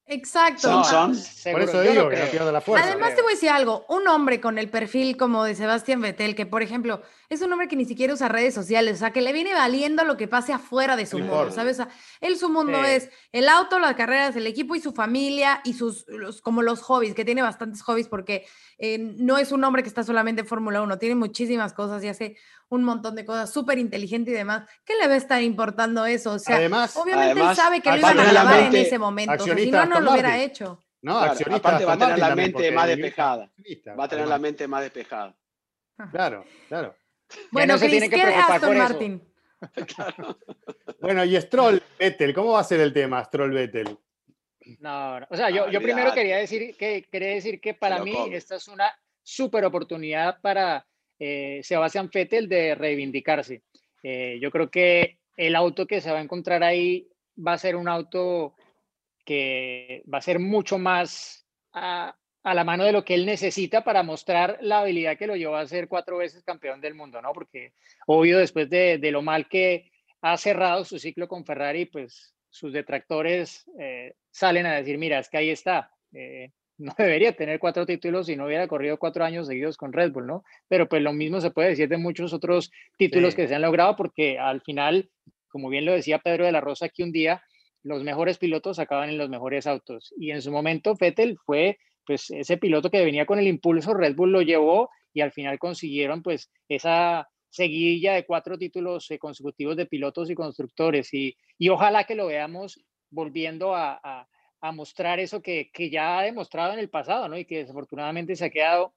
Exacto. 0.09 0.61
Son, 0.85 1.11
Ah, 1.11 1.15
son. 1.15 1.53
Por 1.53 1.63
eso 1.63 1.81
digo 1.81 1.95
no 2.05 2.09
que 2.11 2.15
no 2.17 2.21
creo. 2.23 2.31
pierda 2.31 2.53
la 2.53 2.61
fuerza. 2.61 2.87
Además 2.87 3.17
te 3.17 3.23
voy 3.23 3.33
a 3.33 3.35
decir 3.35 3.49
algo, 3.51 3.85
un 3.89 4.07
hombre 4.07 4.41
con 4.41 4.57
el 4.57 4.69
perfil 4.71 5.17
como 5.17 5.43
de 5.43 5.57
Sebastián 5.57 6.01
Vettel, 6.01 6.37
que 6.37 6.47
por 6.47 6.63
ejemplo 6.63 7.03
es 7.29 7.43
un 7.43 7.53
hombre 7.53 7.67
que 7.67 7.75
ni 7.75 7.85
siquiera 7.87 8.15
usa 8.15 8.29
redes 8.29 8.55
sociales, 8.55 8.95
o 8.95 8.99
sea, 9.01 9.11
que 9.13 9.21
le 9.21 9.33
viene 9.33 9.53
valiendo 9.53 10.05
lo 10.05 10.17
que 10.17 10.29
pase 10.29 10.53
afuera 10.53 10.95
de 10.95 11.07
su 11.07 11.19
No 11.19 11.25
mundo. 11.27 11.51
¿sabes? 11.51 11.81
O 11.81 11.85
sea, 11.85 11.89
él 12.21 12.37
su 12.39 12.49
mundo 12.49 12.79
Sí. 12.85 12.91
es 12.91 13.11
el 13.33 13.49
auto, 13.49 13.81
las 13.81 13.97
carreras, 13.97 14.37
el 14.37 14.47
equipo 14.47 14.77
y 14.77 14.81
su 14.81 14.93
familia 14.93 15.61
y 15.65 15.73
sus, 15.73 16.05
los- 16.07 16.41
como 16.41 16.63
los 16.63 16.83
hobbies, 16.83 17.15
que 17.15 17.25
tiene 17.25 17.43
bastantes 17.43 17.83
hobbies 17.83 18.07
porque 18.07 18.47
eh, 18.79 18.99
no 18.99 19.39
es 19.39 19.51
un 19.51 19.65
hombre 19.65 19.83
que 19.83 19.89
está 19.89 20.05
solamente 20.05 20.43
en 20.43 20.47
Fórmula 20.47 20.83
1, 20.83 20.99
tiene 20.99 21.17
muchísimas 21.17 21.73
cosas 21.73 22.05
y 22.05 22.09
hace 22.09 22.37
un 22.69 22.85
montón 22.85 23.15
de 23.15 23.25
cosas, 23.25 23.53
súper 23.53 23.79
inteligente 23.79 24.31
y 24.31 24.35
demás. 24.35 24.69
¿Qué 24.85 24.95
le 24.97 25.07
va 25.07 25.15
a 25.15 25.19
estar 25.19 25.43
importando 25.43 26.05
eso? 26.07 26.33
O 26.33 26.39
sea, 26.39 26.57
Además, 26.57 26.97
obviamente 26.97 27.33
además, 27.33 27.51
él 27.51 27.65
sabe 27.65 27.81
que 27.81 27.91
lo 27.91 27.99
iban 27.99 28.19
a 28.19 28.25
grabar 28.25 28.61
en 28.63 28.77
ese 28.77 28.99
momento, 28.99 29.35
o 29.35 29.47
sea, 29.47 29.57
si 29.57 29.71
no, 29.71 29.87
no 29.87 30.01
lo 30.01 30.13
hubiera 30.13 30.39
hecho. 30.39 30.81
¿no? 31.03 31.13
Claro, 31.13 31.33
Accionista 31.33 31.69
aparte 31.69 31.85
va 31.85 31.93
a 31.93 31.99
tener 31.99 32.19
la 32.19 32.35
mente 32.35 32.73
más 32.73 32.89
despejada. 32.89 33.53
Va 33.99 34.05
a 34.05 34.09
tener 34.09 34.27
la 34.27 34.39
mente 34.39 34.69
más 34.69 34.83
despejada. 34.83 35.37
Claro, 36.11 36.45
claro. 36.69 36.95
Bueno, 37.51 37.75
no 37.75 37.79
se 37.79 37.87
Chris, 37.87 38.01
tiene 38.01 38.11
que 38.11 38.17
¿qué 38.17 38.27
de 38.27 38.33
preocupar 38.33 38.55
Aston 38.55 38.69
por 38.69 38.77
eso. 38.77 38.89
Martin? 38.89 39.33
Bueno, 41.01 41.25
y 41.25 41.41
Stroll 41.41 41.83
Vettel, 41.99 42.35
¿cómo 42.35 42.53
va 42.53 42.61
a 42.61 42.65
ser 42.65 42.81
el 42.81 42.93
tema, 42.93 43.23
Stroll 43.25 43.53
Vettel? 43.53 43.99
No, 44.81 45.21
no. 45.21 45.27
O 45.31 45.37
sea, 45.37 45.51
yo, 45.51 45.69
yo 45.71 45.81
primero 45.81 46.13
quería 46.13 46.39
decir 46.39 46.77
que, 46.77 47.07
quería 47.11 47.29
decir 47.29 47.61
que 47.61 47.75
para 47.75 48.03
mí 48.03 48.17
esta 48.33 48.57
es 48.57 48.67
una 48.67 48.91
súper 49.23 49.65
oportunidad 49.65 50.41
para 50.41 50.87
eh, 51.19 51.61
Sebastián 51.63 52.11
Vettel 52.13 52.49
de 52.49 52.75
reivindicarse. 52.75 53.63
Eh, 54.03 54.39
yo 54.41 54.51
creo 54.51 54.71
que 54.71 55.19
el 55.37 55.55
auto 55.57 55.87
que 55.87 56.01
se 56.01 56.11
va 56.11 56.19
a 56.19 56.23
encontrar 56.23 56.63
ahí 56.63 57.09
va 57.37 57.55
a 57.55 57.59
ser 57.59 57.77
un 57.77 57.89
auto 57.89 58.55
que 59.25 60.03
va 60.13 60.19
a 60.19 60.23
ser 60.23 60.39
mucho 60.39 60.79
más 60.79 61.47
a, 61.73 62.17
la 62.45 62.65
mano 62.65 62.85
de 62.85 62.93
lo 62.93 63.05
que 63.05 63.15
él 63.15 63.27
necesita 63.27 63.83
para 63.83 64.05
mostrar 64.05 64.59
la 64.61 64.79
habilidad 64.79 65.19
que 65.19 65.27
lo 65.27 65.35
llevó 65.35 65.57
a 65.57 65.67
ser 65.67 65.89
cuatro 65.89 66.19
veces 66.19 66.45
campeón 66.45 66.81
del 66.81 66.95
mundo, 66.95 67.21
¿no? 67.21 67.33
Porque 67.33 67.73
obvio 68.07 68.39
después 68.39 68.71
de, 68.71 68.99
de 68.99 69.11
lo 69.11 69.21
mal 69.21 69.49
que 69.49 69.91
ha 70.23 70.37
cerrado 70.37 70.85
su 70.85 70.99
ciclo 70.99 71.27
con 71.27 71.45
Ferrari, 71.45 71.87
pues 71.87 72.37
sus 72.57 72.73
detractores 72.73 73.69
eh, 73.79 74.15
salen 74.31 74.67
a 74.67 74.77
decir, 74.77 74.97
mira, 74.97 75.19
es 75.19 75.29
que 75.29 75.37
ahí 75.37 75.51
está, 75.51 75.91
eh, 76.13 76.53
no 76.79 76.93
debería 76.99 77.33
tener 77.33 77.59
cuatro 77.59 77.87
títulos 77.87 78.27
si 78.27 78.37
no 78.37 78.47
hubiera 78.47 78.69
corrido 78.69 78.99
cuatro 78.99 79.25
años 79.25 79.47
seguidos 79.47 79.77
con 79.77 79.93
Red 79.93 80.13
Bull, 80.13 80.27
¿no? 80.27 80.45
Pero 80.69 80.89
pues 80.89 81.03
lo 81.03 81.13
mismo 81.13 81.41
se 81.41 81.51
puede 81.51 81.71
decir 81.71 81.89
de 81.89 81.97
muchos 81.97 82.33
otros 82.33 82.71
títulos 82.99 83.33
Sí. 83.33 83.37
que 83.43 83.49
se 83.49 83.55
han 83.55 83.63
logrado 83.63 83.97
porque 83.97 84.39
al 84.39 84.61
final, 84.61 85.11
como 85.49 85.69
bien 85.69 85.85
lo 85.87 85.93
decía 85.93 86.19
Pedro 86.19 86.45
de 86.45 86.53
la 86.53 86.61
Rosa 86.61 86.87
aquí 86.87 87.03
un 87.03 87.13
día, 87.13 87.43
los 87.83 88.03
mejores 88.03 88.39
pilotos 88.39 88.79
acaban 88.79 89.09
en 89.11 89.17
los 89.19 89.29
mejores 89.31 89.67
autos. 89.67 90.13
Y 90.19 90.33
en 90.33 90.43
su 90.43 90.51
momento 90.51 90.95
Vettel 91.01 91.39
fue 91.45 91.79
pues 92.05 92.31
ese 92.31 92.57
piloto 92.57 92.91
que 92.91 93.05
venía 93.05 93.27
con 93.27 93.39
el 93.39 93.47
impulso, 93.49 93.95
Red 93.95 94.15
Bull 94.15 94.33
lo 94.33 94.43
llevó 94.43 94.91
y 95.15 95.23
al 95.23 95.33
final 95.33 95.59
consiguieron 95.59 96.23
pues 96.23 96.51
esa 96.69 97.29
seguidilla 97.49 98.13
de 98.15 98.25
cuatro 98.27 98.59
títulos 98.59 99.11
eh, 99.11 99.19
consecutivos 99.19 99.77
de 99.77 99.87
pilotos 99.87 100.29
y 100.31 100.35
constructores 100.35 101.13
y, 101.15 101.37
y 101.59 101.69
ojalá 101.71 102.05
que 102.05 102.15
lo 102.15 102.27
veamos 102.27 102.85
volviendo 103.11 103.75
a, 103.75 103.99
a- 104.03 104.29
a 104.69 104.73
mostrar 104.73 105.21
eso 105.21 105.43
que, 105.43 105.71
que 105.73 105.91
ya 105.91 106.19
ha 106.19 106.23
demostrado 106.23 106.73
en 106.73 106.79
el 106.79 106.91
pasado, 106.91 107.29
¿no? 107.29 107.39
Y 107.39 107.45
que 107.45 107.59
desafortunadamente 107.59 108.37
se 108.37 108.47
ha 108.47 108.51
quedado 108.51 108.95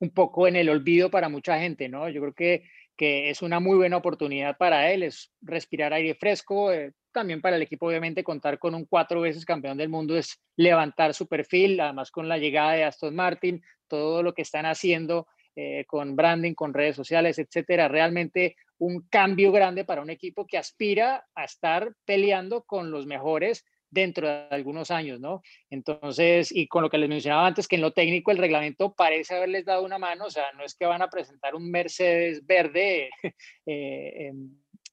un 0.00 0.10
poco 0.10 0.48
en 0.48 0.56
el 0.56 0.68
olvido 0.68 1.10
para 1.10 1.28
mucha 1.28 1.58
gente, 1.60 1.88
¿no? 1.88 2.08
Yo 2.08 2.20
creo 2.20 2.34
que, 2.34 2.64
que 2.96 3.30
es 3.30 3.40
una 3.40 3.60
muy 3.60 3.76
buena 3.76 3.96
oportunidad 3.98 4.56
para 4.56 4.90
él, 4.90 5.04
es 5.04 5.32
respirar 5.40 5.92
aire 5.92 6.14
fresco, 6.14 6.72
eh, 6.72 6.92
también 7.12 7.40
para 7.40 7.56
el 7.56 7.62
equipo 7.62 7.86
obviamente 7.86 8.24
contar 8.24 8.58
con 8.58 8.74
un 8.74 8.86
cuatro 8.86 9.20
veces 9.20 9.44
campeón 9.44 9.76
del 9.78 9.88
mundo 9.88 10.16
es 10.16 10.40
levantar 10.56 11.14
su 11.14 11.28
perfil, 11.28 11.78
además 11.78 12.10
con 12.10 12.28
la 12.28 12.38
llegada 12.38 12.72
de 12.72 12.84
Aston 12.84 13.14
Martin, 13.14 13.62
todo 13.86 14.22
lo 14.22 14.34
que 14.34 14.42
están 14.42 14.66
haciendo 14.66 15.28
eh, 15.54 15.84
con 15.86 16.16
branding, 16.16 16.54
con 16.54 16.74
redes 16.74 16.96
sociales, 16.96 17.38
etcétera, 17.38 17.86
realmente 17.86 18.56
un 18.78 19.06
cambio 19.08 19.52
grande 19.52 19.84
para 19.84 20.02
un 20.02 20.10
equipo 20.10 20.46
que 20.46 20.58
aspira 20.58 21.26
a 21.34 21.44
estar 21.44 21.92
peleando 22.04 22.64
con 22.64 22.90
los 22.90 23.06
mejores 23.06 23.64
dentro 23.92 24.26
de 24.26 24.46
algunos 24.50 24.90
años, 24.90 25.20
¿no? 25.20 25.42
Entonces, 25.70 26.50
y 26.50 26.66
con 26.66 26.82
lo 26.82 26.90
que 26.90 26.98
les 26.98 27.08
mencionaba 27.08 27.46
antes, 27.46 27.68
que 27.68 27.76
en 27.76 27.82
lo 27.82 27.92
técnico 27.92 28.30
el 28.30 28.38
reglamento 28.38 28.94
parece 28.94 29.36
haberles 29.36 29.66
dado 29.66 29.84
una 29.84 29.98
mano, 29.98 30.24
o 30.24 30.30
sea, 30.30 30.50
no 30.56 30.64
es 30.64 30.74
que 30.74 30.86
van 30.86 31.02
a 31.02 31.10
presentar 31.10 31.54
un 31.54 31.70
Mercedes 31.70 32.44
verde 32.44 33.10
eh, 33.66 34.32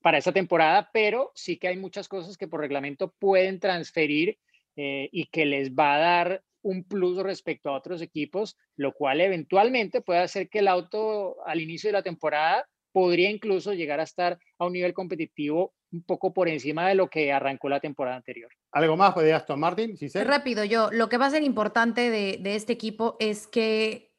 para 0.01 0.17
esta 0.17 0.33
temporada, 0.33 0.89
pero 0.93 1.31
sí 1.33 1.57
que 1.57 1.69
hay 1.69 1.77
muchas 1.77 2.07
cosas 2.09 2.37
que 2.37 2.47
por 2.47 2.59
reglamento 2.59 3.13
pueden 3.19 3.59
transferir 3.59 4.37
eh, 4.75 5.09
y 5.11 5.25
que 5.27 5.45
les 5.45 5.71
va 5.73 5.95
a 5.95 5.99
dar 5.99 6.43
un 6.61 6.83
plus 6.83 7.17
respecto 7.17 7.69
a 7.69 7.77
otros 7.77 8.01
equipos, 8.01 8.57
lo 8.75 8.93
cual 8.93 9.21
eventualmente 9.21 10.01
puede 10.01 10.19
hacer 10.19 10.49
que 10.49 10.59
el 10.59 10.67
auto 10.67 11.37
al 11.45 11.61
inicio 11.61 11.87
de 11.87 11.93
la 11.93 12.03
temporada 12.03 12.67
podría 12.91 13.29
incluso 13.29 13.73
llegar 13.73 14.01
a 14.01 14.03
estar 14.03 14.37
a 14.57 14.65
un 14.65 14.73
nivel 14.73 14.93
competitivo 14.93 15.73
un 15.91 16.03
poco 16.03 16.33
por 16.33 16.47
encima 16.47 16.87
de 16.87 16.95
lo 16.95 17.09
que 17.09 17.31
arrancó 17.31 17.69
la 17.69 17.79
temporada 17.79 18.17
anterior. 18.17 18.51
¿Algo 18.71 18.95
más 18.95 19.15
de 19.15 19.33
Aston 19.33 19.59
Martin? 19.59 19.97
¿Sí 19.97 20.09
sé? 20.09 20.23
Rápido, 20.23 20.63
yo, 20.63 20.89
lo 20.91 21.09
que 21.09 21.17
va 21.17 21.25
a 21.25 21.31
ser 21.31 21.43
importante 21.43 22.09
de, 22.09 22.37
de 22.41 22.55
este 22.55 22.73
equipo 22.73 23.17
es 23.19 23.47
que 23.47 24.09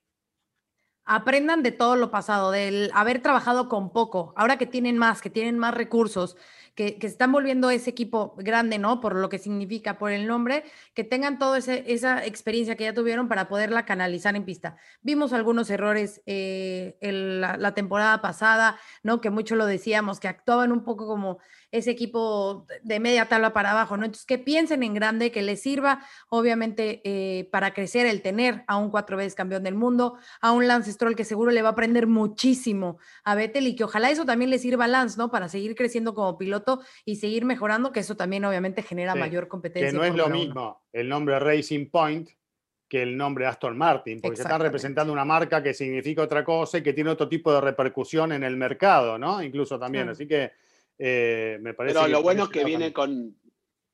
aprendan 1.05 1.63
de 1.63 1.73
todo 1.73 1.97
lo 1.97 2.11
pasado, 2.11 2.51
del 2.51 2.91
haber 2.95 3.21
trabajado 3.21 3.69
con 3.69 3.93
poco, 3.93 4.33
ahora 4.37 4.59
que 4.59 4.67
tienen 4.67 4.99
más, 4.99 5.21
que 5.21 5.31
tienen 5.31 5.59
más 5.59 5.75
recursos, 5.75 6.37
que, 6.75 6.99
que 6.99 7.07
están 7.07 7.33
volviendo 7.33 7.71
ese 7.71 7.91
equipo 7.91 8.35
grande, 8.39 8.79
¿no? 8.79 9.01
Por 9.01 9.17
lo 9.17 9.29
que 9.29 9.39
significa, 9.39 9.99
por 9.99 10.13
el 10.13 10.27
nombre, 10.27 10.65
que 10.95 11.05
tengan 11.05 11.39
toda 11.39 11.59
esa 11.59 12.25
experiencia 12.25 12.77
que 12.77 12.85
ya 12.85 12.95
tuvieron 12.95 13.29
para 13.29 13.49
poderla 13.49 13.85
canalizar 13.85 14.37
en 14.37 14.45
pista. 14.45 14.77
Vimos 15.03 15.33
algunos 15.33 15.71
errores 15.71 16.23
eh, 16.27 16.97
la 17.01 17.75
temporada 17.75 18.21
pasada, 18.21 18.79
¿no? 19.03 19.21
Que 19.21 19.31
mucho 19.31 19.57
lo 19.57 19.67
decíamos, 19.67 20.21
que 20.21 20.29
actuaban 20.29 20.73
un 20.73 20.85
poco 20.85 21.07
como 21.07 21.39
ese 21.73 21.91
equipo 21.91 22.67
de 22.83 22.99
media 22.99 23.27
tabla 23.27 23.53
para 23.53 23.71
abajo, 23.71 23.97
¿no? 23.97 24.05
Entonces, 24.05 24.27
que 24.27 24.39
piensen 24.39 24.83
en 24.83 24.95
grande, 24.95 25.31
que 25.31 25.43
les 25.43 25.63
sirva, 25.63 26.05
obviamente, 26.29 27.01
eh, 27.05 27.49
para 27.53 27.75
crecer 27.75 28.07
el 28.07 28.23
tener 28.23 28.65
a 28.67 28.77
un 28.77 28.91
cuatro 28.91 29.17
veces 29.17 29.35
campeón 29.35 29.63
del 29.63 29.75
mundo, 29.75 30.19
a 30.41 30.53
un 30.53 30.67
Lance 30.67 30.93
Stroll 30.93 31.15
que 31.15 31.25
seguro 31.25 31.51
le 31.53 31.63
va 31.63 31.69
a 31.69 31.73
aprender 31.73 32.07
muchísimo 32.07 32.99
a 33.25 33.35
Vettel 33.35 33.67
y 33.69 33.77
que 33.77 33.85
ojalá 33.85 34.11
eso 34.11 34.25
también 34.25 34.51
le 34.51 34.59
sirva 34.59 34.87
a 34.87 34.89
Lance, 34.89 35.17
¿no? 35.17 35.31
Para 35.31 35.49
seguir 35.49 35.75
creciendo 35.75 36.15
como 36.15 36.37
piloto 36.37 36.60
y 37.05 37.17
seguir 37.17 37.45
mejorando, 37.45 37.93
que 37.93 38.01
eso 38.01 38.17
también 38.17 38.45
obviamente 38.45 38.83
genera 38.83 39.13
Sí, 39.15 39.19
mayor 39.19 39.49
competencia. 39.49 39.91
Que 39.91 39.97
no 39.97 40.05
es 40.05 40.15
lo 40.15 40.25
Fórmula 40.25 40.39
1. 40.39 40.47
mismo 40.47 40.83
el 40.93 41.09
nombre 41.09 41.39
Racing 41.39 41.91
Point 41.91 42.31
que 42.89 43.03
el 43.03 43.17
nombre 43.17 43.47
Aston 43.47 43.79
Martin, 43.79 44.21
porque 44.21 44.37
se 44.37 44.43
están 44.43 44.61
representando 44.61 45.13
una 45.13 45.25
marca 45.25 45.63
que 45.63 45.73
significa 45.73 46.23
otra 46.23 46.45
cosa 46.45 46.79
y 46.79 46.83
que 46.83 46.93
tiene 46.93 47.11
otro 47.11 47.29
tipo 47.29 47.53
de 47.53 47.61
repercusión 47.61 48.33
en 48.33 48.43
el 48.43 48.57
mercado, 48.57 49.17
¿no? 49.17 49.41
Incluso 49.41 49.79
también. 49.79 50.09
Así 50.09 50.27
que 50.27 50.51
eh, 50.99 51.57
me 51.61 51.73
parece 51.73 51.95
Pero 51.95 52.09
lo 52.09 52.21
bueno 52.21 52.43
es 52.45 52.49
que 52.51 52.65
viene 52.65 52.93
con, 52.93 53.37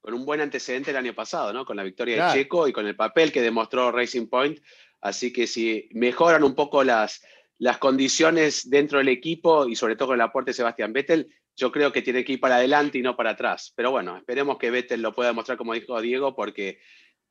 con 0.00 0.14
un 0.14 0.24
buen 0.24 0.40
antecedente 0.40 0.92
el 0.92 0.96
año 0.96 1.14
pasado, 1.14 1.52
¿no? 1.52 1.66
Con 1.66 1.76
la 1.76 1.82
victoria 1.82 2.16
Claro. 2.16 2.32
de 2.32 2.38
Checo 2.38 2.68
y 2.68 2.72
con 2.72 2.86
el 2.86 2.96
papel 2.96 3.32
que 3.32 3.42
demostró 3.42 3.92
Racing 3.92 4.28
Point. 4.28 4.60
Así 5.02 5.30
que 5.30 5.46
si 5.46 5.90
mejoran 5.92 6.42
un 6.42 6.54
poco 6.54 6.82
las, 6.82 7.22
las 7.58 7.76
condiciones 7.76 8.70
dentro 8.70 8.96
del 8.96 9.08
equipo 9.08 9.68
y 9.68 9.76
sobre 9.76 9.96
todo 9.96 10.08
con 10.08 10.14
el 10.14 10.22
aporte 10.22 10.52
de 10.52 10.54
Sebastián 10.54 10.94
Vettel, 10.94 11.28
yo 11.56 11.72
creo 11.72 11.90
que 11.90 12.02
tiene 12.02 12.24
que 12.24 12.34
ir 12.34 12.40
para 12.40 12.56
adelante 12.56 12.98
y 12.98 13.02
no 13.02 13.16
para 13.16 13.30
atrás. 13.30 13.72
Pero 13.74 13.90
bueno, 13.90 14.16
esperemos 14.16 14.58
que 14.58 14.70
Vettel 14.70 15.02
lo 15.02 15.14
pueda 15.14 15.30
demostrar 15.30 15.56
como 15.56 15.72
dijo 15.74 16.00
Diego, 16.00 16.34
porque 16.36 16.78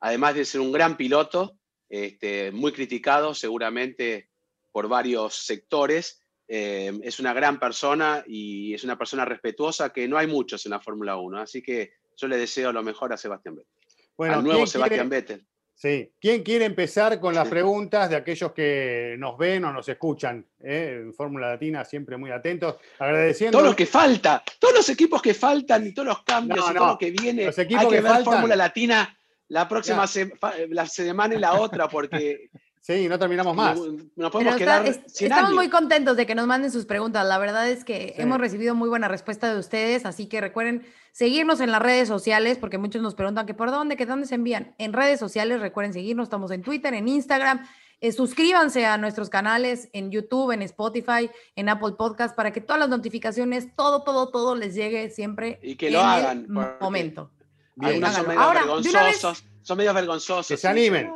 además 0.00 0.34
de 0.34 0.44
ser 0.44 0.60
un 0.60 0.72
gran 0.72 0.96
piloto, 0.96 1.58
este, 1.88 2.50
muy 2.50 2.72
criticado 2.72 3.34
seguramente 3.34 4.28
por 4.72 4.88
varios 4.88 5.34
sectores, 5.46 6.20
eh, 6.48 6.92
es 7.02 7.18
una 7.20 7.32
gran 7.32 7.58
persona 7.58 8.24
y 8.26 8.74
es 8.74 8.84
una 8.84 8.98
persona 8.98 9.24
respetuosa 9.24 9.92
que 9.92 10.06
no 10.08 10.18
hay 10.18 10.26
muchos 10.26 10.64
en 10.66 10.70
la 10.70 10.80
Fórmula 10.80 11.16
1. 11.16 11.38
Así 11.38 11.62
que 11.62 11.92
yo 12.16 12.28
le 12.28 12.36
deseo 12.36 12.72
lo 12.72 12.82
mejor 12.82 13.12
a 13.12 13.16
Sebastián 13.16 13.56
Vettel. 13.56 13.72
Bueno, 14.16 14.34
al 14.34 14.42
nuevo 14.44 14.58
¿quién 14.60 14.66
Sebastián 14.68 15.08
quiere- 15.08 15.22
Vettel. 15.22 15.46
Sí. 15.78 16.10
¿Quién 16.18 16.42
quiere 16.42 16.64
empezar 16.64 17.20
con 17.20 17.34
las 17.34 17.46
preguntas 17.48 18.08
de 18.08 18.16
aquellos 18.16 18.52
que 18.52 19.14
nos 19.18 19.36
ven 19.36 19.62
o 19.66 19.72
nos 19.74 19.86
escuchan? 19.86 20.42
eh? 20.64 21.00
En 21.02 21.12
Fórmula 21.14 21.50
Latina, 21.50 21.84
siempre 21.84 22.16
muy 22.16 22.30
atentos. 22.30 22.76
Agradeciendo. 22.98 23.58
Todo 23.58 23.68
lo 23.68 23.76
que 23.76 23.84
falta, 23.84 24.42
todos 24.58 24.74
los 24.74 24.88
equipos 24.88 25.20
que 25.20 25.34
faltan 25.34 25.86
y 25.86 25.92
todos 25.92 26.08
los 26.08 26.22
cambios 26.22 26.64
No, 26.64 26.72
y 26.72 26.74
todo 26.76 26.86
lo 26.92 26.98
que 26.98 27.10
viene. 27.10 27.44
Los 27.44 27.58
equipos 27.58 27.82
Hay 27.84 27.90
que, 27.90 27.96
que 27.96 28.00
ver 28.02 28.10
faltan. 28.12 28.32
Fórmula 28.32 28.56
Latina 28.56 29.18
la 29.48 29.68
próxima 29.68 30.06
se- 30.06 30.32
la 30.70 30.86
semana 30.86 31.34
y 31.34 31.38
la 31.38 31.54
otra, 31.60 31.88
porque 31.88 32.48
Sí, 32.86 33.08
no 33.08 33.18
terminamos 33.18 33.56
más. 33.56 33.76
no- 34.14 34.30
podemos 34.30 34.54
está- 34.54 34.58
quedar 34.58 34.86
es- 34.86 35.00
sin 35.12 35.26
estamos 35.26 35.46
años. 35.48 35.54
muy 35.56 35.68
contentos 35.70 36.16
de 36.16 36.24
que 36.24 36.36
nos 36.36 36.46
manden 36.46 36.70
sus 36.70 36.86
preguntas. 36.86 37.26
La 37.26 37.36
verdad 37.38 37.68
es 37.68 37.84
que 37.84 38.12
Sí. 38.14 38.22
hemos 38.22 38.38
recibido 38.38 38.76
muy 38.76 38.88
buena 38.88 39.08
respuesta 39.08 39.52
de 39.52 39.58
ustedes, 39.58 40.06
así 40.06 40.26
que 40.26 40.40
recuerden 40.40 40.86
seguirnos 41.10 41.58
en 41.60 41.72
las 41.72 41.82
redes 41.82 42.06
sociales, 42.06 42.58
porque 42.58 42.78
muchos 42.78 43.02
nos 43.02 43.16
preguntan 43.16 43.44
que 43.44 43.54
por 43.54 43.72
dónde, 43.72 43.96
que 43.96 44.06
dónde 44.06 44.28
se 44.28 44.36
envían. 44.36 44.76
En 44.78 44.92
redes 44.92 45.18
sociales, 45.18 45.60
recuerden 45.60 45.92
seguirnos, 45.94 46.26
estamos 46.26 46.52
en 46.52 46.62
Twitter, 46.62 46.94
en 46.94 47.08
Instagram. 47.08 47.66
Eh, 48.00 48.12
suscríbanse 48.12 48.86
a 48.86 48.98
nuestros 48.98 49.30
canales 49.30 49.88
en 49.92 50.12
YouTube, 50.12 50.52
en 50.52 50.62
Spotify, 50.62 51.28
en 51.56 51.68
Apple 51.68 51.94
Podcast, 51.98 52.36
para 52.36 52.52
que 52.52 52.60
todas 52.60 52.78
las 52.78 52.88
notificaciones, 52.88 53.74
todo, 53.74 54.04
todo, 54.04 54.28
todo 54.28 54.54
les 54.54 54.76
llegue 54.76 55.10
siempre 55.10 55.58
Y 55.60 55.74
que 55.74 55.90
lo 55.90 56.02
hagan, 56.02 56.42
el 56.42 56.48
momento. 56.80 57.32
Algunos 57.80 58.14
son 58.14 58.28
medio 58.28 58.40
Ahora, 58.40 58.60
vez- 58.64 58.84
vergonzosos. 58.92 59.44
Son 59.62 59.76
medio 59.76 59.92
vergonzosos. 59.92 60.46
Que 60.46 60.56
se 60.56 60.60
sí, 60.60 60.66
animen. 60.68 61.10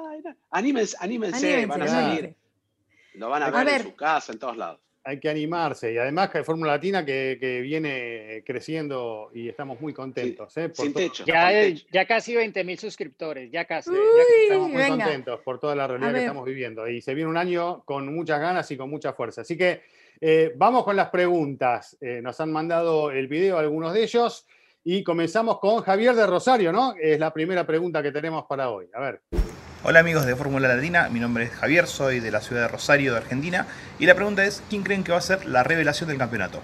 Anímense, 0.50 0.96
anímense, 1.00 1.36
Anímense, 1.46 1.66
van 1.66 1.82
a 1.82 1.86
salir. 1.88 2.34
Lo 3.14 3.28
van 3.28 3.42
a 3.42 3.46
A 3.46 3.50
ver, 3.50 3.64
ver. 3.66 3.80
en 3.80 3.86
su 3.88 3.96
casa, 3.96 4.32
en 4.32 4.38
todos 4.38 4.56
lados. 4.56 4.80
Hay 5.02 5.18
que 5.18 5.30
animarse. 5.30 5.92
Y 5.94 5.96
además 5.98 6.28
que 6.30 6.38
hay 6.38 6.44
Fórmula 6.44 6.72
Latina 6.72 7.04
que, 7.06 7.38
que 7.40 7.62
viene 7.62 8.42
creciendo 8.44 9.30
y 9.34 9.48
estamos 9.48 9.80
muy 9.80 9.94
contentos. 9.94 10.54
¿eh? 10.58 10.68
Por 10.68 10.84
Sin 10.84 10.92
techo. 10.92 11.24
Ya, 11.24 11.44
con 11.44 11.50
techo. 11.52 11.86
ya 11.90 12.04
casi 12.06 12.34
20 12.36 12.64
mil 12.64 12.78
suscriptores, 12.78 13.50
ya 13.50 13.64
casi. 13.64 13.90
Uy, 13.90 13.96
Estamos 14.44 14.68
muy 14.68 14.76
venga. 14.76 15.04
contentos 15.04 15.40
por 15.40 15.58
toda 15.58 15.74
la 15.74 15.86
realidad 15.86 16.10
A 16.10 16.12
que 16.12 16.18
ver. 16.18 16.22
estamos 16.26 16.44
viviendo. 16.44 16.86
Y 16.86 17.00
se 17.00 17.14
viene 17.14 17.30
un 17.30 17.38
año 17.38 17.82
con 17.84 18.14
muchas 18.14 18.40
ganas 18.40 18.70
y 18.70 18.76
con 18.76 18.90
mucha 18.90 19.14
fuerza. 19.14 19.40
Así 19.40 19.56
que 19.56 19.80
eh, 20.20 20.52
vamos 20.56 20.84
con 20.84 20.94
las 20.96 21.08
preguntas. 21.08 21.96
Eh, 22.02 22.20
nos 22.22 22.38
han 22.40 22.52
mandado 22.52 23.10
el 23.10 23.26
video 23.26 23.58
algunos 23.58 23.94
de 23.94 24.02
ellos. 24.02 24.46
Y 24.84 25.02
comenzamos 25.02 25.58
con 25.60 25.82
Javier 25.82 26.14
de 26.14 26.26
Rosario, 26.26 26.72
¿no? 26.72 26.94
Es 27.00 27.18
la 27.18 27.32
primera 27.32 27.66
pregunta 27.66 28.02
que 28.02 28.12
tenemos 28.12 28.44
para 28.46 28.70
hoy. 28.70 28.86
A 28.94 29.00
ver. 29.00 29.22
Hola 29.82 30.00
amigos 30.00 30.26
de 30.26 30.36
Fórmula 30.36 30.68
Latina, 30.68 31.08
mi 31.08 31.20
nombre 31.20 31.44
es 31.44 31.50
Javier, 31.52 31.86
soy 31.86 32.20
de 32.20 32.30
la 32.30 32.42
ciudad 32.42 32.62
de 32.62 32.68
Rosario, 32.68 33.12
de 33.12 33.18
Argentina, 33.18 33.66
y 33.98 34.04
la 34.04 34.14
pregunta 34.14 34.44
es, 34.44 34.62
¿quién 34.68 34.82
creen 34.82 35.02
que 35.02 35.12
va 35.12 35.18
a 35.18 35.22
ser 35.22 35.46
la 35.46 35.62
revelación 35.62 36.08
del 36.10 36.18
campeonato? 36.18 36.60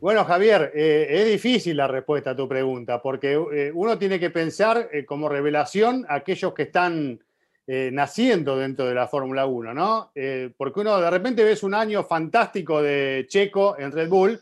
Bueno, 0.00 0.24
Javier, 0.24 0.70
eh, 0.76 1.08
es 1.10 1.26
difícil 1.26 1.76
la 1.76 1.88
respuesta 1.88 2.30
a 2.30 2.36
tu 2.36 2.48
pregunta, 2.48 3.02
porque 3.02 3.32
eh, 3.52 3.72
uno 3.74 3.98
tiene 3.98 4.20
que 4.20 4.30
pensar 4.30 4.88
eh, 4.92 5.04
como 5.04 5.28
revelación 5.28 6.06
a 6.08 6.14
aquellos 6.14 6.54
que 6.54 6.62
están 6.62 7.18
eh, 7.70 7.90
naciendo 7.92 8.56
dentro 8.56 8.86
de 8.86 8.94
la 8.94 9.08
Fórmula 9.08 9.44
1, 9.44 9.74
¿no? 9.74 10.10
Eh, 10.14 10.50
porque 10.56 10.80
uno 10.80 10.98
de 10.98 11.10
repente 11.10 11.44
ves 11.44 11.62
un 11.62 11.74
año 11.74 12.02
fantástico 12.02 12.80
de 12.80 13.26
Checo 13.28 13.76
en 13.78 13.92
Red 13.92 14.08
Bull, 14.08 14.40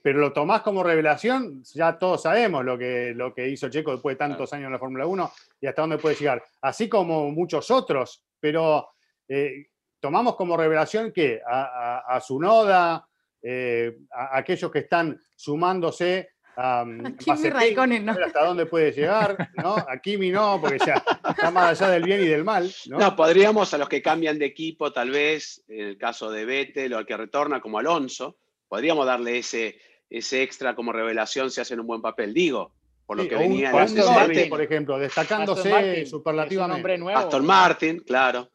pero 0.00 0.20
lo 0.20 0.32
tomás 0.32 0.62
como 0.62 0.84
revelación, 0.84 1.64
ya 1.64 1.98
todos 1.98 2.22
sabemos 2.22 2.64
lo 2.64 2.78
que, 2.78 3.12
lo 3.16 3.34
que 3.34 3.48
hizo 3.48 3.68
Checo 3.70 3.90
después 3.90 4.14
de 4.14 4.18
tantos 4.18 4.52
años 4.52 4.66
en 4.66 4.72
la 4.72 4.78
Fórmula 4.78 5.04
1 5.04 5.32
y 5.64 5.66
hasta 5.66 5.80
dónde 5.80 5.96
puede 5.96 6.14
llegar, 6.14 6.44
así 6.60 6.90
como 6.90 7.30
muchos 7.30 7.70
otros, 7.70 8.22
pero 8.38 8.86
eh, 9.26 9.68
tomamos 9.98 10.36
como 10.36 10.58
revelación 10.58 11.10
que 11.10 11.40
a, 11.46 12.02
a, 12.06 12.16
a 12.16 12.20
Sunoda, 12.20 13.08
eh, 13.40 13.96
a, 14.12 14.36
a 14.36 14.38
aquellos 14.40 14.70
que 14.70 14.80
están 14.80 15.18
sumándose 15.34 16.28
a, 16.54 16.82
A 16.82 16.84
Kimi 17.16 17.48
Raikkonen, 17.48 18.04
¿no? 18.04 18.12
hasta 18.12 18.44
dónde 18.44 18.66
puede 18.66 18.92
llegar, 18.92 19.38
¿no? 19.56 19.74
A 19.74 19.98
Kimi 20.02 20.30
no, 20.30 20.60
porque 20.60 20.76
ya 20.84 21.02
está 21.26 21.50
más 21.50 21.80
allá 21.80 21.92
del 21.92 22.02
bien 22.02 22.20
y 22.20 22.26
del 22.26 22.44
mal, 22.44 22.70
¿no? 22.90 22.98
No, 22.98 23.16
podríamos 23.16 23.72
a 23.72 23.78
los 23.78 23.88
que 23.88 24.02
cambian 24.02 24.38
de 24.38 24.44
equipo, 24.44 24.92
tal 24.92 25.12
vez, 25.12 25.64
en 25.66 25.86
el 25.88 25.96
caso 25.96 26.30
de 26.30 26.44
Vettel 26.44 26.92
o 26.92 26.98
al 26.98 27.06
que 27.06 27.16
retorna 27.16 27.62
como 27.62 27.78
Alonso, 27.78 28.36
podríamos 28.68 29.06
darle 29.06 29.38
ese, 29.38 29.78
ese 30.10 30.42
extra 30.42 30.74
como 30.74 30.92
revelación 30.92 31.50
si 31.50 31.62
hacen 31.62 31.80
un 31.80 31.86
buen 31.86 32.02
papel. 32.02 32.34
Digo, 32.34 32.74
por 33.06 33.16
lo 33.16 33.22
Sí, 33.24 33.28
que 33.28 33.36
venía 33.36 33.70
un 33.70 33.76
el 33.76 33.82
Aston 33.82 33.98
Norris, 33.98 34.18
antecedente. 34.20 34.48
por 34.50 34.60
ejemplo, 34.62 34.98
destacándose 34.98 35.70
Martin, 35.70 35.90
es 35.92 36.04
un 36.04 36.18
superlativamente. 36.18 36.76
nombre 36.78 36.98
nuevo. 36.98 37.18
Aston 37.18 37.44
Martin, 37.46 37.98
claro. 38.00 38.50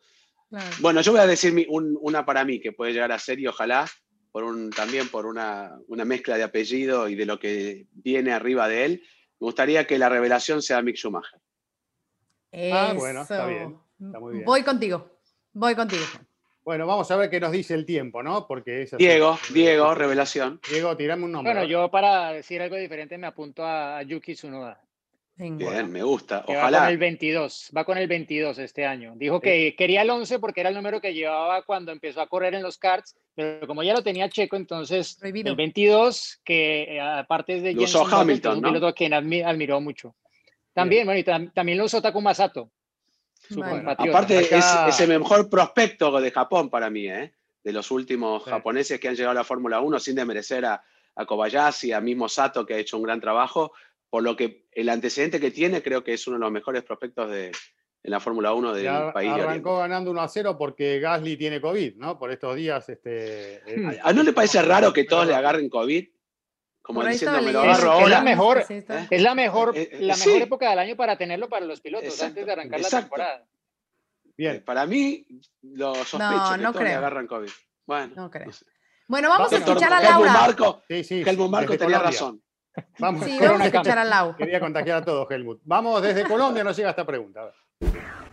Claro. 0.49 0.65
Bueno, 0.79 1.01
yo 1.01 1.11
voy 1.11 1.21
a 1.21 1.27
decir 1.27 1.53
mi- 1.53 1.65
un- 1.69 1.97
una 2.01 2.25
para 2.25 2.43
mí 2.43 2.59
que 2.59 2.71
puede 2.71 2.91
llegar 2.93 3.11
a 3.11 3.19
ser 3.19 3.39
y 3.39 3.45
ojalá 3.47 3.85
por 4.31 4.43
un, 4.43 4.69
también 4.71 5.07
por 5.09 5.25
una, 5.27 5.77
una 5.87 6.05
mezcla 6.05 6.37
de 6.37 6.43
apellido 6.43 7.07
y 7.07 7.15
de 7.15 7.25
lo 7.27 7.39
que 7.39 7.85
viene 7.93 8.31
arriba 8.31 8.67
de 8.67 8.85
él. 8.85 9.03
Me 9.39 9.45
gustaría 9.45 9.85
que 9.85 9.97
la 9.99 10.09
revelación 10.09 10.61
sea 10.61 10.81
Mick 10.81 10.95
Schumacher. 10.97 11.39
Ah, 12.73 12.93
bueno, 12.95 13.21
está 13.21 13.35
Eso. 13.37 13.47
bien, 13.47 13.77
está 14.07 14.19
muy 14.19 14.33
bien. 14.33 14.45
Voy 14.45 14.63
contigo. 14.63 15.19
Voy 15.53 15.75
contigo. 15.75 16.03
Bueno, 16.69 16.85
vamos 16.85 17.09
a 17.09 17.15
ver 17.15 17.31
qué 17.31 17.39
nos 17.39 17.51
dice 17.51 17.73
el 17.73 17.83
tiempo, 17.83 18.21
¿no? 18.21 18.45
Porque 18.45 18.83
es 18.83 18.93
así. 18.93 19.03
Diego, 19.03 19.39
Diego, 19.51 19.95
revelación. 19.95 20.61
Diego, 20.69 20.95
tirame 20.95 21.23
un 21.25 21.31
nombre. 21.31 21.51
Bueno, 21.51 21.67
yo 21.67 21.89
para 21.89 22.31
decir 22.31 22.61
algo 22.61 22.75
diferente 22.75 23.17
me 23.17 23.25
apunto 23.25 23.65
a, 23.65 24.03
Yuki 24.03 24.35
Tsunoda. 24.35 24.79
Bien, 25.35 25.91
me 25.91 26.03
gusta. 26.03 26.43
que 26.45 26.53
va 26.53 26.61
con 26.65 26.73
Ojalá. 26.75 26.91
el 26.91 26.99
22, 26.99 27.71
va 27.75 27.83
con 27.85 27.97
el 27.97 28.07
22 28.07 28.59
este 28.59 28.85
año. 28.85 29.13
Dijo 29.15 29.41
que 29.41 29.73
quería 29.75 30.03
el 30.03 30.11
11 30.11 30.37
porque 30.37 30.59
era 30.59 30.69
el 30.69 30.75
número 30.75 31.01
que 31.01 31.11
llevaba 31.11 31.63
cuando 31.63 31.91
empezó 31.91 32.21
a 32.21 32.27
correr 32.27 32.53
en 32.53 32.61
los 32.61 32.77
karts, 32.77 33.15
pero 33.33 33.65
como 33.65 33.81
ya 33.81 33.93
lo 33.95 34.03
tenía 34.03 34.29
Checo, 34.29 34.55
entonces 34.55 35.17
el 35.23 35.55
22, 35.55 36.39
que 36.43 36.83
eh, 36.83 37.01
aparte 37.01 37.55
es 37.55 37.63
de 37.63 37.73
Lo 37.73 37.81
usó 37.81 38.05
Hamilton, 38.05 38.27
que 38.27 38.47
es 38.49 38.55
un 38.57 38.61
¿no? 38.61 38.67
piloto 38.69 38.87
a 38.89 38.93
quien 38.93 39.13
admi- 39.13 39.43
admiró 39.43 39.81
mucho. 39.81 40.13
También, 40.73 41.05
bueno, 41.07 41.19
y 41.19 41.23
tam- 41.23 41.51
también 41.51 41.79
lo 41.79 41.85
usó 41.85 41.99
Takuma 41.99 42.35
Sato, 42.35 42.69
Aparte, 43.97 44.39
es, 44.39 44.51
Acá- 44.53 44.89
es 44.89 44.99
el 45.01 45.09
mejor 45.19 45.49
prospecto 45.49 46.19
de 46.19 46.31
Japón 46.31 46.69
para 46.69 46.89
mí, 46.89 47.07
¿eh? 47.07 47.33
de 47.63 47.73
los 47.73 47.91
últimos 47.91 48.43
Sí. 48.45 48.49
japoneses 48.49 48.99
que 48.99 49.07
han 49.09 49.15
llegado 49.15 49.31
a 49.31 49.41
la 49.41 49.43
Fórmula 49.43 49.81
1 49.81 49.99
sin 49.99 50.15
desmerecer 50.15 50.65
a, 50.65 50.81
a 51.15 51.25
Kobayashi, 51.25 51.91
a 51.91 51.99
mismo 52.01 52.29
Sato, 52.29 52.65
que 52.65 52.73
ha 52.75 52.77
hecho 52.77 52.97
un 52.97 53.03
gran 53.03 53.19
trabajo. 53.19 53.73
Por 54.09 54.23
lo 54.23 54.35
que 54.35 54.65
el 54.71 54.89
antecedente 54.89 55.39
que 55.39 55.51
tiene, 55.51 55.83
creo 55.83 56.03
que 56.03 56.13
es 56.13 56.25
uno 56.27 56.37
de 56.37 56.41
los 56.41 56.51
mejores 56.51 56.83
prospectos 56.83 57.29
de, 57.29 57.47
en 58.01 58.11
la 58.11 58.19
Fórmula 58.19 58.53
1 58.53 58.73
del 58.73 59.11
país 59.13 59.35
de 59.35 59.41
arrancó 59.41 59.77
ganando 59.79 60.09
1 60.09 60.21
a 60.21 60.27
0 60.29 60.55
porque 60.57 60.99
Gasly 60.99 61.35
tiene 61.37 61.59
COVID, 61.61 61.95
¿no? 61.97 62.17
Por 62.17 62.31
estos 62.31 62.55
días. 62.55 62.87
Este, 62.89 63.55
eh, 63.67 63.99
¿A 64.01 64.13
no 64.13 64.23
le 64.23 64.33
parece 64.33 64.61
raro 64.61 64.93
que 64.93 65.03
todos 65.03 65.27
le 65.27 65.35
agarren 65.35 65.69
COVID? 65.69 66.07
Como 66.89 67.05
diciendo, 67.05 67.39
me 67.43 67.51
lo 67.51 67.59
agarro 67.61 67.75
Es 67.77 67.83
la 67.83 67.91
ahora. 68.17 68.21
mejor. 68.21 68.63
¿Eh? 68.67 69.07
Es 69.11 69.21
la 69.21 69.35
mejor, 69.35 69.77
Eh, 69.77 69.89
eh, 69.91 69.97
la 70.01 70.15
sí. 70.15 70.27
mejor 70.29 70.41
época 70.41 70.69
del 70.71 70.79
año 70.79 70.95
para 70.95 71.15
tenerlo 71.19 71.47
para 71.47 71.63
los 71.67 71.81
pilotos 71.81 72.07
Exacto, 72.07 72.25
antes 72.29 72.45
de 72.47 72.51
arrancar 72.51 72.79
la 72.79 72.89
temporada. 72.89 73.43
bien. 74.35 74.63
Para 74.65 74.85
mí, 74.87 75.23
lo 75.61 75.93
sospecho 75.93 76.17
No, 76.19 76.51
que 76.55 76.57
no 76.63 76.71
todos 76.71 76.83
le 76.83 76.89
creo. 76.89 76.97
agarran 76.97 77.27
COVID. 77.27 77.49
Bueno, 77.85 78.13
No 78.15 78.31
creo. 78.31 78.47
no 78.47 78.51
sé. 78.53 78.65
Bueno, 79.07 79.29
vamos 79.29 79.53
a 79.53 79.57
escuchar 79.57 79.93
a 79.93 79.97
Helmut 80.01 80.25
Laura. 80.25 80.33
Marco, 80.33 80.81
Sí, 80.87 81.03
sí. 81.03 81.23
Helmut 81.25 81.51
Marco 81.51 81.77
tenía 81.77 81.97
Colombia. 81.97 82.09
razón. 82.11 82.41
Vamos, 82.97 83.23
Sí, 83.25 83.37
vamos 83.39 83.61
a 83.61 83.65
escuchar 83.67 83.99
a 83.99 84.03
Lau. 84.05 84.35
Quería 84.35 84.59
contagiar 84.59 84.97
a 84.97 85.05
todos, 85.05 85.29
Helmut. 85.29 85.59
Vamos, 85.65 86.01
desde 86.01 86.23
Colombia 86.23 86.63
nos 86.63 86.75
llega 86.75 86.89
esta 86.91 87.05
pregunta. 87.05 87.41
A 87.41 87.45
ver. 87.45 87.53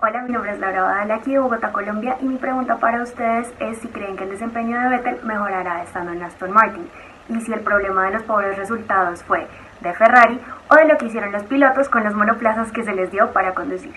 Hola, 0.01 0.23
mi 0.23 0.33
nombre 0.33 0.53
es 0.53 0.59
Laura 0.61 0.83
Badal, 0.83 1.11
aquí 1.11 1.33
de 1.33 1.39
Bogotá, 1.41 1.73
Colombia, 1.73 2.17
y 2.21 2.25
mi 2.25 2.37
pregunta 2.37 2.79
para 2.79 3.03
ustedes 3.03 3.49
es 3.61 3.79
si 3.79 3.89
creen 3.89 4.17
que 4.17 4.25
el 4.25 4.31
desempeño 4.31 4.79
de 4.81 4.89
Vettel 4.91 5.23
mejorará 5.25 5.83
estando 5.83 6.13
en 6.13 6.23
Aston 6.23 6.51
Martin, 6.53 6.89
y 7.29 7.41
si 7.41 7.53
el 7.53 7.61
problema 7.61 8.07
de 8.07 8.13
los 8.13 8.23
pobres 8.23 8.57
resultados 8.57 9.23
fue 9.23 9.47
de 9.81 9.93
Ferrari 9.95 10.41
o 10.71 10.75
de 10.77 10.87
lo 10.87 10.99
que 10.99 11.07
hicieron 11.07 11.33
los 11.33 11.45
pilotos 11.45 11.89
con 11.89 12.05
los 12.05 12.15
monoplazas 12.15 12.73
que 12.73 12.85
se 12.85 12.95
les 12.95 13.11
dio 13.11 13.33
para 13.33 13.55
conducir. 13.55 13.95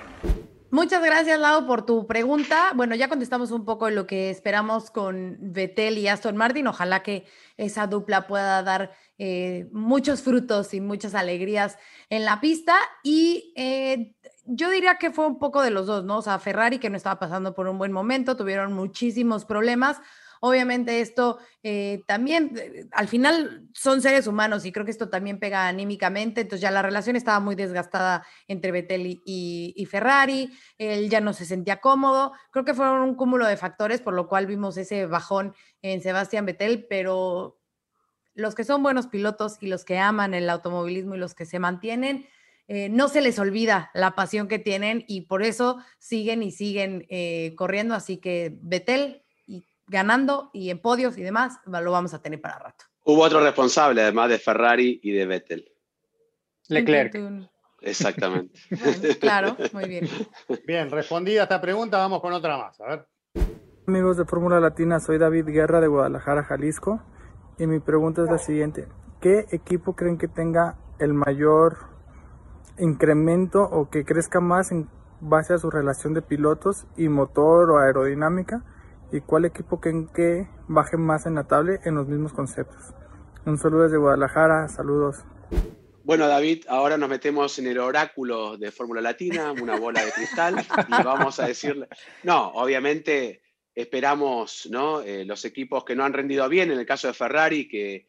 Muchas 0.72 1.04
gracias, 1.04 1.40
Lau, 1.40 1.66
por 1.66 1.84
tu 1.84 2.06
pregunta. 2.06 2.74
Bueno, 2.76 2.94
ya 2.94 3.10
contestamos 3.10 3.50
un 3.50 3.66
poco 3.66 3.90
lo 3.90 4.06
que 4.06 4.30
esperamos 4.30 4.92
con 4.92 5.38
Vettel 5.40 5.98
y 5.98 6.08
Aston 6.08 6.38
Martin. 6.38 6.68
Ojalá 6.68 7.02
que 7.02 7.26
esa 7.58 7.88
dupla 7.88 8.28
pueda 8.28 8.62
dar 8.62 8.92
eh, 9.18 9.68
muchos 9.72 10.22
frutos 10.22 10.76
y 10.76 10.80
muchas 10.80 11.16
alegrías 11.16 11.80
en 12.12 12.24
la 12.24 12.40
pista. 12.40 12.76
Y 13.02 13.52
eh, 13.56 14.14
yo 14.46 14.70
diría 14.70 15.00
que 15.00 15.10
fue 15.10 15.26
un 15.26 15.40
poco 15.40 15.64
de 15.64 15.72
los 15.72 15.88
dos, 15.88 16.06
¿no? 16.06 16.18
O 16.18 16.22
sea, 16.22 16.38
Ferrari 16.38 16.78
que 16.78 16.92
no 16.92 16.98
estaba 16.98 17.18
pasando 17.18 17.56
por 17.56 17.68
un 17.68 17.80
buen 17.80 17.92
momento, 17.92 18.38
tuvieron 18.38 18.72
muchísimos 18.74 19.46
problemas. 19.46 20.00
Obviamente 20.42 21.02
esto 21.02 21.40
eh, 21.64 22.02
también, 22.08 22.54
eh, 22.58 22.88
al 22.92 23.10
final 23.10 23.68
son 23.74 24.02
seres 24.02 24.26
humanos 24.26 24.66
y 24.66 24.72
creo 24.72 24.86
que 24.86 24.92
esto 24.92 25.10
también 25.10 25.38
pega 25.40 25.68
anímicamente, 25.68 26.42
entonces 26.42 26.62
ya 26.62 26.72
la 26.72 26.82
relación 26.82 27.18
estaba 27.18 27.42
muy 27.42 27.56
desgastada 27.56 28.26
entre 28.48 28.72
Vettel 28.72 29.22
y, 29.26 29.86
Ferrari, 29.90 30.52
él 30.78 31.10
ya 31.10 31.20
no 31.20 31.34
se 31.34 31.46
sentía 31.46 31.82
cómodo, 31.82 32.32
creo 32.52 32.64
que 32.64 32.74
fueron 32.74 33.02
un 33.02 33.16
cúmulo 33.16 33.48
de 33.48 33.58
factores 33.58 34.02
por 34.02 34.14
lo 34.14 34.28
cual 34.28 34.46
vimos 34.46 34.78
ese 34.78 35.06
bajón 35.08 35.54
en 35.82 36.02
Sebastián 36.02 36.46
Vettel, 36.46 36.86
pero 36.90 37.60
los 38.34 38.56
que 38.56 38.64
son 38.64 38.82
buenos 38.82 39.08
pilotos 39.08 39.58
y 39.60 39.68
los 39.68 39.84
que 39.84 40.00
aman 40.00 40.34
el 40.34 40.50
automovilismo 40.50 41.16
y 41.16 41.20
los 41.20 41.36
que 41.36 41.46
se 41.46 41.60
mantienen, 41.60 42.28
eh, 42.70 42.88
no 42.88 43.10
se 43.10 43.22
les 43.22 43.40
olvida 43.40 43.90
la 43.94 44.12
pasión 44.16 44.48
que 44.48 44.60
tienen 44.60 45.04
y 45.08 45.22
por 45.22 45.44
eso 45.44 45.80
siguen 45.98 46.44
y 46.44 46.52
siguen 46.52 47.06
corriendo. 47.56 47.96
Así 47.96 48.18
que 48.18 48.56
Betel 48.62 49.24
ganando 49.90 50.50
y 50.54 50.70
en 50.70 50.80
podios 50.80 51.18
y 51.18 51.24
demás, 51.24 51.60
lo 51.66 51.92
vamos 51.92 52.14
a 52.14 52.22
tener 52.22 52.40
para 52.40 52.60
rato. 52.60 52.86
Hubo 53.04 53.24
otro 53.24 53.42
responsable, 53.42 54.02
además 54.02 54.30
de 54.30 54.40
Ferrari 54.40 55.00
y 55.04 55.12
de 55.12 55.26
Vettel. 55.26 55.72
Leclerc. 56.68 57.16
Exactamente. 57.82 58.60
Bueno, 58.70 59.16
claro, 59.20 59.58
muy 59.74 59.88
bien. 59.88 60.08
Bien, 60.68 60.92
respondida 60.92 61.44
esta 61.44 61.60
pregunta, 61.60 61.98
vamos 61.98 62.22
con 62.22 62.34
otra 62.34 62.58
más. 62.58 62.80
A 62.82 62.88
ver. 62.88 63.08
Amigos 63.88 64.18
de 64.18 64.26
Fórmula 64.26 64.60
Latina, 64.60 65.00
soy 65.00 65.18
David 65.18 65.46
Guerra 65.48 65.82
de 65.82 65.88
Guadalajara, 65.88 66.44
Jalisco. 66.44 67.02
Y 67.58 67.66
mi 67.68 67.80
pregunta 67.80 68.24
es 68.24 68.30
la 68.30 68.38
siguiente. 68.38 68.88
¿Qué 69.20 69.46
equipo 69.52 69.96
creen 69.96 70.18
que 70.18 70.28
tenga 70.28 70.78
el 71.00 71.14
mayor 71.14 71.78
incremento 72.78 73.64
o 73.64 73.90
que 73.90 74.06
crezca 74.06 74.40
más 74.40 74.72
en 74.72 74.90
base 75.22 75.54
a 75.54 75.58
su 75.58 75.70
relación 75.70 76.14
de 76.14 76.22
pilotos 76.22 76.86
y 76.96 77.10
motor 77.10 77.72
o 77.72 77.80
aerodinámica? 77.80 78.64
¿Y 79.12 79.22
cuál 79.22 79.46
equipo 79.46 79.80
creen 79.80 80.08
que 80.08 80.48
baje 80.68 80.96
más 80.98 81.26
en 81.26 81.36
la 81.36 81.46
tabla 81.46 81.80
en 81.84 81.96
los 81.96 82.08
mismos 82.08 82.32
conceptos? 82.34 82.94
Un 83.46 83.58
saludo 83.58 83.84
desde 83.84 83.98
Guadalajara, 83.98 84.68
saludos. 84.70 85.24
Bueno, 86.04 86.28
David, 86.28 86.66
ahora 86.68 86.98
nos 86.98 87.10
metemos 87.10 87.58
en 87.60 87.68
el 87.68 87.80
oráculo 87.80 88.58
de 88.58 88.72
Fórmula 88.72 89.02
Latina, 89.02 89.52
una 89.52 89.78
bola 89.78 90.04
de 90.06 90.12
cristal, 90.12 90.56
y 90.88 91.04
vamos 91.04 91.40
a 91.40 91.48
decirle, 91.48 91.88
no, 92.24 92.50
obviamente 92.50 93.42
esperamos 93.74 94.68
¿no? 94.70 95.02
Eh, 95.02 95.26
los 95.26 95.46
equipos 95.46 95.84
que 95.84 95.96
no 95.96 96.04
han 96.04 96.14
rendido 96.14 96.48
bien, 96.50 96.72
en 96.72 96.80
el 96.80 96.86
caso 96.86 97.08
de 97.08 97.14
Ferrari, 97.14 97.68
que 97.68 98.08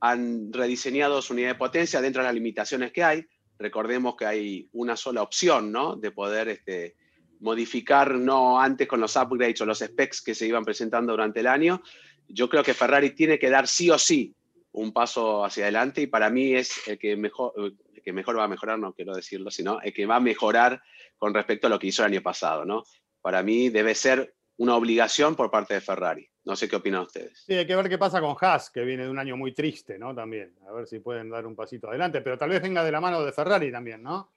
han 0.00 0.52
rediseñado 0.52 1.20
su 1.20 1.32
unidad 1.32 1.48
de 1.48 1.54
potencia 1.56 2.00
dentro 2.00 2.22
de 2.22 2.28
las 2.28 2.34
limitaciones 2.34 2.92
que 2.92 3.04
hay. 3.04 3.26
recordemos 3.58 4.14
que 4.16 4.24
hay 4.24 4.68
una 4.72 4.96
sola 4.96 5.22
opción, 5.22 5.72
¿no? 5.72 5.96
De 5.96 6.10
poder 6.12 6.48
este, 6.48 6.96
modificar, 7.40 8.14
no 8.14 8.60
antes 8.60 8.86
con 8.88 9.00
los 9.00 9.16
upgrades 9.16 9.60
o 9.60 9.66
los 9.66 9.78
specs 9.78 10.22
que 10.22 10.34
se 10.34 10.46
iban 10.46 10.64
presentando 10.64 11.12
durante 11.12 11.40
el 11.40 11.46
año. 11.46 11.82
Yo 12.28 12.48
creo 12.48 12.62
que 12.62 12.74
Ferrari 12.74 13.10
tiene 13.10 13.38
que 13.38 13.48
dar 13.50 13.66
sí 13.68 13.90
o 13.90 13.98
sí 13.98 14.34
un 14.72 14.92
paso 14.92 15.44
hacia 15.44 15.64
adelante 15.64 16.02
y 16.02 16.06
para 16.06 16.30
mí 16.30 16.54
es 16.54 16.86
el 16.88 16.98
que 16.98 17.16
mejor, 17.16 17.52
el 17.56 18.02
que 18.02 18.12
mejor 18.12 18.38
va 18.38 18.44
a 18.44 18.48
mejorar, 18.48 18.78
no 18.78 18.92
quiero 18.92 19.14
decirlo, 19.14 19.50
sino 19.50 19.80
el 19.80 19.92
que 19.92 20.06
va 20.06 20.16
a 20.16 20.20
mejorar 20.20 20.82
con 21.16 21.32
respecto 21.34 21.66
a 21.66 21.70
lo 21.70 21.78
que 21.78 21.86
hizo 21.88 22.04
el 22.04 22.12
año 22.12 22.22
pasado, 22.22 22.64
¿no? 22.64 22.84
Para 23.22 23.42
mí 23.42 23.70
debe 23.70 23.94
ser 23.94 24.34
una 24.58 24.76
obligación 24.76 25.34
por 25.36 25.50
parte 25.50 25.74
de 25.74 25.80
Ferrari. 25.80 26.28
No 26.44 26.56
sé 26.56 26.68
qué 26.68 26.76
opinan 26.76 27.02
ustedes. 27.02 27.42
Sí, 27.46 27.54
hay 27.54 27.66
que 27.66 27.76
ver 27.76 27.88
qué 27.88 27.98
pasa 27.98 28.20
con 28.20 28.36
Haas, 28.40 28.70
que 28.70 28.82
viene 28.82 29.04
de 29.04 29.10
un 29.10 29.18
año 29.18 29.36
muy 29.36 29.52
triste, 29.52 29.98
¿no? 29.98 30.14
También. 30.14 30.54
A 30.68 30.72
ver 30.72 30.86
si 30.86 30.98
pueden 30.98 31.30
dar 31.30 31.46
un 31.46 31.54
pasito 31.54 31.88
adelante, 31.88 32.20
pero 32.20 32.36
tal 32.38 32.50
vez 32.50 32.60
venga 32.62 32.82
de 32.84 32.90
la 32.92 33.00
mano 33.00 33.22
de 33.22 33.32
Ferrari 33.32 33.70
también, 33.70 34.02
¿no? 34.02 34.30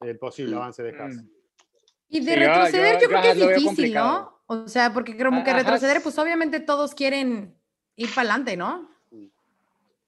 El 0.00 0.18
posible 0.18 0.54
Mm. 0.54 0.58
avance 0.58 0.82
de 0.82 0.98
Haas. 0.98 1.16
Y 2.10 2.20
de 2.20 2.34
Sí, 2.34 2.40
yo- 2.40 2.46
retroceder 2.46 2.94
yo, 2.94 3.00
yo- 3.00 3.08
creo 3.08 3.22
que 3.22 3.30
es 3.30 3.62
difícil. 3.62 3.94
¿no? 3.94 4.40
O 4.46 4.66
sea, 4.68 4.92
porque 4.92 5.16
como 5.16 5.44
que 5.44 5.50
Ajá. 5.50 5.60
retroceder, 5.60 6.02
pues 6.02 6.18
obviamente 6.18 6.58
todos 6.60 6.94
quieren 6.94 7.54
ir 7.96 8.08
para 8.14 8.30
adelante, 8.32 8.56
¿no? 8.56 8.90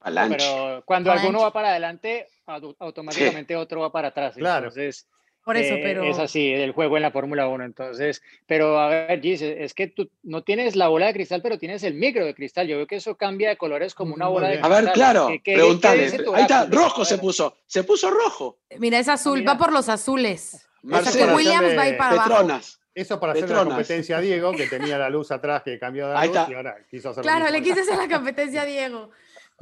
Avalanche. 0.00 0.36
Pero 0.38 0.82
cuando 0.84 1.10
Avalanche. 1.10 1.28
alguno 1.28 1.44
va 1.44 1.52
para 1.52 1.70
adelante, 1.70 2.26
au- 2.46 2.74
automáticamente 2.80 3.54
otro 3.54 3.80
va 3.82 3.92
para 3.92 4.08
atrás. 4.08 4.34
Claro. 4.34 4.66
Entonces, 4.66 5.06
Por 5.44 5.56
eso, 5.56 5.74
eh, 5.74 5.80
pero... 5.82 6.02
es 6.04 6.18
así 6.18 6.52
el 6.52 6.72
juego 6.72 6.96
en 6.96 7.02
la 7.04 7.12
Fórmula 7.12 7.46
1. 7.46 7.64
Entonces, 7.64 8.20
pero 8.46 8.80
a 8.80 8.88
ver, 8.88 9.20
Gis, 9.20 9.42
es 9.42 9.74
que 9.74 9.86
tú 9.86 10.10
no 10.24 10.42
tienes 10.42 10.74
la 10.74 10.88
bola 10.88 11.06
de 11.06 11.12
cristal, 11.12 11.40
pero 11.40 11.56
tienes 11.58 11.84
el 11.84 11.94
micro 11.94 12.24
de 12.24 12.34
cristal. 12.34 12.66
Yo 12.66 12.78
veo 12.78 12.86
que 12.88 12.96
eso 12.96 13.16
cambia 13.16 13.48
de 13.50 13.56
colores 13.56 13.94
como 13.94 14.12
una 14.14 14.26
bola 14.26 14.48
de 14.48 14.54
bien. 14.54 14.64
A 14.64 14.68
cristal. 14.68 14.84
ver, 14.86 14.94
claro, 14.94 15.26
¿Qué- 15.28 15.34
qué- 15.34 15.52
qué 15.52 15.54
preguntale. 15.54 16.02
dice 16.02 16.18
tu 16.24 16.34
Ahí 16.34 16.42
está, 16.42 16.66
rojo 16.66 17.04
se 17.04 17.18
puso, 17.18 17.56
se 17.66 17.84
puso 17.84 18.10
rojo. 18.10 18.58
Mira, 18.78 18.98
es 18.98 19.08
azul, 19.08 19.38
mira. 19.40 19.52
va 19.52 19.58
por 19.58 19.72
los 19.72 19.88
azules. 19.88 20.68
Marcelo, 20.82 21.34
Williams 21.36 21.76
va 21.76 21.82
a 21.82 21.88
ir 21.88 21.96
para 21.96 22.22
abajo. 22.24 22.60
Eso 22.94 23.18
para 23.18 23.32
hacer 23.32 23.48
la 23.48 23.64
competencia 23.64 24.18
a 24.18 24.20
Diego, 24.20 24.52
que 24.52 24.66
tenía 24.66 24.98
la 24.98 25.08
luz 25.08 25.30
atrás 25.30 25.62
que 25.62 25.78
cambió 25.78 26.08
de 26.08 26.16
Ahí 26.16 26.28
luz 26.28 26.36
está. 26.36 26.50
y 26.50 26.54
ahora 26.54 26.76
quiso 26.90 27.10
hacer 27.10 27.22
Claro, 27.22 27.50
le 27.50 27.62
quise 27.62 27.80
hacer 27.80 27.96
la 27.96 28.08
competencia 28.16 28.62
a 28.62 28.64
Diego. 28.66 29.10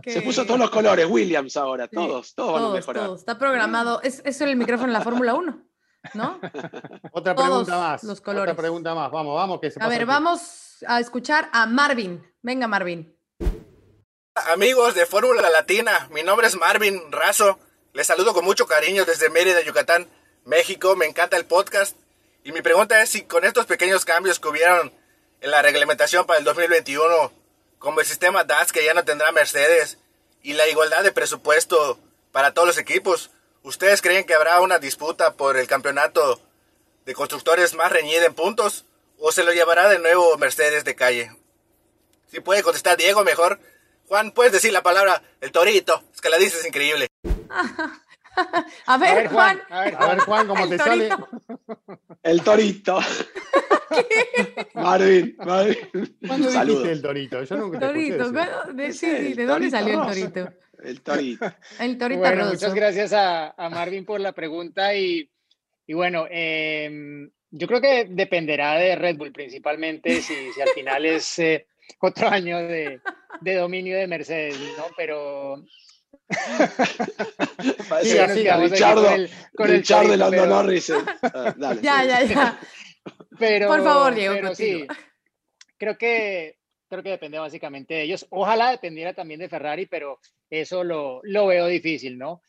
Se 0.05 0.23
puso 0.23 0.45
todos 0.47 0.59
los 0.59 0.71
colores, 0.71 1.07
Williams 1.07 1.57
ahora, 1.57 1.87
todos, 1.87 2.35
todos 2.35 2.53
van 2.55 2.63
a 2.63 2.67
Todos, 2.67 2.75
mejorar. 2.75 3.05
todos. 3.05 3.21
Está 3.21 3.39
programado. 3.39 4.01
Es, 4.03 4.23
es 4.25 4.41
el 4.41 4.57
micrófono 4.57 4.89
en 4.89 4.95
la 4.95 5.03
Fórmula 5.03 5.35
1, 5.35 5.63
¿no? 6.15 6.41
Otra 7.13 7.35
todos 7.35 7.49
pregunta 7.49 7.79
más. 7.79 8.03
los 8.05 8.21
colores. 8.21 8.53
Otra 8.53 8.63
pregunta 8.63 8.95
más. 8.95 9.11
Vamos, 9.13 9.35
vamos, 9.37 9.61
que 9.61 9.71
se 9.71 9.81
A 9.83 9.89
ver, 9.89 10.07
vamos 10.07 10.83
a 10.89 10.99
escuchar 11.01 11.51
a 11.53 11.67
Marvin. 11.67 12.21
Venga, 12.43 12.67
Marvin. 12.67 13.15
Amigos 14.53 14.95
de 14.95 15.05
Fórmula 15.07 15.51
Latina, 15.51 16.09
mi 16.13 16.23
nombre 16.23 16.47
es 16.47 16.57
Marvin 16.57 17.01
Razo. 17.13 17.59
Les 17.93 18.07
saludo 18.07 18.33
con 18.33 18.45
mucho 18.45 18.67
cariño 18.67 19.05
desde 19.05 19.29
Mérida, 19.29 19.61
Yucatán, 19.63 20.07
México. 20.51 20.97
Me 20.97 21.07
encanta 21.07 21.39
el 21.39 21.47
podcast. 21.47 21.97
Y 22.43 22.53
mi 22.53 22.61
pregunta 22.61 23.01
es 23.01 23.11
si 23.11 23.23
con 23.23 23.45
estos 23.45 23.67
pequeños 23.67 24.05
cambios 24.05 24.41
que 24.41 24.49
hubieron 24.49 24.93
en 25.41 25.51
la 25.51 25.63
reglamentación 25.63 26.27
para 26.27 26.39
el 26.39 26.45
2021, 26.45 27.33
como 27.79 28.01
el 28.01 28.07
sistema 28.07 28.45
DAS 28.45 28.73
que 28.73 28.85
ya 28.85 28.93
no 28.93 29.05
tendrá 29.05 29.33
Mercedes 29.33 29.99
y 30.43 30.55
la 30.55 30.69
igualdad 30.69 31.05
de 31.05 31.13
presupuesto 31.13 31.99
para 32.33 32.53
todos 32.53 32.67
los 32.67 32.79
equipos, 32.79 33.31
¿ustedes 33.63 34.03
creen 34.03 34.27
que 34.27 34.35
habrá 34.35 34.61
una 34.61 34.79
disputa 34.79 35.35
por 35.35 35.57
el 35.57 35.69
campeonato 35.69 36.41
de 37.07 37.15
constructores 37.15 37.75
más 37.75 37.93
reñida 37.93 38.27
en 38.27 38.35
puntos? 38.35 38.85
¿O 39.19 39.33
se 39.33 39.45
lo 39.45 39.53
llevará 39.53 39.89
de 39.89 39.99
nuevo 39.99 40.37
Mercedes 40.37 40.85
de 40.85 40.97
calle? 40.97 41.33
Si 42.31 42.41
puede 42.41 42.63
contestar 42.63 42.97
Diego 42.97 43.23
mejor. 43.23 43.61
Juan, 44.09 44.33
puedes 44.33 44.53
decir 44.53 44.73
la 44.73 44.83
palabra 44.83 45.23
el 45.41 45.53
torito. 45.53 46.03
Es 46.13 46.21
que 46.21 46.29
la 46.29 46.39
dices 46.39 46.67
increíble. 46.67 47.07
A 48.87 48.99
ver, 48.99 49.09
A 49.11 49.15
ver, 49.15 49.29
Juan. 49.29 49.61
Juan, 49.69 49.79
a 49.81 49.85
ver, 49.85 49.95
A 49.99 50.07
ver, 50.09 50.19
Juan, 50.21 50.47
¿cómo 50.47 50.69
te 50.69 50.79
sale? 50.79 51.09
torito. 51.09 51.29
El 52.23 52.43
torito. 52.43 52.99
Marvin, 54.75 55.37
Marvin. 55.39 55.77
¿Cuándo 56.27 56.51
Saludos. 56.51 56.83
dijiste 56.85 56.93
el 56.93 57.03
torito? 57.03 57.43
Yo 57.45 57.57
nunca 57.57 57.79
te 57.79 57.87
escuché 57.87 58.17
Torito. 58.19 58.33
¿cuándo- 58.33 58.73
de, 58.83 58.93
sí, 58.93 59.07
sí, 59.17 59.35
¿de 59.35 59.47
dónde 59.47 59.71
torito 59.71 59.77
salió 59.79 60.01
el 60.03 60.07
torito? 60.09 60.53
El 60.83 61.01
torito. 61.03 61.53
El 61.79 61.99
torito 61.99 62.21
Bueno, 62.21 62.37
roso. 62.43 62.53
muchas 62.55 62.75
gracias 62.75 63.13
a, 63.13 63.51
a 63.51 63.69
Marvin 63.69 64.05
por 64.05 64.21
la 64.21 64.33
pregunta 64.33 64.95
y, 64.95 65.31
y 65.87 65.93
bueno, 65.95 66.27
em, 66.31 67.31
yo 67.51 67.67
creo 67.67 67.81
que 67.81 68.07
dependerá 68.09 68.75
de 68.77 68.97
Red 68.97 69.17
Bull 69.17 69.33
principalmente 69.33 70.23
si, 70.23 70.53
si 70.53 70.61
al 70.61 70.69
final 70.69 71.05
es 71.05 71.39
eh, 71.39 71.67
otro 72.01 72.29
año 72.29 72.59
de, 72.59 73.01
de 73.41 73.55
dominio 73.57 73.99
de 73.99 74.07
Mercedes, 74.07 74.57
¿no? 74.79 74.85
Pero 74.97 75.65
Aquí 77.91 78.13
Richardo, 78.69 79.05
con 79.05 79.13
el- 79.15 79.31
con 79.57 79.71
el 79.71 79.77
Richard 79.79 80.07
de 80.09 80.19
pero- 80.31 80.47
Norris. 80.47 80.91
eh. 80.91 80.95
Ah, 81.23 81.55
dale, 81.57 81.83
Ya, 81.83 82.03
sí. 82.03 82.09
ya, 82.09 82.25
ya. 82.25 82.61
pero, 83.39 83.69
Por 83.69 83.83
favor, 83.83 84.15
Diego, 84.15 84.35
pero 84.35 84.55
sí, 84.55 84.87
creo 85.77 85.97
que, 85.99 86.59
creo 86.89 87.03
que 87.03 87.11
depende 87.11 87.39
básicamente 87.39 87.95
de 87.95 88.03
ellos. 88.03 88.27
Ojalá 88.31 88.71
dependiera 88.71 89.15
también 89.15 89.41
de 89.41 89.49
Ferrari, 89.49 89.87
pero 89.87 90.19
eso 90.49 90.85
lo, 90.85 91.21
lo 91.25 91.47
veo 91.47 91.67
difícil, 91.67 92.19
¿no? 92.19 92.43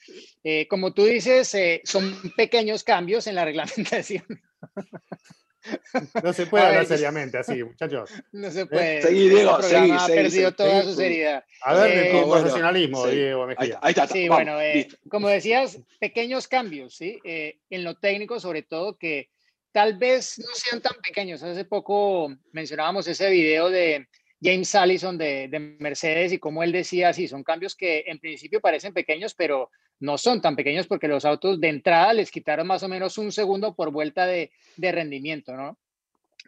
Eh, 0.44 0.68
como 0.68 0.94
tú 0.94 1.06
dices, 1.06 1.54
eh, 1.56 1.82
son 1.84 2.16
pequeños 2.36 2.84
cambios 2.84 3.28
en 3.28 3.36
la 3.36 3.46
reglamentación. 3.46 4.26
No 6.24 6.34
se 6.34 6.46
puede 6.48 6.66
hablar 6.66 6.86
seriamente 6.86 7.38
así, 7.38 7.64
muchachos. 7.64 8.10
No 8.32 8.50
se 8.52 8.66
puede. 8.66 9.02
seguí, 9.02 9.26
este 9.28 9.36
Diego, 9.36 9.62
seguí, 9.62 9.92
ha 9.92 10.08
perdido 10.08 10.30
seguí, 10.30 10.56
toda 10.56 10.82
seguí. 10.82 10.92
su 10.92 10.96
seriedad. 10.98 11.44
A 11.62 11.74
ver, 11.76 11.98
Eh, 11.98 12.12
tu 12.12 12.18
bueno, 12.18 12.32
profesionalismo, 12.34 13.06
sí. 13.06 13.12
Diego 13.16 13.42
Ahí 13.44 13.48
Mejía. 13.50 13.66
está, 13.76 13.80
ahí 13.88 13.90
está. 13.92 14.08
Sí, 14.08 14.28
vamos, 14.28 14.46
bueno, 14.46 14.62
eh, 14.62 14.88
como 15.10 15.28
decías, 15.30 15.80
pequeños 16.00 16.48
cambios, 16.48 16.96
¿sí? 16.96 17.20
Eh, 17.24 17.60
en 17.70 17.84
lo 17.84 17.96
técnico, 17.96 18.40
sobre 18.40 18.64
todo, 18.64 18.98
que 18.98 19.30
tal 19.72 19.98
vez 19.98 20.40
no 20.40 20.54
sean 20.54 20.82
tan 20.82 20.96
pequeños. 21.06 21.44
Hace 21.44 21.66
poco 21.66 22.34
mencionábamos 22.52 23.08
ese 23.08 23.30
video 23.30 23.70
de 23.70 24.08
James 24.42 24.74
Allison 24.76 25.18
de, 25.18 25.48
de 25.48 25.60
Mercedes 25.60 26.34
y 26.34 26.40
como 26.40 26.64
él 26.64 26.72
decía, 26.72 27.14
sí, 27.14 27.28
son 27.28 27.44
cambios 27.44 27.76
que 27.76 28.04
en 28.08 28.20
principio 28.20 28.60
parecen 28.60 28.94
pequeños, 28.94 29.34
pero 29.36 29.70
no 30.02 30.18
son 30.18 30.42
tan 30.42 30.56
pequeños 30.56 30.88
porque 30.88 31.08
los 31.08 31.26
autos 31.26 31.62
de 31.62 31.70
entrada 31.70 32.12
les 32.14 32.32
quitaron 32.32 32.68
más 32.68 32.84
o 32.84 32.90
menos 32.90 33.18
un 33.18 33.32
segundo 33.32 33.76
por 33.76 33.92
vuelta 33.92 34.26
de, 34.26 34.52
rendimiento, 34.78 35.56
¿no? 35.56 35.78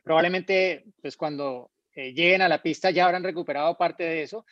Probablemente, 0.03 0.83
pues 1.01 1.15
cuando 1.15 1.71
eh, 1.95 2.13
lleguen 2.13 2.41
a 2.41 2.49
la 2.49 2.61
pista 2.61 2.89
ya 2.89 3.05
habrán 3.05 3.23
recuperado 3.23 3.77
parte 3.77 4.03
de 4.03 4.23
eso, 4.23 4.45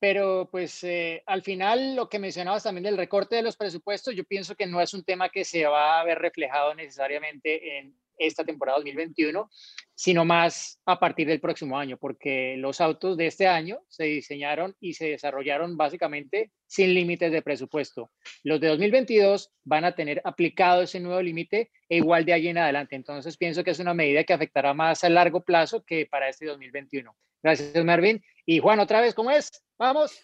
pero 0.00 0.48
pues 0.50 0.82
eh, 0.82 1.22
al 1.26 1.42
final 1.42 1.94
lo 1.94 2.08
que 2.08 2.18
mencionabas 2.18 2.64
también 2.64 2.84
del 2.84 2.96
recorte 2.96 3.36
de 3.36 3.42
los 3.42 3.56
presupuestos, 3.56 4.14
yo 4.14 4.24
pienso 4.24 4.56
que 4.56 4.66
no 4.66 4.80
es 4.80 4.92
un 4.92 5.04
tema 5.04 5.28
que 5.28 5.44
se 5.44 5.64
va 5.64 6.00
a 6.00 6.04
ver 6.04 6.18
reflejado 6.18 6.74
necesariamente 6.74 7.78
en 7.78 7.94
esta 8.18 8.44
temporada 8.44 8.78
2021, 8.78 9.50
sino 9.94 10.24
más 10.24 10.80
a 10.86 10.98
partir 10.98 11.26
del 11.26 11.40
próximo 11.40 11.78
año, 11.78 11.96
porque 11.96 12.56
los 12.58 12.80
autos 12.80 13.16
de 13.16 13.26
este 13.26 13.46
año 13.46 13.80
se 13.88 14.04
diseñaron 14.04 14.76
y 14.80 14.94
se 14.94 15.08
desarrollaron 15.08 15.76
básicamente 15.76 16.52
sin 16.66 16.94
límites 16.94 17.32
de 17.32 17.42
presupuesto. 17.42 18.10
Los 18.44 18.60
de 18.60 18.68
2022 18.68 19.50
van 19.64 19.84
a 19.84 19.94
tener 19.94 20.20
aplicado 20.24 20.82
ese 20.82 21.00
nuevo 21.00 21.20
límite 21.20 21.70
e 21.88 21.96
igual 21.96 22.24
de 22.24 22.32
allí 22.32 22.48
en 22.48 22.58
adelante. 22.58 22.96
Entonces 22.96 23.36
pienso 23.36 23.64
que 23.64 23.70
es 23.72 23.78
una 23.78 23.94
medida 23.94 24.24
que 24.24 24.32
afectará 24.32 24.74
más 24.74 25.02
a 25.04 25.08
largo 25.08 25.42
plazo 25.42 25.84
que 25.84 26.06
para 26.06 26.28
este 26.28 26.46
2021. 26.46 27.14
Gracias, 27.42 27.84
Marvin. 27.84 28.22
Y 28.46 28.58
Juan, 28.58 28.80
otra 28.80 29.00
vez, 29.00 29.14
¿cómo 29.14 29.30
es? 29.30 29.50
Vamos. 29.78 30.20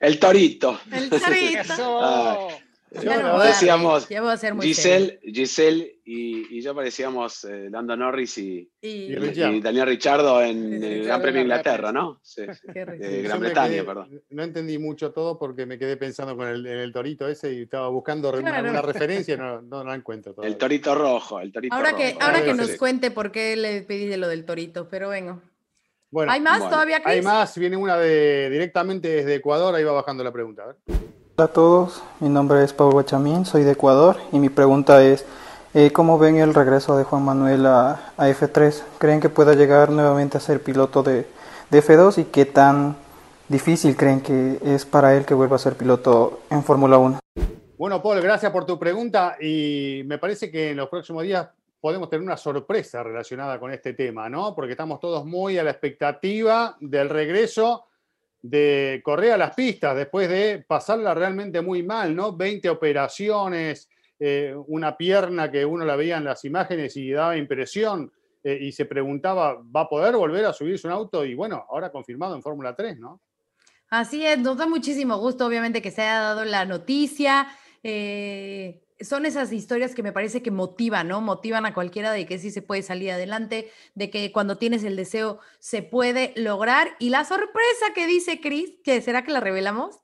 El 0.00 0.18
torito. 0.18 0.80
El 0.92 1.08
torito. 1.08 1.28
Eso. 1.60 1.98
Ah, 2.02 2.48
Yo, 3.02 3.22
no 3.22 3.36
a 3.40 3.46
decíamos, 3.46 4.04
ser 4.40 4.54
muy. 4.54 4.66
Giselle, 4.66 5.20
Giselle 5.22 6.00
y, 6.04 6.56
y 6.58 6.62
yo 6.62 6.74
parecíamos 6.74 7.44
eh, 7.44 7.68
Lando 7.70 7.96
Norris 7.96 8.38
y, 8.38 8.70
Y, 8.80 8.88
Y 8.88 9.12
y 9.12 9.14
Richard. 9.16 9.60
Daniel 9.62 9.86
Richardo 9.86 10.42
en 10.42 10.74
el 10.74 10.80
Richardo 10.80 11.04
Gran 11.04 11.22
Premio 11.22 11.38
de 11.38 11.42
Inglaterra, 11.42 11.92
¿no? 11.92 12.20
Sí. 12.22 12.42
Eh, 12.74 13.22
Gran 13.24 13.40
Bretaña, 13.40 13.68
quedé- 13.74 13.84
perdón. 13.84 14.22
No 14.30 14.42
entendí 14.42 14.78
mucho 14.78 15.12
todo 15.12 15.38
porque 15.38 15.66
me 15.66 15.78
quedé 15.78 15.96
pensando 15.96 16.36
con 16.36 16.46
el, 16.48 16.66
en 16.66 16.78
el 16.78 16.92
torito 16.92 17.26
ese 17.28 17.52
y 17.52 17.62
estaba 17.62 17.88
buscando 17.88 18.32
Claro. 18.32 18.56
alguna 18.56 18.82
referencia 18.82 19.34
y 19.34 19.38
no, 19.38 19.62
no 19.62 19.84
la 19.84 19.94
encuentro 19.94 20.32
todavía. 20.34 20.52
El 20.52 20.58
torito 20.58 20.94
rojo, 20.94 21.40
el 21.40 21.52
torito 21.52 21.74
Ahora 21.74 21.90
rojo. 21.90 22.02
que, 22.02 22.16
ahora 22.20 22.44
que 22.44 22.54
nos 22.54 22.70
cuente 22.76 23.10
por 23.10 23.32
qué 23.32 23.56
le 23.56 23.82
pedí 23.82 24.06
de 24.06 24.16
lo 24.16 24.28
del 24.28 24.44
torito, 24.44 24.88
pero 24.88 25.08
vengo. 25.08 25.40
Bueno, 26.08 26.30
¿Hay 26.30 26.40
más 26.40 26.58
bueno, 26.60 26.70
todavía, 26.72 27.02
Chris? 27.02 27.14
hay 27.16 27.22
más, 27.22 27.58
viene 27.58 27.76
una 27.76 27.96
de 27.98 28.48
directamente 28.48 29.08
desde 29.08 29.34
Ecuador, 29.34 29.74
ahí 29.74 29.82
va 29.84 29.92
bajando 29.92 30.22
la 30.22 30.32
pregunta. 30.32 30.62
a 30.62 30.66
ver. 30.68 30.76
Hola 31.38 31.50
a 31.50 31.52
todos, 31.52 32.02
mi 32.20 32.30
nombre 32.30 32.64
es 32.64 32.72
Pablo 32.72 32.92
Guachamín, 32.92 33.44
soy 33.44 33.62
de 33.62 33.72
Ecuador 33.72 34.16
y 34.32 34.38
mi 34.38 34.48
pregunta 34.48 35.04
es, 35.04 35.26
eh, 35.74 35.92
¿cómo 35.92 36.18
ven 36.18 36.36
el 36.36 36.54
regreso 36.54 36.96
de 36.96 37.04
Juan 37.04 37.26
Manuel 37.26 37.66
a, 37.66 38.14
a 38.16 38.28
F3? 38.30 38.82
¿Creen 38.96 39.20
que 39.20 39.28
pueda 39.28 39.52
llegar 39.52 39.90
nuevamente 39.90 40.38
a 40.38 40.40
ser 40.40 40.62
piloto 40.62 41.02
de, 41.02 41.26
de 41.68 41.82
F2 41.82 42.22
y 42.22 42.24
qué 42.24 42.46
tan 42.46 42.96
difícil 43.48 43.98
creen 43.98 44.22
que 44.22 44.60
es 44.64 44.86
para 44.86 45.14
él 45.14 45.26
que 45.26 45.34
vuelva 45.34 45.56
a 45.56 45.58
ser 45.58 45.74
piloto 45.74 46.40
en 46.48 46.64
Fórmula 46.64 46.96
1? 46.96 47.18
Bueno, 47.76 48.02
Paul, 48.02 48.22
gracias 48.22 48.50
por 48.50 48.64
tu 48.64 48.78
pregunta 48.78 49.36
y 49.38 50.04
me 50.06 50.16
parece 50.16 50.50
que 50.50 50.70
en 50.70 50.78
los 50.78 50.88
próximos 50.88 51.22
días 51.22 51.50
podemos 51.82 52.08
tener 52.08 52.24
una 52.24 52.38
sorpresa 52.38 53.02
relacionada 53.02 53.60
con 53.60 53.70
este 53.74 53.92
tema, 53.92 54.30
¿no? 54.30 54.54
Porque 54.54 54.72
estamos 54.72 55.00
todos 55.00 55.26
muy 55.26 55.58
a 55.58 55.64
la 55.64 55.72
expectativa 55.72 56.78
del 56.80 57.10
regreso 57.10 57.84
de 58.42 59.00
Correa 59.04 59.34
a 59.34 59.38
las 59.38 59.54
pistas 59.54 59.96
después 59.96 60.28
de 60.28 60.64
pasarla 60.66 61.14
realmente 61.14 61.60
muy 61.60 61.82
mal, 61.82 62.14
¿no? 62.14 62.36
20 62.36 62.68
operaciones, 62.68 63.88
eh, 64.18 64.54
una 64.66 64.96
pierna 64.96 65.50
que 65.50 65.64
uno 65.64 65.84
la 65.84 65.96
veía 65.96 66.16
en 66.16 66.24
las 66.24 66.44
imágenes 66.44 66.96
y 66.96 67.10
daba 67.10 67.36
impresión 67.36 68.12
eh, 68.42 68.58
y 68.60 68.72
se 68.72 68.86
preguntaba, 68.86 69.60
¿va 69.60 69.82
a 69.82 69.88
poder 69.88 70.16
volver 70.16 70.44
a 70.44 70.52
subirse 70.52 70.86
un 70.86 70.92
auto? 70.92 71.24
Y 71.24 71.34
bueno, 71.34 71.66
ahora 71.68 71.90
confirmado 71.90 72.34
en 72.36 72.42
Fórmula 72.42 72.74
3, 72.74 72.98
¿no? 72.98 73.20
Así 73.90 74.24
es, 74.24 74.38
nos 74.38 74.56
da 74.56 74.66
muchísimo 74.66 75.18
gusto, 75.18 75.46
obviamente, 75.46 75.82
que 75.82 75.90
se 75.90 76.02
haya 76.02 76.20
dado 76.20 76.44
la 76.44 76.64
noticia. 76.64 77.46
Eh, 77.82 78.85
son 79.00 79.26
esas 79.26 79.52
historias 79.52 79.94
que 79.94 80.02
me 80.02 80.12
parece 80.12 80.42
que 80.42 80.50
motivan, 80.50 81.08
¿no? 81.08 81.20
Motivan 81.20 81.66
a 81.66 81.74
cualquiera 81.74 82.12
de 82.12 82.26
que 82.26 82.38
sí 82.38 82.50
se 82.50 82.62
puede 82.62 82.82
salir 82.82 83.10
adelante, 83.10 83.70
de 83.94 84.10
que 84.10 84.32
cuando 84.32 84.56
tienes 84.56 84.84
el 84.84 84.96
deseo 84.96 85.40
se 85.58 85.82
puede 85.82 86.32
lograr. 86.36 86.96
Y 86.98 87.10
la 87.10 87.24
sorpresa 87.24 87.92
que 87.94 88.06
dice 88.06 88.40
Chris, 88.40 88.72
que 88.84 89.00
será 89.02 89.24
que 89.24 89.32
la 89.32 89.40
revelamos. 89.40 90.00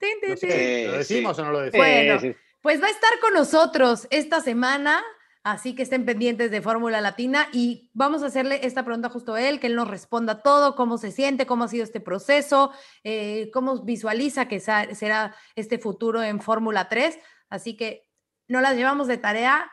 ¿Lo 0.00 0.98
decimos 0.98 1.38
o 1.38 1.44
no 1.44 1.52
lo 1.52 1.60
decimos? 1.60 1.86
Bueno, 1.86 2.36
pues 2.60 2.82
va 2.82 2.86
a 2.86 2.90
estar 2.90 3.18
con 3.20 3.34
nosotros 3.34 4.06
esta 4.10 4.40
semana. 4.40 5.02
Así 5.42 5.76
que 5.76 5.84
estén 5.84 6.04
pendientes 6.04 6.50
de 6.50 6.60
Fórmula 6.60 7.00
Latina 7.00 7.46
y 7.52 7.88
vamos 7.94 8.24
a 8.24 8.26
hacerle 8.26 8.66
esta 8.66 8.84
pregunta 8.84 9.10
justo 9.10 9.34
a 9.34 9.48
él, 9.48 9.60
que 9.60 9.68
él 9.68 9.76
nos 9.76 9.86
responda 9.86 10.42
todo, 10.42 10.74
cómo 10.74 10.98
se 10.98 11.12
siente, 11.12 11.46
cómo 11.46 11.62
ha 11.62 11.68
sido 11.68 11.84
este 11.84 12.00
proceso, 12.00 12.72
eh, 13.04 13.48
cómo 13.52 13.84
visualiza 13.84 14.48
que 14.48 14.58
será 14.58 15.36
este 15.54 15.78
futuro 15.78 16.20
en 16.24 16.40
Fórmula 16.40 16.88
3. 16.88 17.16
Así 17.48 17.76
que 17.76 18.05
no 18.48 18.60
las 18.60 18.76
llevamos 18.76 19.08
de 19.08 19.18
tarea 19.18 19.70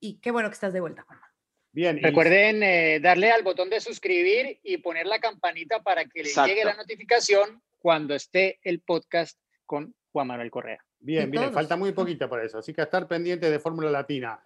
y 0.00 0.20
qué 0.20 0.30
bueno 0.30 0.48
que 0.48 0.54
estás 0.54 0.72
de 0.72 0.80
vuelta, 0.80 1.02
Juanma. 1.02 1.30
Bien. 1.72 2.00
Recuerden 2.00 2.62
eh, 2.62 3.00
darle 3.00 3.32
al 3.32 3.42
botón 3.42 3.68
de 3.68 3.80
suscribir 3.80 4.60
y 4.62 4.76
poner 4.76 5.06
la 5.06 5.18
campanita 5.18 5.82
para 5.82 6.04
que 6.04 6.22
les 6.22 6.36
llegue 6.36 6.64
la 6.64 6.74
notificación 6.74 7.60
cuando 7.78 8.14
esté 8.14 8.60
el 8.62 8.80
podcast 8.80 9.38
con 9.66 9.94
Juan 10.12 10.28
Manuel 10.28 10.50
Correa. 10.50 10.78
Bien, 11.00 11.30
bien, 11.30 11.52
falta 11.52 11.76
muy 11.76 11.92
poquito 11.92 12.28
para 12.30 12.44
eso, 12.44 12.58
así 12.58 12.72
que 12.72 12.80
a 12.80 12.84
estar 12.84 13.06
pendiente 13.06 13.50
de 13.50 13.58
Fórmula 13.58 13.90
Latina. 13.90 14.40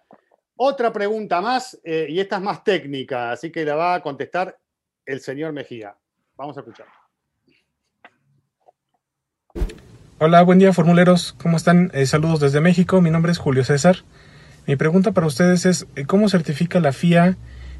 Otra 0.57 0.91
pregunta 0.91 1.39
más, 1.39 1.79
eh, 1.83 2.07
y 2.09 2.19
esta 2.19 2.35
es 2.35 2.41
más 2.41 2.63
técnica, 2.63 3.31
así 3.31 3.49
que 3.49 3.63
la 3.63 3.75
va 3.75 3.93
a 3.95 4.01
contestar 4.01 4.57
el 5.05 5.21
señor 5.21 5.53
Mejía. 5.53 5.95
Vamos 6.35 6.57
a 6.57 6.61
escuchar. 6.61 6.87
Hola, 10.21 10.41
buen 10.41 10.59
día 10.59 10.73
formuleros, 10.73 11.33
¿cómo 11.41 11.55
están? 11.55 11.91
Eh, 11.93 12.05
saludos 12.05 12.41
desde 12.41 12.59
México, 12.59 12.99
mi 12.99 13.09
nombre 13.09 13.31
es 13.31 13.37
Julio 13.37 13.63
César. 13.63 13.99
Mi 14.67 14.75
pregunta 14.75 15.13
para 15.13 15.27
ustedes 15.27 15.65
es, 15.65 15.87
eh, 15.95 16.03
¿cómo 16.03 16.27
certifica 16.27 16.81
la 16.81 16.91
FIA 16.91 17.37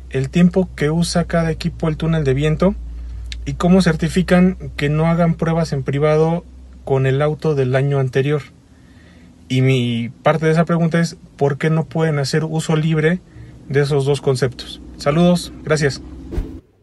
el 0.10 0.30
tiempo 0.30 0.70
que 0.74 0.90
usa 0.90 1.26
cada 1.26 1.52
equipo 1.52 1.90
el 1.90 1.98
túnel 1.98 2.24
de 2.24 2.34
viento? 2.34 2.76
¿Y 3.44 3.56
cómo 3.56 3.82
certifican 3.82 4.72
que 4.78 4.88
no 4.88 5.08
hagan 5.08 5.34
pruebas 5.34 5.74
en 5.74 5.84
privado 5.84 6.46
con 6.86 7.08
el 7.08 7.22
auto 7.22 7.56
del 7.56 7.76
año 7.76 8.00
anterior? 8.00 8.42
Y 9.50 9.62
mi 9.62 10.08
parte 10.24 10.46
de 10.46 10.54
esa 10.54 10.64
pregunta 10.64 11.02
es, 11.02 11.18
¿por 11.36 11.58
qué 11.58 11.70
no 11.70 11.88
pueden 11.88 12.20
hacer 12.20 12.46
uso 12.46 12.78
libre 12.78 13.20
de 13.68 13.82
esos 13.82 14.06
dos 14.06 14.22
conceptos? 14.22 14.80
Saludos, 14.96 15.52
gracias. 15.64 16.02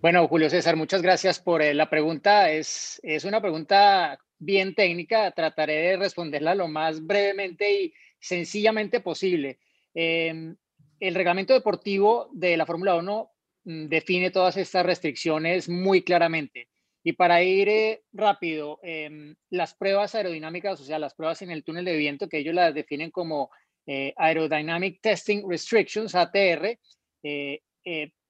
Bueno, 0.02 0.28
Julio 0.28 0.50
César, 0.50 0.76
muchas 0.76 1.00
gracias 1.00 1.38
por 1.38 1.62
eh, 1.62 1.72
la 1.72 1.88
pregunta. 1.88 2.50
Es, 2.50 3.00
es 3.02 3.24
una 3.24 3.40
pregunta 3.40 4.18
bien 4.38 4.74
técnica, 4.74 5.30
trataré 5.30 5.74
de 5.74 5.96
responderla 5.96 6.54
lo 6.54 6.68
más 6.68 7.04
brevemente 7.04 7.82
y 7.82 7.94
sencillamente 8.18 9.00
posible. 9.00 9.58
Em, 9.94 10.56
el 11.00 11.14
reglamento 11.14 11.52
deportivo 11.52 12.28
de 12.32 12.56
la 12.56 12.66
Fórmula 12.66 12.96
1 12.96 13.30
mm, 13.64 13.86
define 13.86 14.30
todas 14.30 14.56
estas 14.56 14.84
restricciones 14.84 15.68
muy 15.68 16.02
claramente. 16.02 16.68
Y 17.02 17.12
para 17.12 17.42
ir 17.42 17.68
eh, 17.68 18.02
rápido, 18.12 18.80
em, 18.82 19.36
las 19.50 19.74
pruebas 19.74 20.14
aerodinámicas, 20.14 20.80
o 20.80 20.84
sea, 20.84 20.98
las 20.98 21.14
pruebas 21.14 21.40
en 21.42 21.50
el 21.50 21.62
túnel 21.62 21.84
de 21.84 21.96
viento, 21.96 22.28
que 22.28 22.38
ellos 22.38 22.54
las 22.54 22.74
definen 22.74 23.10
como 23.10 23.50
eh, 23.86 24.12
Aerodynamic 24.16 25.00
Testing 25.00 25.48
Restrictions, 25.48 26.14
ATR, 26.14 26.78
eh, 27.22 27.60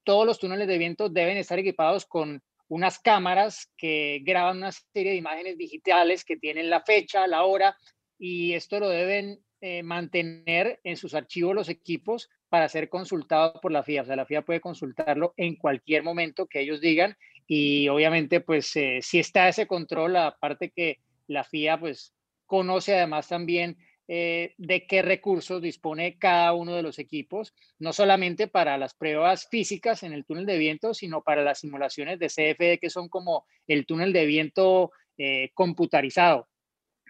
todos 0.05 0.27
los 0.27 0.39
túneles 0.39 0.69
de 0.69 0.79
viento 0.79 1.09
deben 1.09 1.37
estar 1.39 1.59
equipados 1.59 2.07
con 2.07 2.43
unas 2.69 2.99
cámaras 2.99 3.71
que 3.77 4.21
graban 4.25 4.59
una 4.59 4.73
serie 4.73 5.13
de 5.13 5.19
imágenes 5.19 5.59
digitales 5.59 6.25
que 6.25 6.37
tienen 6.37 6.71
la 6.71 6.83
fecha, 6.83 7.27
la 7.27 7.45
hora, 7.45 7.77
y 8.19 8.55
esto 8.55 8.81
lo 8.81 8.89
deben 8.89 9.41
eh, 9.61 9.83
mantener 9.83 10.81
en 10.85 10.97
sus 10.97 11.15
archivos 11.15 11.55
los 11.55 11.69
equipos 11.69 12.29
para 12.49 12.69
ser 12.69 12.89
consultado 12.89 13.61
por 13.61 13.73
la 13.73 13.83
FIA. 13.83 14.03
O 14.03 14.05
sea, 14.05 14.17
la 14.17 14.27
FIA 14.27 14.43
puede 14.43 14.61
consultarlo 14.61 15.35
en 15.37 15.57
cualquier 15.57 16.03
momento 16.03 16.47
que 16.47 16.61
ellos 16.61 16.81
digan 16.81 17.17
y 17.47 17.89
obviamente 17.89 18.41
pues 18.41 18.75
eh, 18.77 19.01
si 19.03 19.19
está 19.19 19.49
ese 19.49 19.67
control, 19.67 20.17
aparte 20.17 20.71
que 20.71 20.99
la 21.27 21.45
FIA 21.45 21.79
pues 21.79 22.13
conoce 22.45 22.95
además 22.95 23.29
también 23.29 23.77
eh, 24.09 24.55
de 24.57 24.87
qué 24.87 25.03
recursos 25.03 25.61
dispone 25.61 26.17
cada 26.17 26.53
uno 26.53 26.77
de 26.77 26.83
los 26.83 27.01
equipos, 27.01 27.53
no 27.81 27.93
solamente 27.93 28.47
para 28.47 28.79
las 28.79 28.95
pruebas 28.95 29.49
físicas 29.51 30.05
en 30.05 30.13
el 30.13 30.25
túnel 30.25 30.47
de 30.47 30.59
viento, 30.59 30.95
sino 30.95 31.23
para 31.23 31.43
las 31.43 31.59
simulaciones 31.59 32.21
de 32.21 32.29
CFD, 32.29 32.79
que 32.81 32.91
son 32.91 33.09
como 33.09 33.47
el 33.67 33.85
túnel 33.85 34.13
de 34.13 34.27
viento 34.27 34.93
eh, 35.19 35.51
computarizado, 35.55 36.49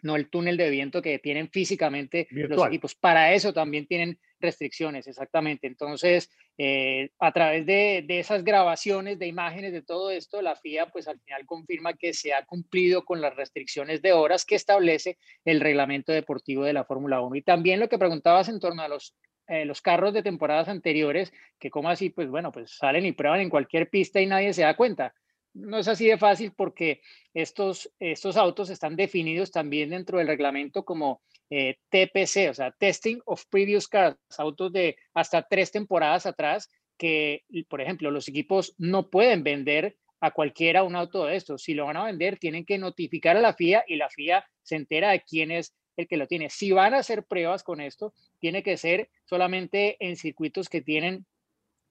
no 0.02 0.16
el 0.16 0.30
túnel 0.30 0.56
de 0.56 0.70
viento 0.70 1.02
que 1.02 1.18
tienen 1.18 1.50
físicamente 1.50 2.28
los 2.30 2.66
equipos. 2.66 2.94
Para 2.94 3.34
eso 3.34 3.52
también 3.52 3.86
tienen 3.86 4.18
restricciones, 4.40 5.06
exactamente. 5.06 5.66
Entonces, 5.66 6.30
eh, 6.58 7.10
a 7.18 7.32
través 7.32 7.66
de, 7.66 8.04
esas 8.08 8.44
grabaciones 8.44 9.18
de 9.18 9.26
imágenes 9.26 9.72
de 9.72 9.82
todo 9.82 10.10
esto, 10.10 10.42
la 10.42 10.56
FIA 10.56 10.86
pues 10.86 11.08
al 11.08 11.20
final 11.20 11.46
confirma 11.46 11.94
que 11.94 12.12
se 12.12 12.32
ha 12.32 12.44
cumplido 12.44 13.04
con 13.04 13.20
las 13.20 13.34
restricciones 13.36 14.02
de 14.02 14.12
horas 14.12 14.44
que 14.44 14.54
establece 14.54 15.18
el 15.44 15.60
reglamento 15.60 16.12
deportivo 16.12 16.64
de 16.64 16.72
la 16.72 16.84
Fórmula 16.84 17.20
1. 17.20 17.36
Y 17.36 17.42
también 17.42 17.80
lo 17.80 17.88
que 17.88 17.98
preguntabas 17.98 18.48
en 18.48 18.60
torno 18.60 18.82
a 18.82 18.88
los, 18.88 19.16
eh, 19.48 19.64
los 19.64 19.80
carros 19.80 20.14
de 20.14 20.22
temporadas 20.22 20.68
anteriores, 20.68 21.32
que 21.58 21.70
como 21.70 21.88
así, 21.88 22.10
pues 22.10 22.28
bueno, 22.28 22.52
pues 22.52 22.76
salen 22.76 23.06
y 23.06 23.12
prueban 23.12 23.40
en 23.40 23.50
cualquier 23.50 23.90
pista 23.90 24.20
y 24.20 24.26
nadie 24.26 24.52
se 24.52 24.62
da 24.62 24.76
cuenta 24.76 25.14
no 25.56 25.78
es 25.78 25.88
así 25.88 26.06
de 26.06 26.18
fácil 26.18 26.52
porque 26.54 27.00
estos, 27.32 27.90
estos 27.98 28.36
autos 28.36 28.70
están 28.70 28.94
definidos 28.94 29.50
también 29.50 29.90
dentro 29.90 30.18
del 30.18 30.28
reglamento 30.28 30.84
como 30.84 31.22
eh, 31.50 31.76
TPC, 31.90 32.50
o 32.50 32.54
sea, 32.54 32.72
Testing 32.72 33.20
of 33.24 33.44
Previous 33.48 33.88
Cars, 33.88 34.16
autos 34.38 34.72
de 34.72 34.96
hasta 35.14 35.42
tres 35.42 35.70
temporadas 35.70 36.26
atrás, 36.26 36.68
que, 36.98 37.44
por 37.68 37.80
ejemplo, 37.80 38.10
los 38.10 38.28
equipos 38.28 38.74
no 38.78 39.10
pueden 39.10 39.42
vender 39.42 39.96
a 40.20 40.30
cualquiera 40.30 40.82
un 40.82 40.96
auto 40.96 41.26
de 41.26 41.36
estos. 41.36 41.62
Si 41.62 41.74
lo 41.74 41.86
van 41.86 41.96
a 41.96 42.04
vender, 42.04 42.38
tienen 42.38 42.64
que 42.64 42.78
notificar 42.78 43.36
a 43.36 43.40
la 43.40 43.54
FIA 43.54 43.84
y 43.86 43.96
la 43.96 44.08
FIA 44.08 44.44
se 44.62 44.76
entera 44.76 45.10
de 45.10 45.20
quién 45.20 45.50
es 45.50 45.74
el 45.96 46.08
que 46.08 46.16
lo 46.16 46.26
tiene. 46.26 46.50
Si 46.50 46.72
van 46.72 46.94
a 46.94 46.98
hacer 46.98 47.24
pruebas 47.24 47.62
con 47.62 47.80
esto, 47.80 48.12
tiene 48.38 48.62
que 48.62 48.76
ser 48.76 49.10
solamente 49.24 49.96
en 50.00 50.16
circuitos 50.16 50.68
que 50.68 50.82
tienen 50.82 51.26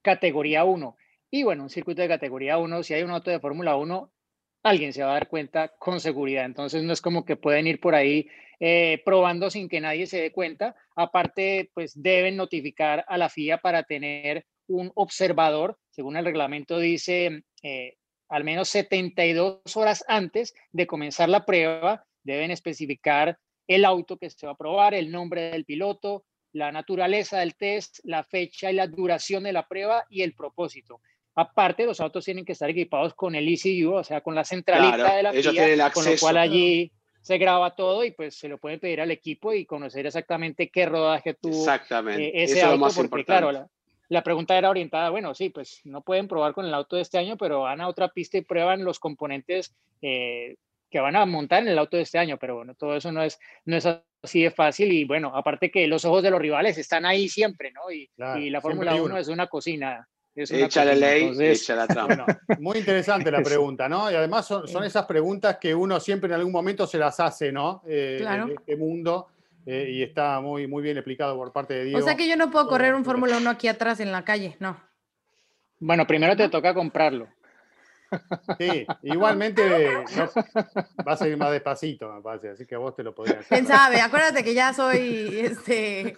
categoría 0.02 0.64
1. 0.64 0.96
Y 1.32 1.44
bueno, 1.44 1.64
un 1.64 1.70
circuito 1.70 2.02
de 2.02 2.08
categoría 2.08 2.58
1, 2.58 2.84
si 2.84 2.94
hay 2.94 3.04
un 3.04 3.12
auto 3.12 3.32
de 3.32 3.40
Fórmula 3.40 3.76
1, 3.76 4.12
alguien 4.64 4.94
se 4.94 5.04
va 5.04 5.12
a 5.12 5.14
dar 5.14 5.28
cuenta 5.28 5.70
con 5.80 6.00
seguridad. 6.00 6.46
Entonces 6.46 6.84
no 6.84 6.94
es 6.94 7.02
como 7.02 7.26
que 7.26 7.36
pueden 7.36 7.68
ir 7.68 7.80
por 7.80 7.96
ahí 7.96 8.28
eh, 8.60 9.02
probando 9.06 9.50
sin 9.50 9.70
que 9.70 9.82
nadie 9.82 10.08
se 10.08 10.22
dé 10.22 10.32
cuenta. 10.32 10.76
Aparte, 10.96 11.70
pues 11.74 12.02
deben 12.02 12.36
notificar 12.36 13.06
a 13.08 13.18
la 13.18 13.30
FIA 13.30 13.60
para 13.60 13.84
tener 13.84 14.46
un 14.68 14.92
observador, 14.96 15.78
según 15.92 16.18
el 16.18 16.26
reglamento 16.26 16.80
dice, 16.80 17.44
eh, 17.62 17.98
al 18.30 18.44
menos 18.44 18.70
72 18.70 19.62
horas 19.76 20.04
antes 20.08 20.54
de 20.72 20.88
comenzar 20.88 21.30
la 21.30 21.46
prueba, 21.46 22.06
deben 22.24 22.52
especificar 22.52 23.38
el 23.68 23.86
auto 23.86 24.18
que 24.18 24.30
se 24.30 24.46
va 24.46 24.54
a 24.54 24.58
probar, 24.58 24.94
el 24.94 25.12
nombre 25.12 25.52
del 25.52 25.66
piloto, 25.66 26.26
la 26.54 26.72
naturaleza 26.72 27.40
del 27.40 27.56
test, 27.56 28.00
la 28.04 28.24
fecha 28.24 28.72
y 28.72 28.76
la 28.76 28.88
duración 28.88 29.44
de 29.44 29.54
la 29.54 29.68
prueba 29.68 30.06
y 30.10 30.22
el 30.22 30.34
propósito. 30.34 31.02
Aparte, 31.36 31.86
los 31.86 32.00
autos 32.00 32.24
tienen 32.24 32.46
que 32.46 32.54
estar 32.54 32.70
equipados 32.70 33.14
con 33.14 33.36
el 33.36 33.48
ECU, 33.48 33.94
o 33.94 34.04
sea, 34.04 34.22
con 34.22 34.36
la 34.36 34.46
centralita 34.46 35.16
de 35.16 35.24
la 35.24 35.34
FIA, 35.34 35.92
con 35.92 36.06
lo 36.06 36.12
cual 36.18 36.38
allí 36.38 36.92
se 37.26 37.40
graba 37.40 37.76
todo 37.76 38.04
y 38.04 38.12
pues 38.12 38.36
se 38.36 38.48
lo 38.48 38.60
pueden 38.60 38.80
pedir 38.80 39.02
al 39.02 39.10
equipo 39.10 39.52
y 39.52 39.66
conocer 39.66 40.06
exactamente 40.06 40.70
qué 40.70 40.86
rodaje 40.86 41.34
tuvo 41.34 41.58
exactamente. 41.58 42.28
Eh, 42.28 42.44
ese 42.44 42.62
auto, 42.62 42.88
porque 42.96 43.26
claro, 43.26 43.68
la, 44.10 44.22
pregunta 44.22 44.56
era 44.56 44.70
orientada, 44.70 45.10
bueno, 45.10 45.34
sí, 45.34 45.50
pues 45.50 45.82
no 45.86 46.02
pueden 46.02 46.28
probar 46.28 46.54
con 46.54 46.68
el 46.68 46.74
auto 46.76 46.98
de 46.98 47.02
este 47.02 47.18
año, 47.18 47.36
pero 47.36 47.62
van 47.62 47.82
a 47.82 47.88
otra 47.88 48.10
pista 48.10 48.38
y 48.38 48.42
prueban 48.42 48.84
los 48.84 49.00
componentes 49.00 49.74
eh, 50.04 50.58
que 50.92 51.00
van 51.00 51.16
a 51.16 51.26
montar 51.26 51.64
en 51.64 51.70
el 51.70 51.80
auto 51.80 51.98
de 51.98 52.04
este 52.04 52.20
año, 52.20 52.38
pero 52.38 52.58
bueno, 52.58 52.76
todo 52.76 52.96
eso 52.96 53.12
no 53.12 53.24
es, 53.24 53.40
no 53.66 53.76
es 53.76 53.88
así 54.22 54.44
de 54.44 54.52
fácil 54.52 54.92
y 54.92 55.06
bueno, 55.06 55.32
aparte 55.36 55.72
que 55.72 55.88
los 55.88 56.06
ojos 56.06 56.22
de 56.22 56.30
los 56.30 56.40
rivales 56.40 56.78
están 56.78 57.08
ahí 57.08 57.28
siempre, 57.28 57.72
¿no? 57.72 57.90
Y, 57.90 58.08
y 58.40 58.52
la 58.52 58.62
Fórmula 58.62 58.94
1 58.94 59.18
es 59.18 59.30
una 59.30 59.48
cocina, 59.48 60.08
Echa 60.36 60.84
la 60.84 60.94
ley, 60.94 61.32
echa 61.40 61.76
la 61.76 61.88
trampa. 61.88 62.26
muy 62.60 62.80
interesante 62.80 63.32
la 63.32 63.42
pregunta, 63.44 63.88
¿no? 63.88 64.12
Y 64.12 64.16
además 64.16 64.46
son, 64.46 64.68
son, 64.68 64.84
esas 64.84 65.06
preguntas 65.06 65.58
que 65.60 65.74
uno 65.74 66.00
siempre 66.00 66.28
en 66.28 66.34
algún 66.34 66.52
momento 66.52 66.86
se 66.86 66.98
las 66.98 67.20
hace, 67.22 67.54
¿no? 67.54 67.82
Eh, 67.88 68.22
En 68.22 68.52
este 68.52 68.76
mundo. 68.76 69.30
Eh, 69.66 69.90
y 69.94 70.04
está 70.04 70.40
muy, 70.42 70.68
muy 70.68 70.84
bien 70.84 70.98
explicado 70.98 71.36
por 71.36 71.52
parte 71.52 71.74
de 71.74 71.86
Diego. 71.86 72.00
O 72.00 72.02
sea 72.04 72.16
que 72.16 72.28
yo 72.28 72.36
no 72.36 72.52
puedo 72.52 72.68
correr 72.68 72.94
un 72.94 73.04
Fórmula 73.04 73.38
1 73.38 73.50
aquí 73.50 73.68
atrás 73.68 74.00
en 74.00 74.12
la 74.12 74.24
calle, 74.24 74.56
no. 74.60 74.80
Bueno, 75.80 76.06
primero 76.06 76.36
te 76.36 76.50
toca 76.50 76.74
comprarlo. 76.74 77.28
Sí, 78.60 78.86
igualmente 79.04 79.92
no, 80.16 80.30
vas 81.04 81.22
a 81.22 81.28
ir 81.28 81.38
más 81.38 81.52
despacito, 81.52 82.12
me 82.14 82.22
parece, 82.22 82.50
así 82.52 82.66
que 82.66 82.76
vos 82.76 82.96
te 82.96 83.04
lo 83.04 83.14
podrías. 83.16 83.46
¿Quién 83.48 83.66
sabe? 83.68 84.00
Acuérdate 84.02 84.44
que 84.44 84.54
ya 84.54 84.74
soy 84.74 85.40
este 85.40 86.18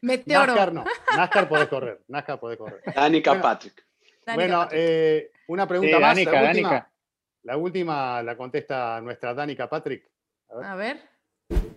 meteoro. 0.00 0.46
NASCAR 0.54 0.72
no, 0.72 0.84
NASCAR 1.16 1.48
podés 1.48 1.68
correr, 1.68 2.00
NASCAR 2.08 2.38
podés 2.40 2.58
correr. 2.58 2.80
Danica 2.94 3.30
Bueno, 3.30 3.42
Patrick. 3.42 3.84
Danica 4.26 4.34
Bueno, 4.34 4.58
Patrick. 4.62 4.80
eh, 4.82 5.30
una 5.48 5.66
pregunta 5.66 5.96
Sí, 5.96 6.00
más. 6.02 6.10
Danica, 6.16 6.32
la, 6.32 6.48
última, 6.48 6.68
Danica. 6.70 6.90
la 7.44 7.56
última 7.56 8.22
la 8.22 8.36
contesta 8.36 9.00
nuestra 9.00 9.34
Danica 9.34 9.68
Patrick. 9.68 10.04
A 10.62 10.74
ver. 10.74 11.00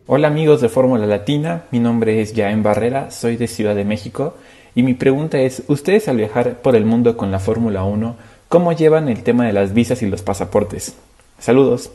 Hola 0.08 0.28
amigos 0.28 0.62
de 0.62 0.70
Fórmula 0.70 1.06
Latina, 1.06 1.64
mi 1.72 1.80
nombre 1.80 2.22
es 2.22 2.34
Jaén 2.36 2.62
Barrera, 2.64 3.10
soy 3.12 3.36
de 3.38 3.48
Ciudad 3.48 3.76
de 3.76 3.84
México 3.86 4.38
y 4.76 4.84
mi 4.84 4.94
pregunta 4.94 5.40
es, 5.40 5.64
¿ustedes 5.68 6.08
al 6.08 6.18
viajar 6.18 6.62
por 6.62 6.76
el 6.76 6.86
mundo 6.86 7.18
con 7.18 7.32
la 7.32 7.40
Fórmula 7.40 7.84
1, 7.84 8.16
cómo 8.48 8.74
llevan 8.74 9.10
el 9.10 9.24
tema 9.24 9.46
de 9.46 9.54
las 9.54 9.74
visas 9.74 10.02
y 10.02 10.08
los 10.08 10.22
pasaportes? 10.22 10.96
Saludos. 11.40 11.92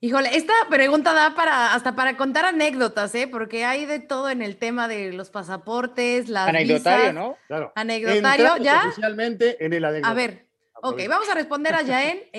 Híjole, 0.00 0.36
esta 0.36 0.52
pregunta 0.70 1.12
da 1.12 1.34
para 1.34 1.74
hasta 1.74 1.96
para 1.96 2.16
contar 2.16 2.44
anécdotas, 2.44 3.12
¿eh? 3.16 3.26
Porque 3.26 3.64
hay 3.64 3.84
de 3.84 3.98
todo 3.98 4.30
en 4.30 4.42
el 4.42 4.56
tema 4.56 4.86
de 4.86 5.12
los 5.12 5.30
pasaportes, 5.30 6.28
las 6.28 6.48
Anecdotario, 6.48 6.98
visas. 7.00 7.14
¿no? 7.14 7.36
Claro. 7.48 7.72
Anecdotario, 7.74 8.46
Entramos 8.46 8.64
¿ya? 8.64 8.82
oficialmente 8.86 9.64
en 9.64 9.72
el 9.72 9.84
A 9.84 9.88
anecdotario. 9.88 10.16
ver, 10.16 10.46
ok, 10.82 11.00
vamos 11.08 11.28
a 11.28 11.34
responder 11.34 11.74
a 11.74 11.82
Yael 11.82 12.30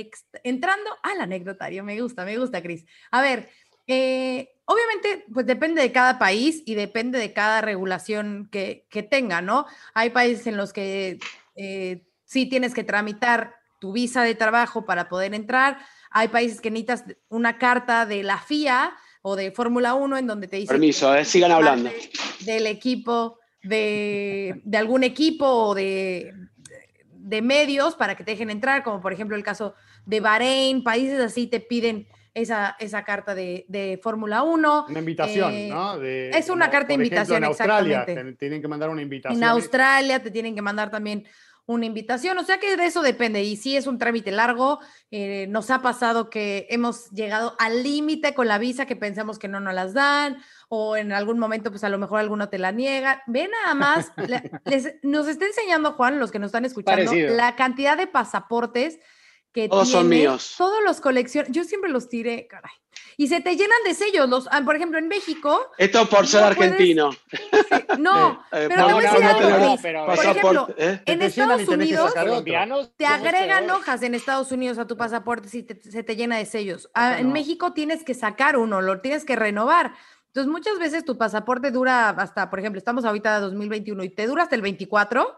entrando 0.43 0.89
al 1.03 1.19
anecdotario. 1.19 1.83
Me 1.83 1.99
gusta, 2.01 2.23
me 2.23 2.37
gusta, 2.37 2.61
Cris. 2.61 2.85
A 3.11 3.21
ver, 3.21 3.49
eh, 3.87 4.49
obviamente, 4.63 5.25
pues 5.33 5.45
depende 5.45 5.81
de 5.81 5.91
cada 5.91 6.17
país 6.17 6.63
y 6.65 6.75
depende 6.75 7.19
de 7.19 7.33
cada 7.33 7.59
regulación 7.59 8.47
que, 8.49 8.85
que 8.89 9.03
tenga, 9.03 9.41
¿no? 9.41 9.65
Hay 9.93 10.11
países 10.11 10.47
en 10.47 10.55
los 10.55 10.71
que 10.71 11.19
eh, 11.57 12.03
sí 12.29 12.45
tienes 12.45 12.75
que 12.75 12.83
tramitar 12.83 13.55
tu 13.79 13.91
visa 13.91 14.23
de 14.23 14.35
trabajo 14.35 14.85
para 14.85 15.09
poder 15.09 15.33
entrar. 15.33 15.79
Hay 16.11 16.27
países 16.27 16.61
que 16.61 16.69
necesitas 16.69 17.03
una 17.29 17.57
carta 17.57 18.05
de 18.05 18.21
la 18.21 18.37
FIA 18.37 18.93
o 19.23 19.35
de 19.35 19.51
Fórmula 19.51 19.95
1 19.95 20.17
en 20.17 20.27
donde 20.27 20.47
te 20.47 20.57
dice 20.57 20.67
Permiso, 20.71 21.15
eh, 21.15 21.25
sigan 21.25 21.51
hablando. 21.51 21.89
del 22.41 22.67
equipo, 22.67 23.39
de, 23.63 24.61
de 24.63 24.77
algún 24.77 25.03
equipo 25.03 25.45
o 25.47 25.73
de, 25.73 26.31
de 27.13 27.41
medios 27.41 27.95
para 27.95 28.15
que 28.15 28.23
te 28.23 28.31
dejen 28.31 28.51
entrar, 28.51 28.83
como 28.83 29.01
por 29.01 29.11
ejemplo 29.11 29.35
el 29.35 29.43
caso 29.43 29.73
de 30.05 30.19
Bahrein, 30.19 30.83
países 30.83 31.19
así 31.19 31.47
te 31.47 31.59
piden 31.59 32.07
esa, 32.35 32.75
esa 32.79 33.03
carta 33.03 33.33
de, 33.33 33.65
de 33.69 33.99
Fórmula 34.03 34.43
1. 34.43 34.85
Una 34.87 34.99
invitación, 34.99 35.51
Eh, 35.51 35.69
¿no? 35.69 35.97
De- 35.97 36.29
es 36.29 36.47
una 36.49 36.65
como, 36.67 36.71
carta 36.73 36.87
de 36.89 36.93
ejemplo, 36.93 37.05
invitación, 37.05 37.37
en 37.37 37.43
Australia 37.45 37.99
exactamente. 38.01 38.31
te- 38.33 38.37
tienen 38.37 38.61
que 38.61 38.67
mandar 38.67 38.89
una 38.91 39.01
invitación. 39.01 39.41
En 39.41 39.49
Australia 39.49 40.21
te 40.21 40.29
tienen 40.31 40.53
que 40.53 40.61
mandar 40.61 40.91
también 40.91 41.25
una 41.71 41.85
invitación, 41.85 42.35
o 42.39 42.43
sea 42.43 42.59
que 42.59 42.75
de 42.75 42.85
eso 42.87 43.03
depende. 43.03 43.43
Y 43.43 43.55
sí 43.55 43.77
es 43.77 43.85
un 43.85 43.99
trámite 43.99 44.31
largo, 44.31 44.79
eh, 45.11 45.45
nos 45.49 45.69
ha 45.69 45.83
pasado 45.83 46.31
que 46.31 46.65
hemos 46.71 47.11
llegado 47.11 47.55
al 47.59 47.83
límite 47.83 48.33
con 48.33 48.47
la 48.47 48.57
visa 48.57 48.87
que 48.87 48.95
pensamos 48.95 49.37
que 49.37 49.47
no 49.47 49.59
nos 49.59 49.75
las 49.75 49.93
dan, 49.93 50.41
o 50.67 50.97
en 50.97 51.11
algún 51.11 51.37
momento 51.37 51.69
pues 51.69 51.83
a 51.83 51.89
lo 51.89 51.99
mejor 51.99 52.19
alguno 52.21 52.49
te 52.49 52.57
la 52.57 52.71
niega. 52.71 53.21
Ve 53.27 53.47
nada 53.47 53.75
más, 53.75 54.11
les- 54.65 54.95
nos 55.03 55.27
está 55.27 55.45
enseñando 55.45 55.93
Juan, 55.93 56.17
los 56.19 56.31
que 56.31 56.39
nos 56.39 56.47
están 56.47 56.65
escuchando, 56.65 57.05
Parecido. 57.05 57.35
la 57.35 57.55
cantidad 57.55 57.95
de 57.95 58.07
pasaportes 58.07 58.97
que 59.51 59.69
Todos 59.69 59.89
son 59.89 60.09
tiene, 60.09 60.23
míos. 60.23 60.55
Todos 60.57 60.79
los 60.83 60.99
colecciones, 61.01 61.51
yo 61.51 61.63
siempre 61.65 61.91
los 61.91 62.09
tiré, 62.09 62.47
caray. 62.47 62.71
Y 63.19 63.27
se 63.27 63.41
te 63.41 63.57
llenan 63.57 63.77
de 63.83 63.93
sellos, 63.95 64.29
los, 64.29 64.47
ah, 64.49 64.61
por 64.63 64.77
ejemplo, 64.77 64.97
en 64.97 65.09
México, 65.09 65.59
Esto 65.77 66.07
por 66.07 66.25
ser 66.25 66.55
puedes- 66.55 66.71
argentino. 66.71 67.09
no, 67.97 68.41
Eh, 68.49 68.67
pero 68.69 68.87
te 68.87 68.93
voy 68.93 69.05
a 69.05 69.11
por 69.11 69.19
decir 69.19 69.19
no 69.49 69.55
algo, 69.55 69.77
pero- 69.81 70.05
Por 70.05 70.15
ejemplo, 70.15 70.67
¿eh? 70.77 71.01
en 71.05 71.21
Estados 71.21 71.67
Unidos 71.67 72.13
te 72.95 73.05
agregan 73.05 73.69
hojas 73.71 74.03
en 74.03 74.15
Estados 74.15 74.53
Unidos 74.53 74.77
a 74.77 74.87
tu 74.87 74.95
pasaporte 74.95 75.49
si 75.49 75.63
te- 75.63 75.81
se 75.91 76.01
te 76.01 76.15
llena 76.15 76.37
de 76.37 76.45
sellos. 76.45 76.89
Ah, 76.93 77.19
en 77.19 77.27
no. 77.27 77.33
México 77.33 77.73
tienes 77.73 78.05
que 78.05 78.13
sacar 78.13 78.55
uno, 78.55 78.79
lo 78.79 79.01
tienes 79.01 79.25
que 79.25 79.35
renovar. 79.35 79.91
Entonces, 80.27 80.49
muchas 80.49 80.79
veces 80.79 81.03
tu 81.03 81.17
pasaporte 81.17 81.71
dura 81.71 82.11
hasta, 82.11 82.49
por 82.49 82.59
ejemplo, 82.59 82.77
estamos 82.79 83.03
ahorita 83.03 83.35
a 83.35 83.39
2021 83.41 84.01
y 84.05 84.09
te 84.09 84.27
dura 84.27 84.43
hasta 84.43 84.55
el 84.55 84.61
24, 84.61 85.37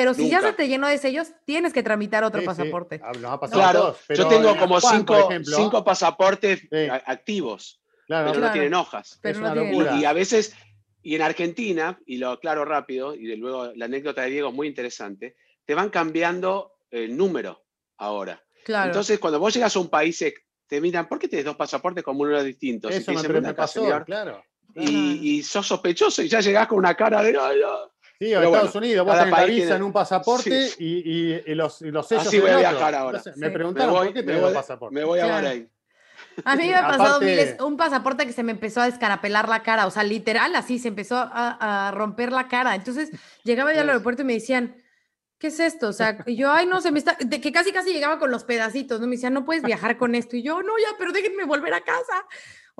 pero 0.00 0.14
si 0.14 0.30
ya 0.30 0.40
se 0.40 0.54
te 0.54 0.66
llenó 0.66 0.88
de 0.88 0.96
sellos, 0.96 1.28
tienes 1.44 1.74
que 1.74 1.82
tramitar 1.82 2.24
otro 2.24 2.40
Sí, 2.40 2.44
sí, 2.44 2.46
pasaporte. 2.46 3.00
ah, 3.04 3.12
nos 3.20 3.32
ha 3.32 3.38
pasado 3.40 3.62
a 3.62 3.70
Claro, 3.70 3.96
pero 4.06 4.22
yo 4.22 4.28
tengo 4.28 4.50
en 4.52 4.58
como 4.58 4.80
Juan, 4.80 4.96
cinco, 4.96 5.28
cinco 5.44 5.84
pasaportes 5.84 6.60
Sí. 6.60 6.88
activos, 7.04 7.80
Claro, 8.06 8.28
pero 8.28 8.38
Claro. 8.40 8.46
no 8.46 8.52
tienen 8.52 8.74
hojas. 8.74 9.18
Pero 9.22 9.32
es 9.34 9.40
no 9.40 9.46
una 9.52 9.54
tiene- 9.60 9.70
locura. 9.72 9.96
Y 9.98 10.04
a 10.06 10.12
veces, 10.14 10.56
y 11.02 11.14
en 11.16 11.22
Argentina, 11.22 12.00
y 12.06 12.16
lo 12.16 12.30
aclaro 12.30 12.64
rápido, 12.64 13.14
y 13.14 13.26
de 13.26 13.36
luego 13.36 13.72
la 13.76 13.84
anécdota 13.84 14.22
de 14.22 14.30
Diego 14.30 14.48
es 14.48 14.54
muy 14.54 14.66
interesante, 14.68 15.36
te 15.66 15.74
van 15.74 15.90
cambiando 15.90 16.72
el 16.90 17.14
número 17.16 17.62
ahora. 17.98 18.42
Claro. 18.64 18.86
Entonces, 18.88 19.18
cuando 19.18 19.38
vos 19.38 19.52
llegas 19.54 19.76
a 19.76 19.78
un 19.80 19.88
país, 19.90 20.20
eh, 20.22 20.34
te 20.66 20.80
miran, 20.80 21.06
¿por 21.08 21.18
qué 21.18 21.28
tenés 21.28 21.44
dos 21.44 21.56
pasaportes 21.56 22.02
con 22.02 22.16
números 22.16 22.42
distintos? 22.44 22.90
Y 22.90 22.94
Eso 22.94 23.04
te 23.04 23.10
me, 23.12 23.16
dicen, 23.18 23.26
pero 23.28 23.34
"Ven 23.34 23.42
me 23.44 23.48
acá, 23.50 23.62
pasó, 23.62 23.80
señor". 23.82 24.04
claro. 24.06 24.42
Y, 24.74 25.36
y 25.38 25.42
sos 25.42 25.66
sospechoso 25.66 26.22
y 26.22 26.28
ya 26.28 26.40
llegás 26.40 26.68
con 26.68 26.78
una 26.78 26.94
cara 26.94 27.22
de... 27.22 27.36
"Ay, 27.40 27.58
no". 27.60 27.89
Sí, 28.20 28.34
a 28.34 28.38
Pero 28.38 28.50
Estados 28.50 28.72
bueno, 28.74 28.86
Unidos, 28.86 29.06
vos 29.06 29.16
tenés 29.18 29.30
la 29.32 29.44
visa 29.46 29.56
tiene- 29.56 29.76
en 29.76 29.82
un 29.82 29.92
pasaporte 29.94 30.68
Sí. 30.68 30.74
y, 30.78 31.10
y- 31.10 31.42
y 31.46 31.54
los, 31.54 31.80
y 31.80 31.90
los 31.90 32.06
sellos 32.06 32.26
Así 32.26 32.36
en 32.36 32.42
voy 32.42 32.50
a 32.50 32.56
otro. 32.58 32.70
viajar 32.70 32.94
ahora. 32.94 33.18
Entonces, 33.18 33.40
me 33.40 33.50
preguntaron, 33.50 33.92
Me 33.94 33.98
voy- 33.98 34.06
¿por 34.08 34.14
qué 34.14 34.20
me 34.20 34.26
tenés 34.26 34.42
voy- 34.42 34.52
dos 34.52 34.62
pasaportes? 34.62 34.94
Me 34.94 35.04
voy 35.04 35.18
a 35.20 35.24
Claro. 35.24 35.42
Bahrein. 35.46 35.70
A 36.44 36.56
mí 36.56 36.68
me 36.68 36.74
ha 36.74 36.82
pasado 36.86 37.04
Aparte- 37.16 37.24
miles, 37.24 37.56
un 37.60 37.76
pasaporte 37.78 38.26
que 38.26 38.32
se 38.34 38.42
me 38.42 38.52
empezó 38.52 38.82
a 38.82 38.84
descarapelar 38.86 39.48
la 39.48 39.62
cara, 39.62 39.86
o 39.86 39.90
sea, 39.90 40.02
literal, 40.04 40.54
así 40.54 40.78
se 40.78 40.88
empezó 40.88 41.16
a, 41.16 41.88
a 41.88 41.90
romper 41.92 42.30
la 42.30 42.46
cara. 42.46 42.74
Entonces 42.74 43.10
llegaba 43.42 43.72
yo 43.72 43.80
al 43.80 43.88
aeropuerto 43.88 44.20
y 44.20 44.26
me 44.26 44.34
decían, 44.34 44.76
¿qué 45.38 45.46
es 45.46 45.58
esto? 45.58 45.88
O 45.88 45.92
sea, 45.94 46.18
y 46.26 46.36
yo, 46.36 46.52
ay, 46.52 46.66
no, 46.66 46.82
se 46.82 46.92
me 46.92 46.98
está, 46.98 47.16
de 47.18 47.40
que 47.40 47.52
casi 47.52 47.72
casi 47.72 47.92
llegaba 47.94 48.18
con 48.18 48.30
los 48.30 48.44
pedacitos, 48.44 49.00
¿no? 49.00 49.06
Me 49.06 49.16
decían, 49.16 49.32
no 49.32 49.46
puedes 49.46 49.62
viajar 49.62 49.96
con 49.96 50.14
esto. 50.14 50.36
Y 50.36 50.42
yo, 50.42 50.62
no, 50.62 50.72
ya, 50.78 50.94
pero 50.98 51.10
déjenme 51.12 51.44
volver 51.46 51.72
a 51.72 51.80
casa. 51.80 52.26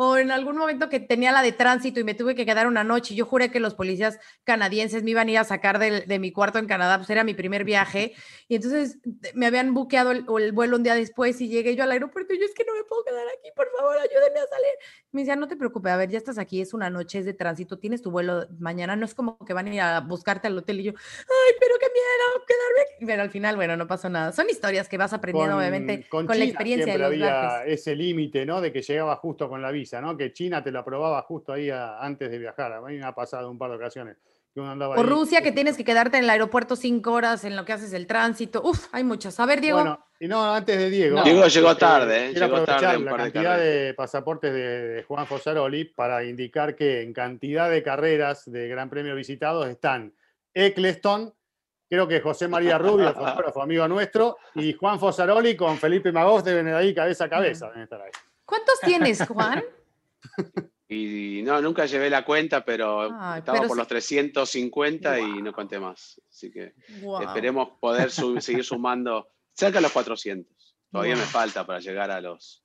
O 0.03 0.17
en 0.17 0.31
algún 0.31 0.57
momento 0.57 0.89
que 0.89 0.99
tenía 0.99 1.31
la 1.31 1.43
de 1.43 1.53
tránsito 1.53 2.01
y 2.01 2.05
me 2.05 2.15
tuve 2.15 2.35
que 2.35 2.47
quedar 2.47 2.67
una 2.67 2.85
noche. 2.85 3.13
y 3.13 3.19
Yo 3.19 3.27
juré 3.27 3.51
que 3.51 3.61
los 3.61 3.75
policías 3.75 4.19
canadienses 4.45 5.03
me 5.03 5.11
iban 5.11 5.29
a 5.29 5.31
ir 5.33 5.39
a 5.39 5.45
sacar 5.45 5.79
del- 5.79 6.07
de, 6.07 6.19
mi 6.19 6.33
cuarto 6.33 6.59
en 6.59 6.67
Canadá, 6.67 6.97
pues 6.97 7.11
era 7.11 7.23
mi 7.23 7.35
primer 7.35 7.65
viaje. 7.65 8.15
Y 8.49 8.55
entonces 8.57 8.99
de- 9.05 9.31
me 9.35 9.45
habían 9.47 9.75
buqueado 9.75 10.11
el, 10.13 10.25
el 10.39 10.53
vuelo 10.53 10.77
un 10.77 10.83
día 10.85 10.95
después 10.95 11.39
y 11.43 11.49
llegué 11.49 11.77
yo 11.77 11.85
al 11.85 11.93
aeropuerto 11.93 12.33
y 12.33 12.39
yo 12.39 12.47
es 12.47 12.55
que 12.55 12.65
no 12.65 12.73
me 12.75 12.83
puedo 12.85 13.05
quedar 13.05 13.27
aquí, 13.29 13.51
por 13.55 13.69
favor, 13.77 13.97
ayúdenme 13.99 14.41
a 14.41 14.47
salir. 14.47 14.73
Me 15.13 15.23
decían, 15.23 15.41
no 15.41 15.49
te 15.49 15.57
preocupes, 15.57 15.91
a 15.93 15.97
ver, 15.97 16.09
ya 16.09 16.19
estás 16.19 16.39
aquí, 16.39 16.61
es 16.61 16.73
una 16.73 16.89
noche, 16.89 17.19
es 17.19 17.25
de 17.25 17.35
tránsito, 17.35 17.79
tienes 17.79 18.01
tu 18.01 18.13
vuelo 18.13 18.47
mañana, 18.61 18.95
no 18.95 19.05
es 19.05 19.15
como 19.15 19.37
que 19.39 19.53
van 19.53 19.67
a 19.67 19.75
ir 19.75 19.81
a 19.81 20.01
buscarte 20.01 20.47
al 20.47 20.57
hotel 20.57 20.81
y 20.81 20.85
yo, 20.85 20.93
ay, 20.93 21.55
pero 21.59 21.75
qué 21.81 21.87
miedo 21.87 22.47
quedarme 22.47 22.81
aquí". 22.83 23.07
Pero 23.07 23.23
al 23.23 23.31
final, 23.31 23.57
bueno, 23.57 23.77
no 23.77 23.89
pasó 23.89 24.09
nada. 24.09 24.31
Son 24.31 24.49
historias 24.49 24.89
que 24.89 24.99
vas 24.99 25.13
aprendiendo, 25.13 25.57
obviamente, 25.57 26.07
con, 26.09 26.27
la 26.27 26.35
China 26.35 26.45
experiencia 26.45 26.93
de 26.93 26.99
los 26.99 27.09
había 27.09 27.41
viajes. 27.41 27.73
ese 27.81 27.97
límite, 27.97 28.47
¿no? 28.47 28.61
De 28.61 28.73
que 28.73 28.83
llegaba 28.83 29.17
justo 29.17 29.49
con 29.49 29.61
la 29.61 29.73
visa, 29.73 30.01
¿no? 30.01 30.17
Que 30.17 30.33
China 30.33 30.63
te 30.63 30.71
lo 30.71 30.79
aprobaba 30.79 31.21
justo 31.23 31.53
ahí 31.53 31.71
a- 31.71 31.99
antes 31.99 32.31
de 32.31 32.39
viajar. 32.39 32.73
A 32.73 32.81
mí 32.81 32.97
me 32.97 33.05
ha 33.05 33.15
pasado 33.15 33.51
un 33.51 33.59
par 33.59 33.71
de 33.71 33.77
ocasiones. 33.77 34.17
Que 34.53 34.61
uno 34.61 34.71
andaba 34.73 34.97
O 34.97 35.01
ahí. 35.01 35.07
Rusia, 35.07 35.43
que 35.43 35.53
tienes 35.53 35.77
que 35.77 35.85
quedarte 35.85 36.19
en 36.19 36.25
el 36.25 36.31
aeropuerto 36.31 36.75
cinco 36.77 37.13
horas 37.13 37.45
en 37.45 37.55
lo 37.57 37.65
que 37.65 37.73
haces 37.73 37.93
el 37.93 38.07
tránsito. 38.07 38.63
Uf, 38.65 38.89
hay 38.93 39.05
muchas. 39.05 39.39
A 39.39 39.47
ver, 39.47 39.61
Diego. 39.61 39.79
Bueno, 39.79 40.07
y 40.19 40.29
no, 40.29 40.53
antes 40.53 40.77
de 40.77 40.91
Diego. 40.91 41.23
Diego 41.23 41.47
llegó 41.47 41.71
eh, 41.71 41.77
tarde, 41.77 42.27
eh, 42.27 42.33
quiero 42.33 42.47
llegó 42.47 42.65
tarde 42.65 42.87
aprovechar 42.87 42.99
un 42.99 43.05
la 43.05 43.11
de 43.13 43.17
cantidad 43.17 43.43
carreras. 43.43 43.87
de 43.87 43.95
pasaportes 43.95 44.53
de, 44.53 44.89
de 44.89 45.03
Juan 45.05 45.27
Fosaroli 45.27 45.85
para 45.85 46.25
indicar 46.25 46.75
que 46.75 47.03
en 47.03 47.13
cantidad 47.13 47.71
de 47.71 47.83
carreras 47.83 48.51
de 48.51 48.69
Gran 48.69 48.91
Premio 48.91 49.15
visitados 49.15 49.69
están 49.69 50.13
Eccleston, 50.53 51.33
creo 51.89 52.07
que 52.07 52.21
José 52.21 52.49
María 52.49 52.77
Rubio, 52.77 53.13
fotógrafo 53.15 53.63
amigo 53.63 53.87
nuestro, 53.89 54.37
y 54.55 54.73
Juan 54.75 54.99
Fosaroli 54.99 55.57
con 55.57 55.79
Felipe 55.79 56.13
Magós 56.13 56.45
deben 56.45 56.69
ir 56.69 56.75
ahí 56.75 56.95
cabeza 56.95 57.25
a 57.25 57.29
cabeza. 57.29 57.69
Deben 57.69 57.83
estar 57.83 58.03
ahí. 58.03 58.11
¿Cuántos 58.45 58.81
tienes, 58.81 59.27
Juan? 59.27 59.63
Y 60.93 61.43
no, 61.45 61.61
nunca 61.63 61.87
llevé 61.87 62.11
la 62.11 62.25
cuenta, 62.25 62.65
pero 62.65 63.03
Ay, 63.17 63.39
estaba 63.39 63.59
pero 63.59 63.69
por 63.69 63.77
los 63.77 63.87
350 63.87 65.21
y 65.21 65.41
no 65.41 65.53
conté 65.53 65.79
más. 65.79 66.21
Así 66.29 66.51
que 66.51 66.75
esperemos 67.23 67.79
poder 67.81 68.11
seguir 68.11 68.65
sumando 68.65 69.29
cerca 69.53 69.79
de 69.79 69.83
los 69.83 69.93
400. 69.93 70.77
Todavía 70.91 71.15
me 71.15 71.23
falta 71.23 71.65
para 71.65 71.79
llegar 71.79 72.11
a 72.11 72.21
los, 72.21 72.65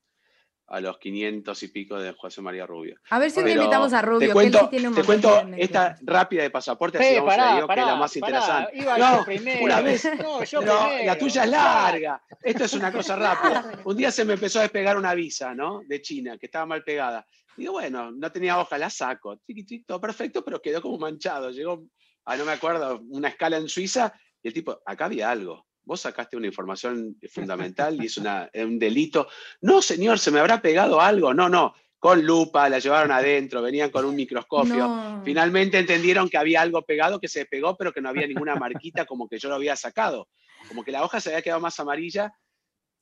a 0.68 0.80
los 0.80 0.97
500 0.97 1.61
y 1.63 1.68
pico 1.68 1.99
de 1.99 2.13
José 2.13 2.41
María 2.41 2.66
Rubio. 2.66 2.97
A 3.09 3.20
ver 3.20 3.30
si 3.30 3.39
un 3.39 3.45
día 3.45 3.53
Pero 3.53 3.63
invitamos 3.66 3.93
a 3.93 4.01
Rubio, 4.01 4.20
te 4.20 4.28
que 4.28 4.34
cuento, 4.34 4.57
él 4.57 4.63
sí 4.63 4.70
tiene 4.72 4.88
un 4.88 4.95
te 4.95 5.03
cuento 5.03 5.41
esta 5.57 5.95
rápida 6.01 6.43
de 6.43 6.49
pasaporte, 6.49 6.97
así 6.97 7.16
vamos 7.16 7.34
a 7.34 7.38
pará, 7.38 7.68
que 7.68 7.82
es 7.82 7.88
la 7.88 7.95
más 7.95 8.13
pará, 8.13 8.28
interesante. 8.28 8.78
iba 8.78 8.97
no, 8.97 9.18
yo 9.20 9.26
primero. 9.26 9.63
una 9.63 9.82
vez, 9.82 10.05
No, 10.20 10.43
yo 10.43 10.59
pero 10.59 10.80
primero. 10.80 11.05
la 11.05 11.18
tuya 11.18 11.43
es 11.43 11.49
larga. 11.49 12.24
Esto 12.41 12.63
es 12.63 12.74
una 12.74 12.91
cosa 12.91 13.16
rápida. 13.16 13.82
Un 13.84 13.95
día 13.97 14.11
se 14.11 14.26
me 14.26 14.34
empezó 14.34 14.59
a 14.59 14.63
despegar 14.63 14.97
una 14.97 15.13
visa, 15.13 15.53
¿no? 15.53 15.82
De 15.88 16.01
China, 16.01 16.38
que 16.38 16.47
estaba 16.47 16.66
mal 16.66 16.84
pegada. 16.84 17.26
Digo, 17.55 17.74
bueno, 17.74 18.11
no 18.11 18.32
tenía 18.32 18.59
hoja, 18.59 18.78
la 18.78 18.89
saco. 18.89 19.39
Todo 19.86 20.01
perfecto, 20.01 20.43
pero 20.43 20.61
quedó 20.61 20.82
como 20.82 20.97
manchado. 20.97 21.51
Llegó, 21.51 21.86
a 22.26 22.36
no 22.36 22.45
me 22.45 22.51
acuerdo, 22.51 23.01
una 23.09 23.30
escala 23.30 23.57
en 23.57 23.70
Suiza 23.70 24.13
y 24.41 24.47
el 24.49 24.53
tipo, 24.53 24.82
acá 24.86 25.05
había 25.05 25.30
algo. 25.30 25.66
Vos 25.86 26.01
sacaste 26.01 26.36
una 26.36 26.47
información 26.47 27.17
fundamental 27.29 28.01
y 28.01 28.07
es 28.07 28.17
una, 28.17 28.49
un 28.53 28.79
delito. 28.79 29.27
No, 29.61 29.81
señor, 29.81 30.19
se 30.19 30.31
me 30.31 30.39
habrá 30.39 30.61
pegado 30.61 30.99
algo. 30.99 31.33
No, 31.33 31.47
no. 31.47 31.73
Con 31.99 32.25
lupa, 32.25 32.67
la 32.69 32.79
llevaron 32.79 33.11
adentro, 33.11 33.61
venían 33.61 33.89
con 33.91 34.03
un 34.05 34.15
microscopio. 34.15 34.88
No. 34.88 35.21
Finalmente 35.23 35.79
entendieron 35.79 36.29
que 36.29 36.38
había 36.38 36.61
algo 36.61 36.81
pegado 36.81 37.19
que 37.19 37.27
se 37.27 37.39
despegó, 37.39 37.77
pero 37.77 37.93
que 37.93 38.01
no 38.01 38.09
había 38.09 38.27
ninguna 38.27 38.55
marquita 38.55 39.05
como 39.05 39.27
que 39.27 39.39
yo 39.39 39.49
lo 39.49 39.55
había 39.55 39.75
sacado. 39.75 40.27
Como 40.67 40.83
que 40.83 40.91
la 40.91 41.03
hoja 41.03 41.19
se 41.19 41.29
había 41.29 41.41
quedado 41.41 41.61
más 41.61 41.79
amarilla 41.79 42.33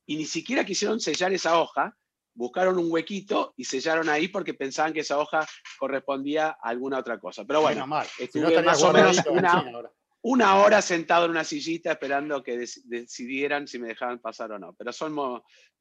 y 0.06 0.16
ni 0.16 0.26
siquiera 0.26 0.64
quisieron 0.64 1.00
sellar 1.00 1.32
esa 1.32 1.58
hoja, 1.58 1.96
buscaron 2.34 2.78
un 2.78 2.90
huequito 2.90 3.54
y 3.56 3.64
sellaron 3.64 4.08
ahí 4.08 4.28
porque 4.28 4.54
pensaban 4.54 4.92
que 4.92 5.00
esa 5.00 5.18
hoja 5.18 5.46
correspondía 5.78 6.48
a 6.48 6.68
alguna 6.68 6.98
otra 6.98 7.18
cosa. 7.18 7.44
Pero 7.44 7.62
bueno, 7.62 7.76
Menos 7.76 7.88
mal. 7.88 8.06
Si 8.06 8.24
estuve 8.24 8.54
no 8.54 8.62
más 8.62 8.82
o 8.82 8.92
menos 8.92 9.18
una. 9.26 9.64
Una 10.26 10.56
hora 10.56 10.80
sentado 10.80 11.26
en 11.26 11.32
una 11.32 11.44
sillita 11.44 11.92
esperando 11.92 12.42
que 12.42 12.58
dec- 12.58 12.82
decidieran 12.84 13.66
si 13.68 13.78
me 13.78 13.88
dejaban 13.88 14.20
pasar 14.20 14.52
o 14.52 14.58
no. 14.58 14.72
Pero 14.74 14.92
son... 14.92 15.14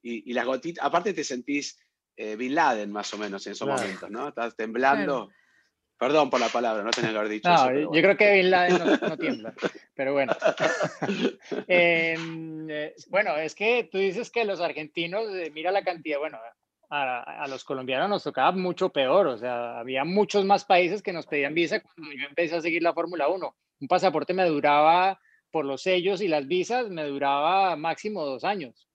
Y, 0.02 0.30
y 0.30 0.34
las 0.34 0.46
gotitas... 0.46 0.86
Aparte 0.86 1.14
te 1.14 1.24
sentís 1.24 1.80
eh, 2.18 2.36
Bin 2.36 2.54
Laden 2.54 2.92
más 2.92 3.14
o 3.14 3.18
menos 3.18 3.46
en 3.48 3.54
esos 3.54 3.66
Claro. 3.68 3.82
momentos, 3.82 4.10
¿no? 4.12 4.28
Estás 4.28 4.56
temblando. 4.56 5.30
Perdón 5.98 6.30
por 6.30 6.42
la 6.42 6.50
palabra, 6.50 6.84
no 6.84 6.90
tenía 6.92 7.12
que 7.12 7.18
haber 7.18 7.30
dicho 7.30 7.48
No, 7.48 7.56
eso. 7.56 7.72
yo 7.80 7.88
bueno. 7.88 7.92
creo 7.92 8.18
que 8.18 8.34
Bin 8.34 8.52
Laden 8.52 8.78
no, 8.80 8.98
no 9.10 9.18
tiembla, 9.18 9.54
pero 9.96 10.12
bueno. 10.12 10.34
Em, 11.68 12.70
eh, 12.70 12.94
bueno, 13.08 13.38
es 13.38 13.56
que 13.56 13.88
tú 13.90 13.98
dices 13.98 14.30
que 14.30 14.44
los 14.44 14.60
argentinos, 14.60 15.24
eh, 15.34 15.52
mira 15.54 15.72
la 15.72 15.84
cantidad, 15.84 16.20
bueno, 16.20 16.38
a, 16.96 17.44
a 17.44 17.48
los 17.48 17.64
colombianos 17.64 18.08
nos 18.08 18.24
tocaba 18.24 18.52
mucho 18.52 18.90
peor, 18.90 19.26
o 19.26 19.38
sea, 19.38 19.80
había 19.80 20.04
muchos 20.04 20.46
más 20.46 20.64
países 20.64 21.02
que 21.02 21.12
nos 21.12 21.26
pedían 21.26 21.56
visa 21.56 21.82
cuando 21.82 22.14
yo 22.14 22.28
empecé 22.28 22.56
a 22.56 22.62
seguir 22.62 22.84
la 22.84 22.94
Fórmula 22.94 23.28
1. 23.30 23.56
Un 23.82 23.88
pasaporte 23.88 24.34
me 24.34 24.46
duraba, 24.46 25.20
por 25.50 25.66
los 25.66 25.82
sellos 25.82 26.22
y 26.22 26.28
las 26.28 26.48
visas, 26.48 26.90
me 26.90 27.04
duraba 27.06 27.76
máximo 27.76 28.24
dos 28.26 28.44
años. 28.44 28.88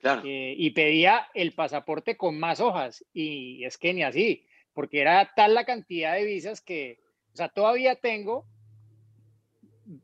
Claro. 0.00 0.22
Eh, 0.24 0.54
y 0.56 0.70
pedía 0.70 1.28
el 1.32 1.52
pasaporte 1.52 2.16
con 2.16 2.38
más 2.38 2.60
hojas, 2.60 3.04
y 3.12 3.64
es 3.64 3.78
que 3.78 3.94
ni 3.94 4.02
así, 4.02 4.44
porque 4.72 5.00
era 5.00 5.32
tal 5.36 5.54
la 5.54 5.64
cantidad 5.64 6.14
de 6.14 6.24
visas 6.24 6.60
que, 6.60 6.98
o 7.32 7.36
sea, 7.36 7.48
todavía 7.48 7.94
tengo, 7.94 8.46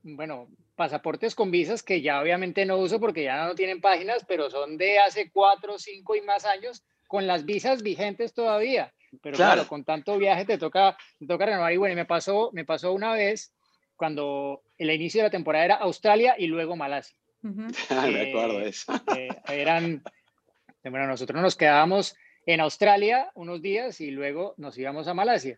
bueno, 0.02 0.48
pasaportes 0.76 1.34
con 1.34 1.50
visas 1.50 1.82
que 1.82 2.00
ya 2.00 2.20
obviamente 2.20 2.64
no 2.64 2.78
uso 2.78 3.00
porque 3.00 3.24
ya 3.24 3.44
no 3.46 3.56
tienen 3.56 3.80
páginas, 3.80 4.24
pero 4.26 4.50
son 4.50 4.76
de 4.76 4.98
hace 5.00 5.30
cuatro, 5.30 5.78
cinco 5.78 6.14
y 6.14 6.22
más 6.22 6.44
años, 6.44 6.84
con 7.14 7.28
las 7.28 7.44
visas 7.44 7.84
vigentes 7.84 8.34
todavía. 8.34 8.92
Pero 9.22 9.36
claro, 9.36 9.52
Claro. 9.54 9.68
con 9.68 9.84
tanto 9.84 10.18
viaje 10.18 10.44
te 10.44 10.58
toca, 10.58 10.96
te 11.16 11.26
toca 11.28 11.46
renovar. 11.46 11.72
Y 11.72 11.76
bueno, 11.76 11.92
y 11.92 11.96
me 11.96 12.06
pasó, 12.06 12.50
me 12.52 12.64
pasó 12.64 12.92
una 12.92 13.12
vez 13.12 13.54
cuando 13.94 14.62
el 14.78 14.90
inicio 14.90 15.20
de 15.20 15.28
la 15.28 15.30
temporada 15.30 15.64
era 15.64 15.74
Australia 15.76 16.34
y 16.36 16.48
luego 16.48 16.74
Malasia. 16.74 17.16
Ujú. 17.44 17.66
me 18.12 18.30
acuerdo 18.30 18.58
de 18.58 18.64
Eh, 18.64 18.68
eso. 18.68 18.92
eh, 19.16 19.28
eran, 19.48 20.02
bueno, 20.82 21.06
nosotros 21.06 21.40
nos 21.40 21.54
quedábamos 21.54 22.16
en 22.46 22.58
Australia 22.60 23.30
unos 23.36 23.62
días 23.62 24.00
y 24.00 24.10
luego 24.10 24.54
nos 24.56 24.76
íbamos 24.76 25.06
a 25.06 25.14
Malasia. 25.14 25.56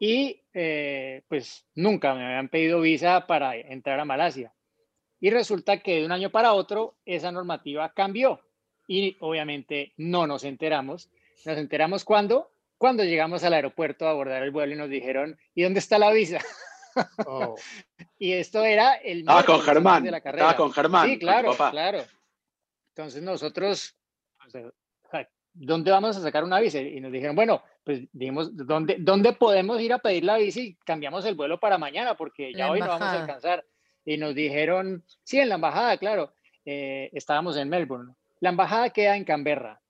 Y 0.00 0.42
eh, 0.52 1.22
pues 1.28 1.64
nunca 1.76 2.14
me 2.16 2.24
habían 2.26 2.48
pedido 2.48 2.80
visa 2.80 3.28
para 3.28 3.54
entrar 3.56 4.00
a 4.00 4.04
Malasia. 4.04 4.52
Y 5.20 5.30
resulta 5.30 5.78
que 5.78 6.00
de 6.00 6.04
un 6.06 6.10
año 6.10 6.30
para 6.30 6.52
otro 6.54 6.96
esa 7.04 7.30
normativa 7.30 7.92
cambió 7.94 8.40
y 8.86 9.16
obviamente 9.20 9.92
no 9.96 10.26
nos 10.26 10.44
enteramos. 10.44 11.10
Nos 11.44 11.58
enteramos 11.58 12.04
cuando, 12.04 12.50
cuando 12.78 13.04
llegamos 13.04 13.44
al 13.44 13.54
aeropuerto 13.54 14.06
a 14.06 14.10
abordar 14.10 14.42
el 14.42 14.50
vuelo 14.50 14.74
y 14.74 14.76
nos 14.76 14.90
dijeron, 14.90 15.38
¿y 15.54 15.62
dónde 15.62 15.80
está 15.80 15.98
la 15.98 16.10
visa? 16.10 16.38
Oh, 17.26 17.56
Y 18.18 18.32
esto 18.32 18.64
era 18.64 18.94
el 18.94 19.20
Estaba 19.20 19.44
con 19.44 19.60
Germán, 19.60 20.04
de 20.04 20.10
la 20.10 20.18
estaba 20.18 20.32
carrera. 20.38 20.56
con 20.56 20.72
Germán, 20.72 21.08
Sí, 21.08 21.18
claro, 21.18 21.50
papá. 21.52 21.70
claro. 21.72 22.04
Entonces 22.90 23.22
nosotros, 23.22 23.96
o 24.46 24.50
sea, 25.10 25.28
¿dónde 25.52 25.90
vamos 25.90 26.16
a 26.16 26.20
sacar 26.20 26.44
una 26.44 26.60
visa? 26.60 26.80
Y 26.80 27.00
nos 27.00 27.10
dijeron, 27.12 27.34
bueno, 27.34 27.62
pues 27.82 28.02
dijimos, 28.12 28.56
¿dónde, 28.56 28.96
¿dónde 29.00 29.32
podemos 29.32 29.80
ir 29.80 29.92
a 29.92 29.98
pedir 29.98 30.24
la 30.24 30.36
visa 30.38 30.60
y 30.60 30.74
cambiamos 30.84 31.24
el 31.26 31.34
vuelo 31.34 31.58
para 31.58 31.76
mañana? 31.78 32.16
Porque 32.16 32.52
ya 32.52 32.66
La 32.66 32.72
hoy 32.72 32.80
no 32.80 32.86
vamos 32.86 33.08
a 33.08 33.20
alcanzar. 33.20 33.64
Y 34.04 34.16
nos 34.16 34.34
dijeron, 34.34 35.02
sí, 35.24 35.40
en 35.40 35.48
la 35.48 35.56
embajada, 35.56 35.96
claro. 35.98 36.32
Eh, 36.64 37.10
estábamos 37.12 37.56
en 37.56 37.68
Melbourne. 37.68 38.14
La 38.44 38.50
embajada 38.50 38.90
queda 38.90 39.16
en 39.16 39.24
Canberra. 39.24 39.80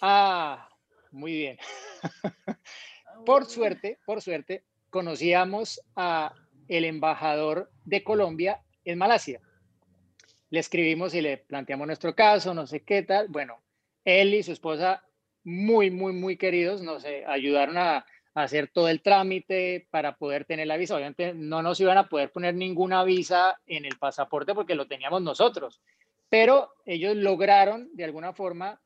Ah, 0.00 0.68
muy 1.10 1.32
bien. 1.32 1.58
por 3.26 3.46
suerte, 3.46 3.98
por 4.06 4.22
suerte, 4.22 4.62
conocíamos 4.90 5.80
a 5.96 6.32
el 6.68 6.84
embajador 6.84 7.68
de 7.84 8.04
Colombia 8.04 8.62
en 8.84 8.98
Malasia. 8.98 9.40
Le 10.50 10.60
escribimos 10.60 11.14
y 11.14 11.20
le 11.20 11.38
planteamos 11.38 11.88
nuestro 11.88 12.14
caso, 12.14 12.54
no 12.54 12.68
sé 12.68 12.84
qué 12.84 13.02
tal. 13.02 13.26
Bueno, 13.26 13.60
él 14.04 14.34
y 14.34 14.44
su 14.44 14.52
esposa, 14.52 15.02
muy, 15.42 15.90
muy, 15.90 16.12
muy 16.12 16.36
queridos, 16.36 16.82
nos 16.82 17.04
eh, 17.04 17.24
ayudaron 17.26 17.76
a, 17.76 17.96
a 17.96 18.04
hacer 18.34 18.68
todo 18.68 18.88
el 18.88 19.02
trámite 19.02 19.88
para 19.90 20.16
poder 20.16 20.44
tener 20.44 20.68
la 20.68 20.76
visa. 20.76 20.94
Obviamente 20.94 21.34
no 21.34 21.60
nos 21.60 21.80
iban 21.80 21.98
a 21.98 22.08
poder 22.08 22.30
poner 22.30 22.54
ninguna 22.54 23.02
visa 23.02 23.58
en 23.66 23.84
el 23.84 23.98
pasaporte 23.98 24.54
porque 24.54 24.76
lo 24.76 24.86
teníamos 24.86 25.22
nosotros, 25.22 25.80
pero 26.28 26.72
ellos 26.84 27.16
lograron 27.16 27.88
de 27.94 28.04
alguna 28.04 28.32
forma 28.32 28.80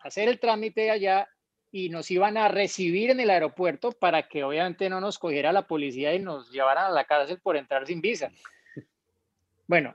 hacer 0.00 0.28
el 0.28 0.38
trámite 0.38 0.90
allá 0.90 1.28
y 1.70 1.90
nos 1.90 2.10
iban 2.10 2.36
a 2.36 2.48
recibir 2.48 3.10
en 3.10 3.20
el 3.20 3.30
aeropuerto 3.30 3.92
para 3.92 4.28
que 4.28 4.42
obviamente 4.44 4.88
no 4.88 5.00
nos 5.00 5.18
cogiera 5.18 5.52
la 5.52 5.66
policía 5.66 6.14
y 6.14 6.18
nos 6.18 6.50
llevaran 6.50 6.86
a 6.86 6.90
la 6.90 7.04
cárcel 7.04 7.40
por 7.40 7.56
entrar 7.56 7.86
sin 7.86 8.00
visa. 8.00 8.30
Bueno, 9.66 9.94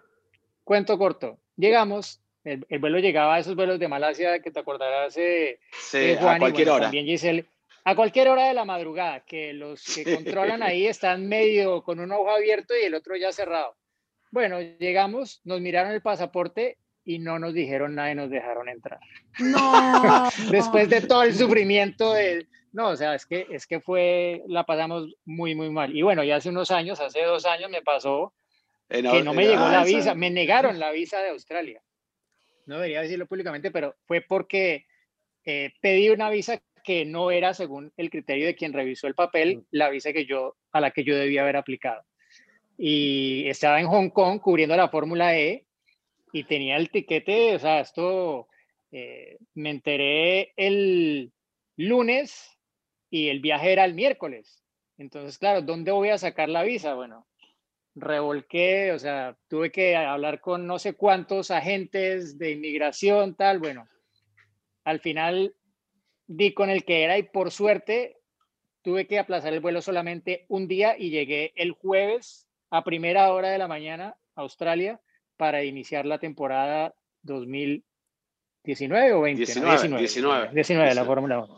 cuento 0.63 0.97
corto. 0.97 1.39
Llegamos, 1.57 2.21
el, 2.43 2.65
el 2.69 2.79
vuelo 2.79 2.99
llegaba 2.99 3.35
a 3.35 3.39
esos 3.39 3.55
vuelos 3.55 3.79
de 3.79 3.87
Malasia 3.87 4.39
que 4.39 4.51
te 4.51 4.59
acordarás, 4.59 5.17
eh, 5.17 5.59
Sí, 5.71 5.97
eh, 5.97 6.17
a 6.17 6.21
Juan, 6.21 6.39
cualquier 6.39 6.67
bueno, 6.67 6.75
hora. 6.75 6.85
También 6.85 7.05
Giselle, 7.05 7.45
a 7.85 7.95
cualquier 7.95 8.27
hora 8.29 8.47
de 8.47 8.53
la 8.53 8.65
madrugada, 8.65 9.21
que 9.21 9.53
los 9.53 9.83
que 9.83 10.03
Sí. 10.03 10.05
controlan 10.15 10.61
ahí 10.63 10.85
están 10.85 11.27
medio 11.27 11.81
con 11.83 11.99
un 11.99 12.11
ojo 12.11 12.29
abierto 12.29 12.73
y 12.79 12.83
el 12.85 12.93
otro 12.93 13.15
ya 13.15 13.31
cerrado. 13.31 13.75
Bueno, 14.33 14.59
llegamos, 14.59 15.41
nos 15.43 15.61
miraron 15.61 15.91
el 15.91 16.01
pasaporte 16.01 16.79
y 17.05 17.19
no 17.19 17.37
nos 17.37 17.53
dijeron 17.53 17.93
nada 17.93 18.11
y 18.11 18.15
nos 18.15 18.31
dejaron 18.31 18.67
entrar. 18.67 18.99
No. 19.37 20.27
Después 20.51 20.89
de 20.89 21.01
todo 21.01 21.21
el 21.21 21.35
sufrimiento 21.35 22.13
de... 22.13 22.47
No, 22.71 22.87
o 22.87 22.95
sea, 22.95 23.13
es 23.13 23.27
que, 23.27 23.45
es 23.51 23.67
que 23.67 23.79
fue, 23.79 24.41
la 24.47 24.63
pasamos 24.63 25.13
muy, 25.23 25.53
muy 25.53 25.69
mal. 25.69 25.95
Y 25.95 26.01
bueno, 26.01 26.23
ya 26.23 26.37
hace 26.37 26.49
unos 26.49 26.71
años, 26.71 26.99
hace 26.99 27.21
dos 27.21 27.45
años 27.45 27.69
me 27.69 27.83
pasó 27.83 28.33
En 28.89 29.05
que 29.05 29.21
no 29.21 29.35
me 29.35 29.43
llegó 29.45 29.67
la 29.67 29.83
esa- 29.83 29.97
visa, 29.97 30.15
me 30.15 30.31
negaron 30.31 30.79
la 30.79 30.89
visa 30.89 31.21
de 31.21 31.29
Australia. 31.29 31.83
No 32.65 32.77
debería 32.77 33.01
decirlo 33.01 33.27
públicamente, 33.27 33.69
pero 33.69 33.93
fue 34.07 34.21
porque 34.21 34.87
eh, 35.45 35.73
pedí 35.79 36.09
una 36.09 36.31
visa 36.31 36.59
que 36.83 37.05
no 37.05 37.29
era 37.29 37.53
según 37.53 37.93
el 37.97 38.09
criterio 38.09 38.47
de 38.47 38.55
quien 38.55 38.73
revisó 38.73 39.05
el 39.05 39.13
papel, 39.13 39.63
la 39.69 39.89
visa 39.89 40.11
que 40.11 40.25
yo, 40.25 40.55
a 40.71 40.81
la 40.81 40.89
que 40.89 41.03
yo 41.03 41.15
debía 41.15 41.43
haber 41.43 41.57
aplicado. 41.57 42.03
Y 42.77 43.47
estaba 43.47 43.79
en 43.79 43.87
Hong 43.87 44.09
Kong 44.09 44.39
cubriendo 44.39 44.75
la 44.75 44.89
Fórmula 44.89 45.37
E 45.37 45.65
y 46.31 46.43
tenía 46.45 46.77
el 46.77 46.89
tiquete, 46.89 47.55
o 47.55 47.59
sea, 47.59 47.79
esto 47.79 48.47
eh, 48.91 49.37
me 49.53 49.69
enteré 49.69 50.53
el 50.57 51.31
lunes 51.77 52.57
y 53.09 53.29
el 53.29 53.39
viaje 53.39 53.71
era 53.71 53.85
el 53.85 53.93
miércoles. 53.93 54.63
Entonces, 54.97 55.37
claro, 55.37 55.61
¿dónde 55.61 55.91
voy 55.91 56.09
a 56.09 56.17
sacar 56.17 56.49
la 56.49 56.63
visa? 56.63 56.95
Bueno, 56.95 57.27
revolqué, 57.95 58.91
o 58.91 58.99
sea, 58.99 59.37
tuve 59.47 59.71
que 59.71 59.95
hablar 59.95 60.41
con 60.41 60.65
no 60.65 60.79
sé 60.79 60.93
cuántos 60.93 61.51
agentes 61.51 62.37
de 62.37 62.51
inmigración, 62.51 63.35
tal, 63.35 63.59
bueno, 63.59 63.87
al 64.83 64.99
final 64.99 65.55
di 66.27 66.53
con 66.53 66.69
el 66.69 66.83
que 66.83 67.03
era 67.03 67.17
y 67.17 67.23
por 67.23 67.51
suerte 67.51 68.17
tuve 68.81 69.07
que 69.07 69.19
aplazar 69.19 69.53
el 69.53 69.59
vuelo 69.59 69.81
solamente 69.81 70.45
un 70.47 70.67
día 70.67 70.95
y 70.97 71.09
llegué 71.09 71.53
el 71.55 71.71
jueves 71.71 72.47
a 72.73 72.83
primera 72.83 73.31
hora 73.31 73.49
de 73.49 73.57
la 73.59 73.67
mañana 73.67 74.15
a 74.35 74.41
Australia 74.41 74.99
para 75.37 75.63
iniciar 75.63 76.05
la 76.07 76.17
temporada 76.17 76.95
2019 77.21 79.13
o 79.13 79.21
20, 79.21 79.41
¿no? 79.41 79.45
19, 79.45 79.97
19, 79.99 80.49
19 80.53 80.89
de 80.89 80.95
la 80.95 81.01
19. 81.03 81.05
Fórmula 81.05 81.39
1. 81.39 81.57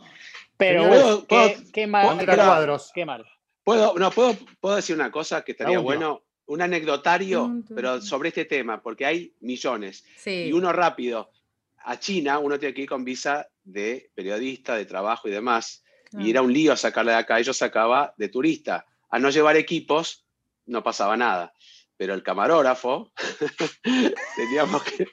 Pero 0.58 0.86
bueno, 0.88 1.20
qué, 1.20 1.26
¿puedo- 1.26 1.72
qué 1.72 1.86
mal, 1.86 2.06
puedo- 2.06 2.18
qué 2.18 2.26
mal, 2.26 2.36
cuadros. 2.46 2.90
qué 2.94 3.04
mal. 3.06 3.24
¿Puedo, 3.64 3.94
no, 3.98 4.10
puedo, 4.10 4.36
puedo 4.60 4.76
decir 4.76 4.94
una 4.94 5.10
cosa 5.10 5.42
que 5.42 5.52
estaría 5.52 5.78
bueno, 5.78 6.22
un 6.46 6.62
anecdotario, 6.62 7.62
pero 7.74 8.00
sobre 8.00 8.28
este 8.28 8.44
tema, 8.44 8.80
porque 8.82 9.04
hay 9.06 9.32
millones. 9.40 10.04
Sí. 10.16 10.44
Y 10.48 10.52
uno 10.52 10.72
rápido. 10.72 11.30
A 11.78 11.98
China 11.98 12.38
uno 12.38 12.58
tiene 12.58 12.74
que 12.74 12.82
ir 12.82 12.88
con 12.88 13.04
visa 13.04 13.48
de 13.64 14.10
periodista, 14.14 14.76
de 14.76 14.84
trabajo 14.86 15.28
y 15.28 15.30
demás. 15.32 15.82
Y 16.18 16.30
era 16.30 16.42
un 16.42 16.52
lío 16.52 16.76
sacarla 16.76 17.12
de 17.12 17.18
acá. 17.18 17.40
Yo 17.40 17.52
sacaba 17.52 18.14
de 18.16 18.28
turista. 18.28 18.86
A 19.10 19.18
no 19.18 19.30
llevar 19.30 19.56
equipos, 19.56 20.25
no 20.66 20.82
pasaba 20.82 21.16
nada. 21.16 21.52
Pero 21.96 22.14
el 22.14 22.22
camarógrafo, 22.22 23.12
teníamos 24.36 24.82
que... 24.82 25.06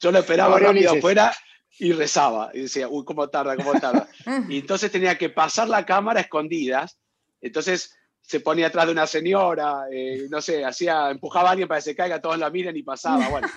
Yo 0.00 0.12
lo 0.12 0.18
esperaba 0.18 0.58
rápido 0.58 0.92
afuera 0.92 1.34
y 1.78 1.92
rezaba. 1.92 2.50
Y 2.52 2.62
decía, 2.62 2.88
uy, 2.88 3.04
cómo 3.04 3.28
tarda, 3.28 3.56
cómo 3.56 3.72
tarda. 3.80 4.08
Y 4.48 4.58
entonces 4.58 4.92
tenía 4.92 5.16
que 5.16 5.30
pasar 5.30 5.68
la 5.68 5.86
cámara 5.86 6.20
a 6.20 6.22
escondidas. 6.22 6.98
Entonces 7.40 7.94
se 8.20 8.40
ponía 8.40 8.66
atrás 8.66 8.86
de 8.86 8.92
una 8.92 9.06
señora, 9.06 9.86
eh, 9.90 10.26
no 10.28 10.42
sé, 10.42 10.62
hacía, 10.62 11.10
empujaba 11.10 11.48
a 11.48 11.52
alguien 11.52 11.66
para 11.66 11.78
que 11.78 11.84
se 11.84 11.96
caiga, 11.96 12.20
todos 12.20 12.38
la 12.38 12.50
miran 12.50 12.76
y 12.76 12.82
pasaba. 12.82 13.26
Bueno, 13.30 13.48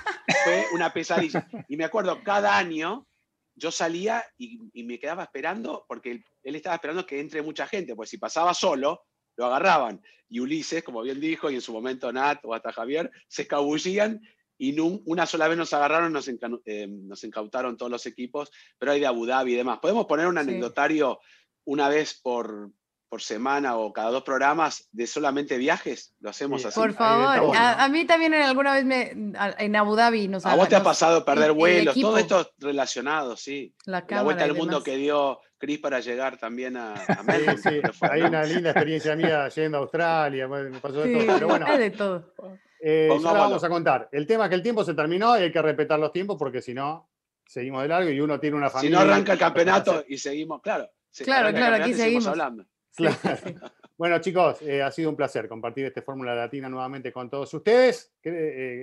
fue 0.44 0.66
una 0.74 0.94
pesadilla. 0.94 1.48
Y 1.68 1.76
me 1.76 1.84
acuerdo, 1.84 2.24
cada 2.24 2.58
año 2.58 3.06
yo 3.54 3.70
salía 3.70 4.24
y, 4.38 4.60
y 4.74 4.84
me 4.84 4.98
quedaba 4.98 5.24
esperando, 5.24 5.86
porque 5.88 6.12
él, 6.12 6.26
él 6.44 6.56
estaba 6.56 6.76
esperando 6.76 7.06
que 7.06 7.20
entre 7.20 7.42
mucha 7.42 7.68
gente, 7.68 7.96
pues 7.96 8.10
si 8.10 8.18
pasaba 8.18 8.54
solo, 8.54 9.04
lo 9.42 9.48
agarraban. 9.48 10.02
Y 10.30 10.40
Ulises, 10.40 10.84
como 10.84 11.02
bien 11.02 11.20
dijo, 11.20 11.50
y 11.50 11.56
en 11.56 11.62
su 11.62 11.74
momento 11.74 12.12
Nat 12.14 12.40
o 12.44 12.54
hasta 12.54 12.72
Javier, 12.72 13.12
se 13.28 13.42
escabullían 13.42 14.22
y 14.58 14.80
una 14.80 15.26
sola 15.26 15.48
vez 15.48 15.58
nos 15.58 15.74
agarraron, 15.74 16.14
nos, 16.14 16.28
eh, 16.28 16.88
nos 16.88 17.24
incautaron 17.24 17.78
todos 17.78 17.92
los 17.92 18.06
equipos, 18.06 18.52
pero 18.78 18.92
hay 18.92 19.00
de 19.00 19.08
Abu 19.08 19.26
Dhabi 19.26 19.54
y 19.54 19.58
demás. 19.58 19.80
¿Podemos 19.82 20.06
poner 20.06 20.28
un 20.28 20.38
anecdotario 20.38 21.20
una 21.66 21.90
vez 21.90 22.20
por, 22.22 22.70
por 23.10 23.24
semana 23.24 23.76
o 23.76 23.92
cada 23.92 24.12
dos 24.12 24.22
programas 24.22 24.88
de 24.92 25.08
solamente 25.08 25.58
viajes? 25.58 26.14
Lo 26.20 26.30
hacemos 26.30 26.64
así. 26.64 26.80
Por 26.80 26.94
favor, 26.94 27.58
a, 27.58 27.90
mí 27.90 28.06
también 28.06 28.36
alguna 28.36 28.76
vez 28.76 28.86
me, 28.86 29.34
en 29.58 29.76
Abu 29.76 29.96
Dhabi 29.96 30.28
nos 30.28 30.46
A 30.46 30.56
vos 30.56 30.70
te 30.70 30.76
ha 30.76 30.84
pasado 30.84 31.26
perder 31.26 31.54
vuelos, 31.54 32.00
todo 32.00 32.20
esto 32.20 32.52
relacionado, 32.60 33.36
sí. 33.36 33.74
La, 33.86 34.04
vuelta 34.22 34.44
al 34.44 34.54
mundo 34.54 34.84
que 34.84 34.96
dio 34.96 35.40
Cris 35.62 35.80
para 35.80 36.00
llegar 36.00 36.38
también 36.38 36.76
a, 36.76 36.94
a 36.96 37.58
Sí, 37.58 37.80
Hay 38.02 38.22
una 38.22 38.44
linda 38.44 38.72
experiencia 38.72 39.16
mía 39.16 39.48
yendo 39.50 39.78
a 39.78 39.82
Australia, 39.82 40.48
me 40.48 40.80
pasó 40.80 41.02
de 41.02 41.14
todo, 41.14 41.34
pero 41.36 41.48
bueno. 41.48 41.78
de 41.78 41.90
todo. 41.92 42.34
Eh, 42.84 43.10
ya 43.22 43.32
vamos 43.32 43.64
a 43.64 43.70
contar. 43.70 44.10
El 44.12 44.26
tema 44.26 44.46
es 44.46 44.50
que 44.50 44.56
el 44.56 44.64
tiempo 44.64 44.84
se 44.84 44.96
terminó 44.96 45.38
y 45.38 45.44
hay 45.44 45.52
que 45.52 45.62
respetar 45.62 46.00
los 46.00 46.12
tiempos 46.12 46.36
porque 46.38 46.62
si 46.62 46.74
no, 46.74 47.12
seguimos 47.46 47.84
de 47.84 47.88
largo 47.90 48.10
y 48.10 48.20
uno 48.20 48.40
tiene 48.40 48.58
una 48.58 48.72
familia. 48.72 49.00
Si 49.00 49.06
no 49.06 49.12
arranca 49.12 49.34
el 49.34 49.40
campeonato 49.40 50.04
y 50.08 50.18
seguimos, 50.18 50.62
claro. 50.62 50.90
Claro, 51.24 51.56
claro, 51.56 51.84
aquí 51.84 51.94
seguimos. 51.94 52.26
hablando. 52.26 52.66
bueno, 53.98 54.20
chicos, 54.20 54.62
eh, 54.64 54.82
ha 54.82 54.92
sido 54.92 55.10
un 55.10 55.16
placer 55.16 55.48
compartir 55.48 55.86
este 55.86 56.02
Fórmula 56.02 56.34
Latina 56.34 56.70
nuevamente 56.70 57.14
con 57.14 57.30
todos 57.30 57.54
ustedes. 57.54 58.14
Que, 58.22 58.32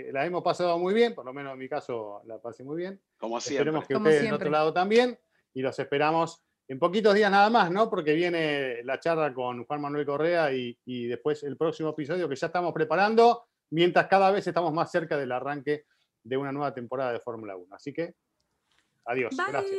eh, 0.09 0.13
la 0.13 0.25
hemos 0.25 0.45
pasado 0.45 0.79
muy 0.79 0.95
bien, 0.95 1.15
por 1.15 1.25
lo 1.25 1.33
menos 1.33 1.53
en 1.55 1.59
mi 1.59 1.69
caso 1.69 2.23
la 2.25 2.39
pasé 2.39 2.63
muy 2.63 2.77
bien. 2.77 3.01
Como 3.17 3.41
siempre. 3.41 3.63
Esperemos 3.63 3.89
que 3.89 3.97
ustedes 3.97 4.25
en 4.25 4.33
otro 4.33 4.51
lado 4.51 4.73
también. 4.73 5.19
Y 5.55 5.63
los 5.63 5.77
esperamos 5.79 6.45
en 6.69 6.79
poquitos 6.79 7.15
días 7.15 7.31
nada 7.31 7.49
más, 7.49 7.71
¿no? 7.71 7.89
Porque 7.89 8.13
viene 8.13 8.83
la 8.85 9.01
charla 9.01 9.33
con 9.33 9.65
Juan 9.65 9.81
Manuel 9.81 10.05
Correa 10.05 10.53
y, 10.53 10.79
y 10.85 11.07
después 11.07 11.43
el 11.43 11.57
próximo 11.57 11.91
episodio 11.91 12.29
que 12.29 12.37
ya 12.37 12.49
estamos 12.49 12.73
preparando 12.75 13.49
mientras 13.71 14.07
cada 14.07 14.31
vez 14.31 14.47
estamos 14.47 14.73
más 14.73 14.91
cerca 14.91 15.17
del 15.17 15.33
arranque 15.33 15.85
de 16.23 16.37
una 16.37 16.53
nueva 16.53 16.75
temporada 16.75 17.13
de 17.13 17.21
Fórmula 17.21 17.57
1. 17.57 17.75
Así 17.75 17.93
que, 17.93 18.15
adiós. 19.07 19.35
Gracias. 19.37 19.77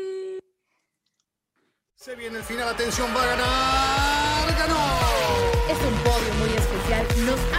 Se 1.95 2.15
viene 2.15 2.37
el 2.37 2.43
final, 2.43 2.69
atención, 2.69 3.07
va 3.15 3.23
a 3.23 3.25
ganar, 3.25 4.57
ganó. 4.57 4.99
Es 5.69 5.79
un 5.85 5.97
podio 6.03 6.33
muy 6.39 6.57
especial, 6.57 7.05
nos 7.25 7.58